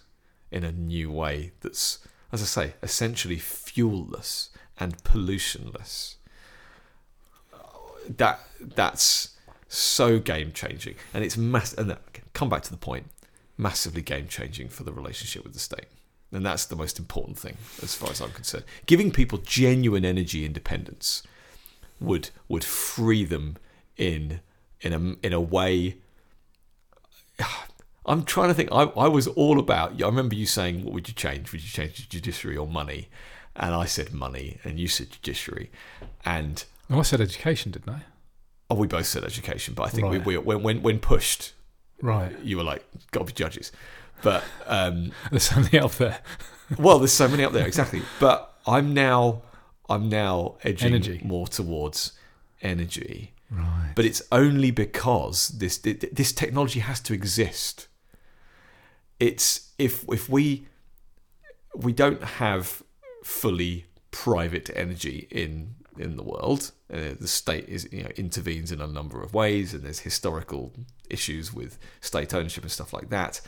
[0.50, 1.98] in a new way that's,
[2.32, 6.16] as I say, essentially fuelless and pollutionless.
[8.08, 9.34] That that's
[9.68, 11.72] so game changing, and it's mass.
[11.72, 12.00] And that,
[12.34, 13.10] come back to the point,
[13.58, 15.86] massively game changing for the relationship with the state,
[16.32, 18.64] and that's the most important thing as far as I'm concerned.
[18.86, 21.22] Giving people genuine energy independence
[22.00, 23.56] would would free them
[23.96, 24.40] in
[24.80, 25.96] in a in a way.
[28.08, 28.70] I'm trying to think.
[28.70, 30.00] I, I was all about.
[30.00, 31.50] I remember you saying, "What would you change?
[31.52, 33.08] Would you change the judiciary or money?"
[33.56, 35.70] And I said money, and you said judiciary,
[36.24, 38.02] and Oh, I said education, didn't I?
[38.70, 39.74] oh, we both said education.
[39.74, 40.24] But I think Right.
[40.24, 41.52] we, we when when when pushed,
[42.00, 42.38] Right.
[42.44, 43.72] you were like, "Got to be judges."
[44.22, 46.20] But um, There's many up there.
[46.78, 48.02] well, there's so many up there, exactly.
[48.20, 49.42] But I'm now
[49.88, 51.20] I'm now edging Energy.
[51.24, 52.12] more towards
[52.62, 53.32] energy.
[53.48, 53.92] Right.
[53.94, 57.86] but it's only because this this technology has to exist.
[59.20, 60.66] It's if if we
[61.76, 62.82] we don't have
[63.22, 68.80] fully private energy in in the world, uh, the state is you know intervenes in
[68.80, 70.72] a number of ways, and there's historical
[71.08, 73.40] issues with state ownership and stuff like that.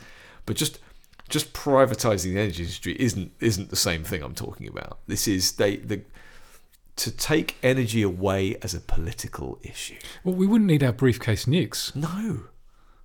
[0.45, 0.79] But just
[1.29, 4.99] just privatizing the energy industry isn't isn't the same thing I'm talking about.
[5.07, 6.01] This is they the
[6.97, 9.95] to take energy away as a political issue.
[10.23, 12.47] Well, we wouldn't need our briefcase nukes, No,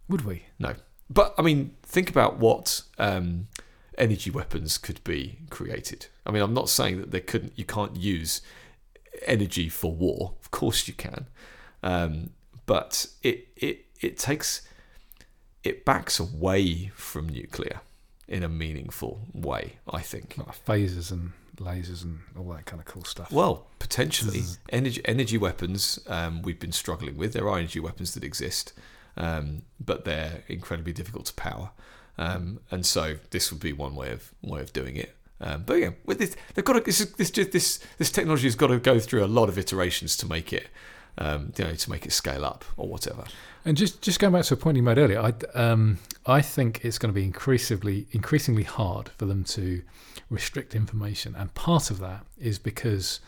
[0.09, 0.47] would we?
[0.59, 0.74] no.
[1.11, 3.47] But I mean, think about what um,
[3.98, 6.06] energy weapons could be created.
[6.27, 7.52] I mean, I'm not saying that they couldn't.
[7.56, 8.40] You can't use
[9.27, 10.35] energy for war.
[10.40, 11.27] Of course, you can.
[11.82, 12.31] Um,
[12.66, 14.62] but it it it takes
[15.65, 17.81] it backs away from nuclear
[18.28, 19.74] in a meaningful way.
[19.89, 20.36] I think.
[20.39, 23.31] Like phasers and lasers and all that kind of cool stuff.
[23.31, 25.99] Well, potentially energy energy weapons.
[26.07, 27.32] Um, we've been struggling with.
[27.32, 28.73] There are energy weapons that exist,
[29.16, 31.70] um, but they're incredibly difficult to power.
[32.16, 35.16] Um, and so this would be one way of way of doing it.
[35.41, 38.69] Um, but yeah, with this, they've got to, this, this this this technology has got
[38.69, 40.69] to go through a lot of iterations to make it,
[41.19, 43.24] um, you know, to make it scale up or whatever.
[43.65, 46.85] And just just going back to a point you made earlier, I um, I think
[46.85, 49.82] it's going to be increasingly increasingly hard for them to
[50.31, 53.20] restrict information, and part of that is because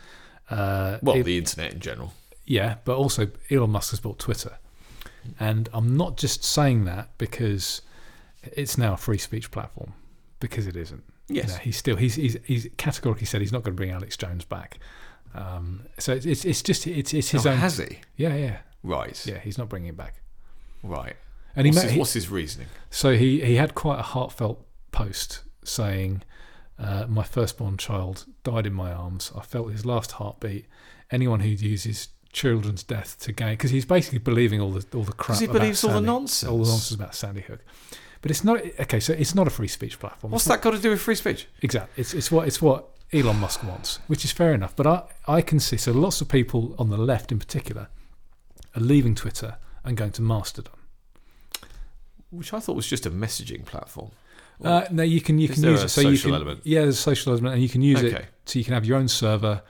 [0.49, 2.13] uh, Well, it- the internet in general.
[2.45, 4.57] yeah, but also Elon Musk has bought Twitter,
[5.39, 7.81] and I'm not just saying that because
[8.43, 9.93] it's now a free speech platform
[10.39, 11.03] because it isn't.
[11.27, 11.49] You Yes.
[11.49, 14.45] know, he's still he's, he's he's categorically said he's not going to bring Alex Jones
[14.45, 14.77] back.
[15.35, 17.57] Um, so it's, it's it's just it's it's his Oh, own.
[17.57, 17.99] has he?
[18.15, 19.23] Yeah, yeah, Right.
[19.25, 19.39] yeah.
[19.39, 20.21] He's not bringing it back.
[20.83, 21.15] Right.
[21.55, 22.67] And he, what's, ma- his, he what's his reasoning?
[22.89, 26.23] so he he had quite a heartfelt post saying,
[26.79, 29.31] uh, "My firstborn child died in my arms.
[29.35, 30.65] I felt his last heartbeat.
[31.11, 35.13] Anyone who uses children's death to gain because he's basically believing all the all the
[35.13, 35.39] crap.
[35.39, 36.49] Because he believes all the nonsense.
[36.49, 37.59] all the nonsense about Sandy Hook.
[38.21, 38.99] But it's not okay.
[38.99, 40.31] So it's not a free speech platform.
[40.31, 41.47] What's not- that got to do with free speech?
[41.61, 42.01] Exactly.
[42.01, 44.75] It's it's what it's what Elon Musk wants, which is fair enough.
[44.75, 47.87] But I I can see so lots of people on the left in particular
[48.75, 50.73] are leaving Twitter and going to Mastodon.
[52.29, 54.11] Which I thought was just a messaging platform.
[54.63, 56.61] Uh, no, you can you can use it so you can element?
[56.63, 58.97] yeah, there's a social element, and you can use it so you can have your
[58.97, 59.61] own server,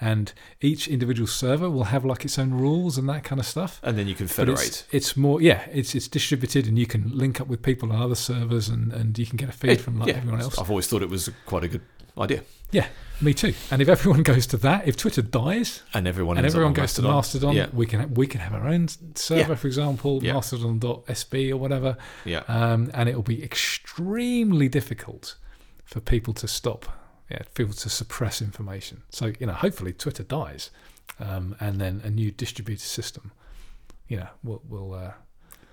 [0.00, 3.80] and each individual server will have like its own rules and that kind of stuff.
[3.82, 4.60] And then you can federate.
[4.60, 8.00] it's, it's more yeah, it's it's distributed, and you can link up with people on
[8.00, 10.58] other servers, and, and you can get a feed It- from like yeah, everyone else.
[10.58, 11.82] I've always thought it was quite a good
[12.18, 12.42] idea.
[12.72, 12.86] Yeah,
[13.20, 13.54] me too.
[13.70, 16.94] And if everyone goes to that, if Twitter dies, And everyone and everyone on goes
[16.94, 17.54] to Mastodon.
[17.54, 17.68] Mastodon, Yeah.
[17.72, 20.32] we can we can have our own server, for example, Yeah.
[20.34, 22.42] Mastodon.sb or whatever, Yeah.
[22.48, 25.36] um, and it will be extremely difficult
[25.84, 26.86] for people to stop,
[27.30, 29.02] yeah, people to suppress information.
[29.10, 30.70] So you know, hopefully Twitter dies,
[31.20, 33.30] um, and then a new distributed system,
[34.08, 35.12] you know, will will, uh, will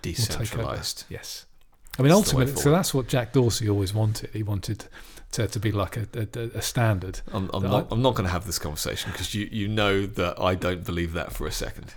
[0.04, 0.38] take over.
[0.44, 1.06] Decentralized.
[1.10, 1.46] Yes,
[1.98, 4.30] I mean That's ultimately, so that's what Jack Dorsey always wanted.
[4.34, 4.86] He wanted
[5.34, 7.22] to, to be like a, a, a standard.
[7.32, 7.84] I'm, I'm not.
[7.86, 10.84] I- I'm not going to have this conversation because you, you know that I don't
[10.86, 11.94] believe that for a second.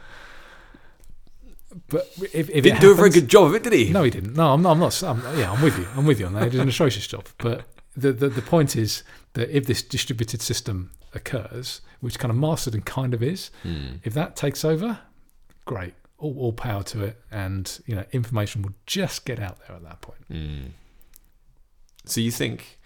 [1.89, 3.91] But if, if Didn't it do a very good job of it, did he?
[3.91, 4.35] No, he didn't.
[4.35, 4.73] No, I'm not.
[4.73, 5.87] I'm not I'm, yeah, I'm with you.
[5.97, 6.45] I'm with you on that.
[6.45, 7.27] He did an atrocious job.
[7.39, 7.65] But
[7.97, 9.03] the, the the point is
[9.35, 13.97] that if this distributed system occurs, which kind of Mastodon kind of is, Hmm.
[14.05, 15.01] if that takes over,
[15.65, 15.95] great.
[16.19, 19.83] All, all power to it, and you know, information will just get out there at
[19.83, 20.25] that point.
[20.29, 20.69] Hmm.
[22.07, 22.79] So you think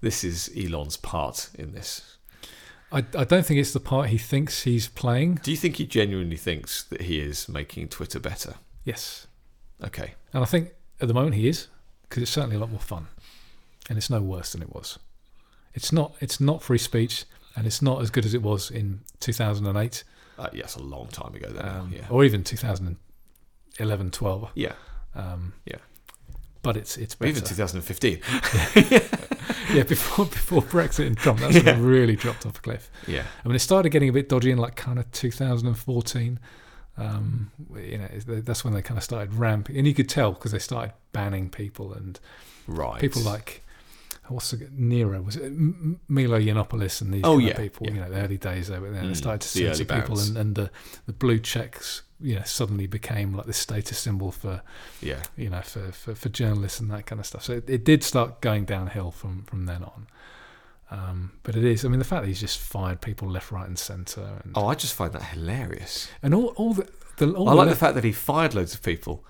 [0.00, 2.16] this is Elon's part in this?
[2.90, 5.36] I, I don't think it's the part he thinks he's playing.
[5.42, 8.54] Do you think he genuinely thinks that he is making Twitter better?
[8.84, 9.26] Yes,
[9.84, 10.14] Okay.
[10.32, 10.70] and I think
[11.00, 11.66] at the moment he is
[12.02, 13.08] because it's certainly a lot more fun,
[13.88, 14.98] and it's no worse than it was.
[15.74, 16.14] It's not.
[16.20, 20.02] It's not free speech, and it's not as good as it was in 2008.
[20.38, 21.68] Uh, yes, a long time ago then.
[21.68, 22.06] um, yeah.
[22.08, 24.50] or even 2011, 12.
[24.54, 24.72] Yeah.
[25.14, 25.76] Um, Yeah.
[26.62, 27.30] But it's it's Or better.
[27.32, 28.20] even 2015.
[28.90, 29.00] yeah,
[29.84, 31.76] before before Brexit and Trump, that's when Yeah.
[31.78, 32.90] it really dropped off a cliff.
[33.06, 33.24] Yeah.
[33.44, 36.38] I mean, it started getting a bit dodgy in like kind of 2014.
[36.96, 38.08] Um, you know,
[38.40, 41.48] that's when they kind of started ramping, and you could tell because they started banning
[41.48, 42.18] people and
[42.66, 43.00] Right.
[43.00, 43.64] people like
[44.26, 45.50] what's the Nero was it
[46.06, 47.86] Milo Yiannopoulos and these Oh, kind yeah, of people.
[47.86, 47.94] yeah.
[47.94, 49.04] You know, the early days they were there.
[49.06, 50.70] They Mm, started to the censor people, and, and the
[51.06, 54.62] the blue checks, you know, suddenly became like this status symbol for
[55.00, 55.22] Yeah.
[55.36, 57.44] you know, for, for, for journalists and that kind of stuff.
[57.44, 60.06] So it, it did start going downhill from, from then on.
[60.90, 63.66] Um, but it is, I mean, the fact that he's just fired people left, right,
[63.68, 66.08] and centre, and Oh, I just find that hilarious.
[66.22, 66.88] and all all the,
[67.18, 69.22] the all I the like the left- fact that he fired loads of people.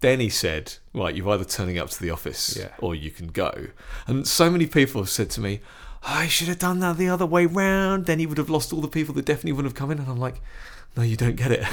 [0.00, 2.70] Then he said, "Right, you're either turning up to the office Yeah.
[2.78, 3.68] or you can go."
[4.06, 5.60] And so many people have said to me,
[6.02, 8.06] "I should have done that the other way round.
[8.06, 10.08] Then he would have lost all the people that definitely wouldn't have come in." And
[10.08, 10.40] I'm like,
[10.96, 11.64] "No, you don't get it.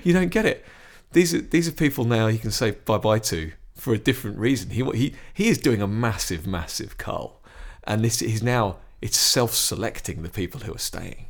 [0.04, 0.64] you don't get it.
[1.12, 4.38] These are these are people now you can say bye bye to for a different
[4.38, 4.70] reason.
[4.70, 7.40] He he he is doing a massive, massive cull,
[7.84, 11.26] and this is now it's self-selecting the people who are staying."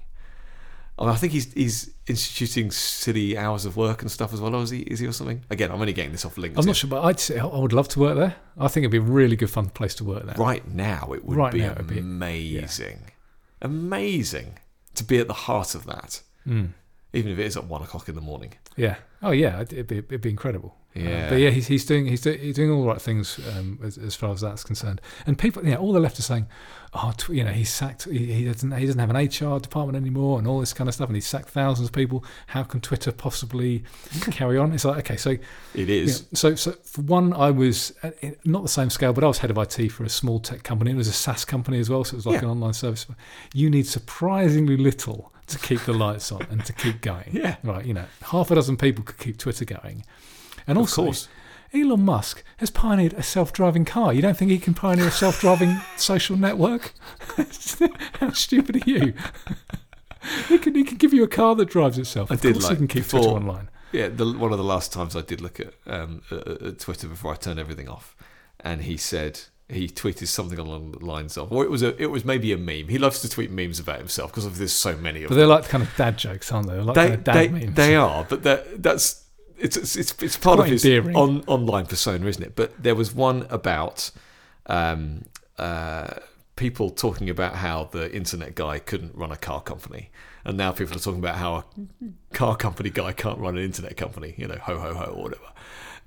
[0.96, 4.54] I, mean, I think he's he's instituting silly hours of work and stuff as well.
[4.54, 4.80] Or is he?
[4.82, 5.42] Is he or something?
[5.50, 6.56] Again, I'm only getting this off LinkedIn.
[6.58, 8.36] I'm not sure, but I'd say I would love to work there.
[8.56, 10.36] I think it'd be a really good fun place to work there.
[10.38, 13.10] Right now, it would Right be now would be- amazing,
[13.60, 14.58] amazing
[14.94, 16.68] to be at the heart of that, Mm.
[17.14, 18.54] Even if it is at one o'clock in the morning.
[18.76, 18.96] Yeah.
[19.22, 19.60] Oh, yeah.
[19.60, 20.74] It'd be, it'd be incredible.
[20.96, 21.28] Uh, Yeah.
[21.28, 23.98] but yeah, he's, he's doing he's, do, he's doing all the right things um, as,
[23.98, 25.00] as far as that's concerned.
[25.26, 26.46] And people, yeah, all the left are saying,
[26.92, 28.04] oh, tw- you know, he's sacked.
[28.04, 30.94] He, he doesn't he doesn't have an HR department anymore, and all this kind of
[30.94, 31.08] stuff.
[31.08, 32.24] And he's sacked thousands of people.
[32.48, 33.82] How can Twitter possibly
[34.30, 34.72] carry on?
[34.72, 35.30] It's like okay, so
[35.74, 36.26] It is.
[36.32, 38.10] so so for one, I was uh,
[38.44, 40.92] not the same scale, but I was head of IT for a small tech company.
[40.92, 42.44] It was a SaaS company as well, so it was like Yeah.
[42.44, 43.06] an online service.
[43.52, 47.28] You need surprisingly little to keep the lights on and to keep going.
[47.32, 47.56] Yeah.
[47.64, 50.04] Right, you know, half a dozen people could keep Twitter going.
[50.66, 51.28] And also, of course.
[51.72, 54.12] Elon Musk has pioneered a self-driving car.
[54.12, 56.92] You don't think he can pioneer a self-driving social network?
[58.20, 59.14] How stupid are you?
[60.48, 62.30] he can he can give you a car that drives itself.
[62.30, 63.68] I Of did course he can keep before- Twitter online.
[63.92, 67.06] Yeah, the, one of the last times I did look at, um, at, at Twitter
[67.06, 68.16] before I turned everything off,
[68.58, 69.38] and he said
[69.68, 72.56] he tweeted something along the lines of, or it was a, it was maybe a
[72.58, 72.88] meme.
[72.88, 75.38] He loves to tweet memes about himself because there's so many of But them.
[75.38, 76.74] they're like kind of dad jokes, aren't they?
[76.74, 77.74] They're like they, kind of dad they, memes.
[77.76, 78.42] they are, but
[78.82, 79.23] that's
[79.64, 82.54] it's it's it's, it's part Quite of his on, online persona, isn't it?
[82.54, 84.10] But there was one about
[84.66, 85.24] um,
[85.58, 86.14] uh,
[86.56, 90.10] people talking about how the internet guy couldn't run a car company,
[90.44, 91.64] and now people are talking about how a
[92.34, 94.34] car company guy can't run an internet company.
[94.36, 95.50] You know, ho ho ho or whatever.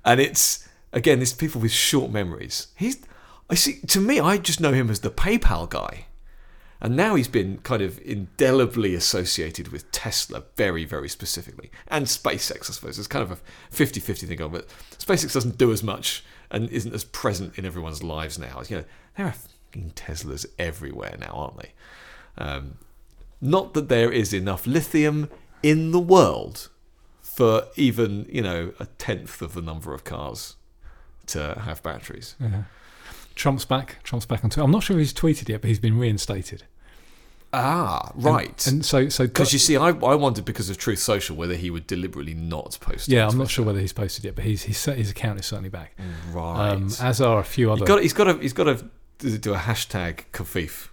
[0.04, 2.68] And it's again, it's people with short memories.
[2.76, 3.02] He's,
[3.50, 3.80] I see.
[3.88, 6.06] To me, I just know him as the PayPal guy.
[6.80, 11.70] And now he's been kind of indelibly associated with Tesla, very, very specifically.
[11.88, 12.98] And SpaceX, I suppose.
[12.98, 13.38] It's kind of a
[13.70, 14.68] 50 50 thing on but
[14.98, 18.62] SpaceX doesn't do as much and isn't as present in everyone's lives now.
[18.68, 18.84] You know,
[19.16, 21.72] there are fucking Teslas everywhere now, aren't they?
[22.36, 22.78] Um,
[23.40, 25.28] not that there is enough lithium
[25.62, 26.70] in the world
[27.20, 30.56] for even, you know, a tenth of the number of cars
[31.26, 32.34] to have batteries.
[32.40, 32.62] Yeah.
[33.38, 34.02] Trump's back.
[34.02, 34.64] Trump's back on Twitter.
[34.64, 36.64] I'm not sure if he's tweeted yet, but he's been reinstated.
[37.52, 38.66] Ah, right.
[38.66, 41.54] And, and so, so Because you see, I, I wondered because of Truth Social whether
[41.54, 43.08] he would deliberately not post.
[43.08, 45.70] yeah, I'm not sure whether he's posted yet, but he's, he's his account is certainly
[45.70, 45.96] back.
[46.32, 46.72] Right.
[46.72, 47.80] Um, as are a few other.
[47.80, 50.88] He's got, he's got to, he's got to do a hashtag Kafif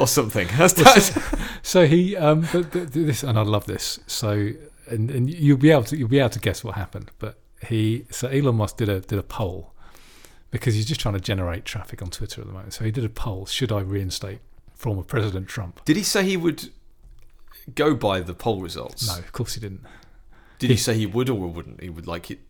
[0.00, 0.48] or something.
[0.56, 1.16] That's,
[1.62, 4.00] So he, um, but th- th- this, and I love this.
[4.06, 4.50] So,
[4.88, 7.10] and, and you'll be able to you'll be able to guess what happened.
[7.18, 7.38] But
[7.68, 9.74] he, so Elon Musk did a did a poll
[10.50, 12.72] because he's just trying to generate traffic on Twitter at the moment.
[12.74, 14.40] So he did a poll: Should I reinstate
[14.74, 15.84] former President Trump?
[15.84, 16.70] did he say he would
[17.74, 19.06] go by the poll results?
[19.08, 19.82] No, of course he didn't.
[20.58, 21.82] Did he say he would or wouldn't?
[21.82, 22.40] He would like it.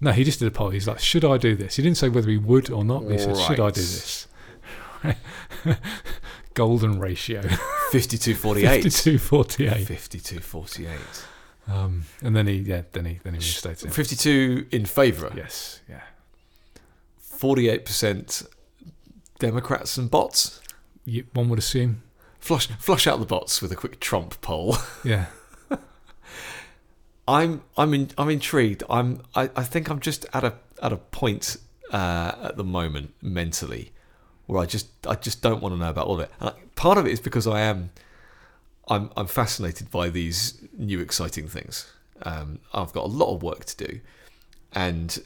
[0.00, 0.70] No, he just did a poll.
[0.70, 3.02] He's like, "Should I do this?" He didn't say whether he would or not.
[3.10, 4.26] He said, "Should I do this?"
[6.54, 7.42] Golden ratio,
[7.92, 8.82] 52 48.
[8.82, 9.86] 52 48.
[9.86, 10.90] 52 48.
[11.68, 15.32] Um, and then he, yeah, then he, then he reinstated 52 in favour.
[15.36, 16.02] Yes, yeah.
[17.42, 18.46] 48%
[19.40, 20.60] Democrats and bots.
[21.04, 22.02] You, one would assume,
[22.38, 24.76] Flush, flush out the bots with a quick Trump poll.
[25.04, 25.26] yeah.
[27.28, 28.82] I'm I'm in, I'm intrigued.
[28.90, 31.56] I'm I, I think I'm just at a at a point
[31.92, 33.92] uh, at the moment mentally
[34.46, 36.32] where I just I just don't want to know about all of it.
[36.40, 37.90] And I, part of it is because I am
[38.88, 41.92] I'm I'm fascinated by these new exciting things.
[42.22, 44.00] Um, I've got a lot of work to do,
[44.72, 45.16] and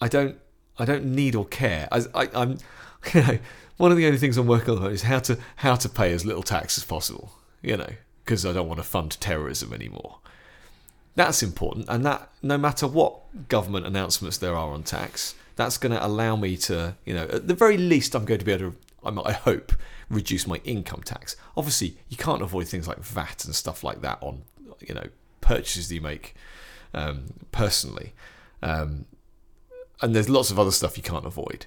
[0.00, 0.38] I don't
[0.80, 1.88] I don't need or care.
[1.92, 2.58] I, I, I'm
[3.14, 3.38] you know
[3.76, 6.24] one of the only things I'm working on is how to how to pay as
[6.24, 7.32] little tax as possible.
[7.62, 7.90] You know
[8.30, 10.18] because I don't want to fund terrorism anymore.
[11.16, 15.92] That's important, and that no matter what government announcements there are on tax, that's going
[15.92, 18.72] to allow me to, you know, at the very least, I'm going to be able
[19.04, 19.72] to, I hope,
[20.08, 21.34] reduce my income tax.
[21.56, 24.42] Obviously, you can't avoid things like VAT and stuff like that on,
[24.78, 25.08] you know,
[25.40, 26.36] purchases you make
[26.94, 28.12] um, personally,
[28.62, 29.06] um,
[30.02, 31.66] and there's lots of other stuff you can't avoid.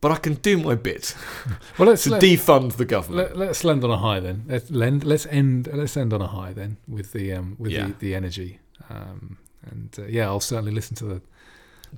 [0.00, 1.14] But I can do my bit
[1.78, 3.36] Well, let's to let, defund the government.
[3.36, 4.44] let, us land on a high then.
[4.46, 5.04] Let's lend.
[5.04, 5.68] Let's end.
[5.72, 7.86] Let's end on a high then with the um, with Yeah.
[7.88, 8.60] the, the energy.
[8.90, 9.38] Um,
[9.70, 11.22] and uh, yeah, I'll certainly listen to the.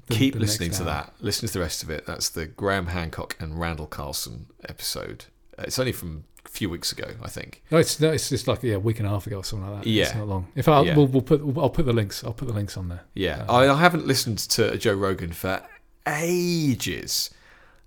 [0.07, 0.87] the Keep the listening to hour.
[0.87, 1.15] that.
[1.21, 2.07] Listen to the rest of it.
[2.07, 5.25] That's the Graham Hancock and Randall Carlson episode.
[5.59, 7.63] Uh, It's only from few weeks ago, I think.
[7.71, 9.71] No, it's no, it's just like yeah, a week and a half ago or something
[9.71, 9.89] like that.
[9.89, 10.49] Yeah, it's not long.
[10.57, 10.97] If I, Yeah.
[10.97, 12.25] we'll, we'll put, I'll put the links.
[12.25, 13.03] I'll put the links on there.
[13.15, 15.63] Yeah, Uh, I, I haven't listened to Joe Rogan for
[16.07, 17.31] ages,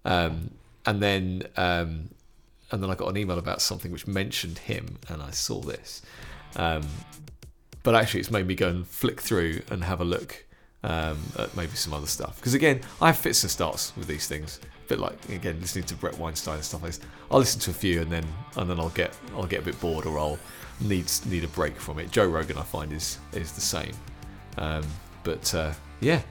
[0.06, 0.52] um,
[0.86, 2.10] and then um,
[2.72, 6.02] and then I got an email about something which mentioned him, and I saw this.
[6.56, 6.84] Um,
[7.84, 10.46] but actually, it's made me go and flick through and have a look
[10.84, 12.36] um, at maybe some other stuff.
[12.38, 14.60] Because again, I have fits and starts with these things.
[14.92, 17.00] Bit like again listening to Bret Weinstein and stuff like this.
[17.32, 18.26] I'll listen to a few and then
[18.58, 20.38] and then I'll get I'll get a bit bored or I'll
[20.82, 22.12] need need a break from it.
[22.12, 23.94] Joe Rogan I find is is the same.
[24.58, 24.84] Um,
[25.24, 26.22] but uh, yeah,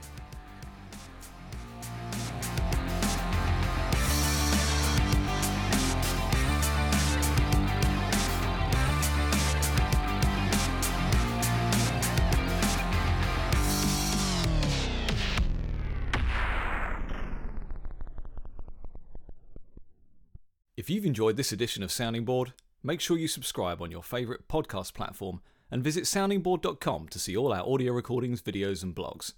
[20.81, 24.47] If you've enjoyed this edition of Sounding Board, make sure you subscribe on your favourite
[24.47, 25.39] podcast platform
[25.69, 29.33] and visit soundingboard.com to see all our audio recordings, videos, and blogs.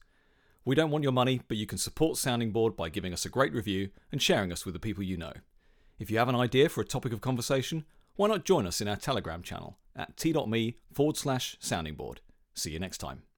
[0.64, 3.30] We don't want your money, but you can support Sounding Board by giving us a
[3.30, 5.34] great review and sharing us with the people you know.
[5.99, 7.84] If you have an idea for a topic of conversation,
[8.15, 12.22] why not join us in our Telegram channel at t.me forward slash sounding board.
[12.53, 13.24] See you next time.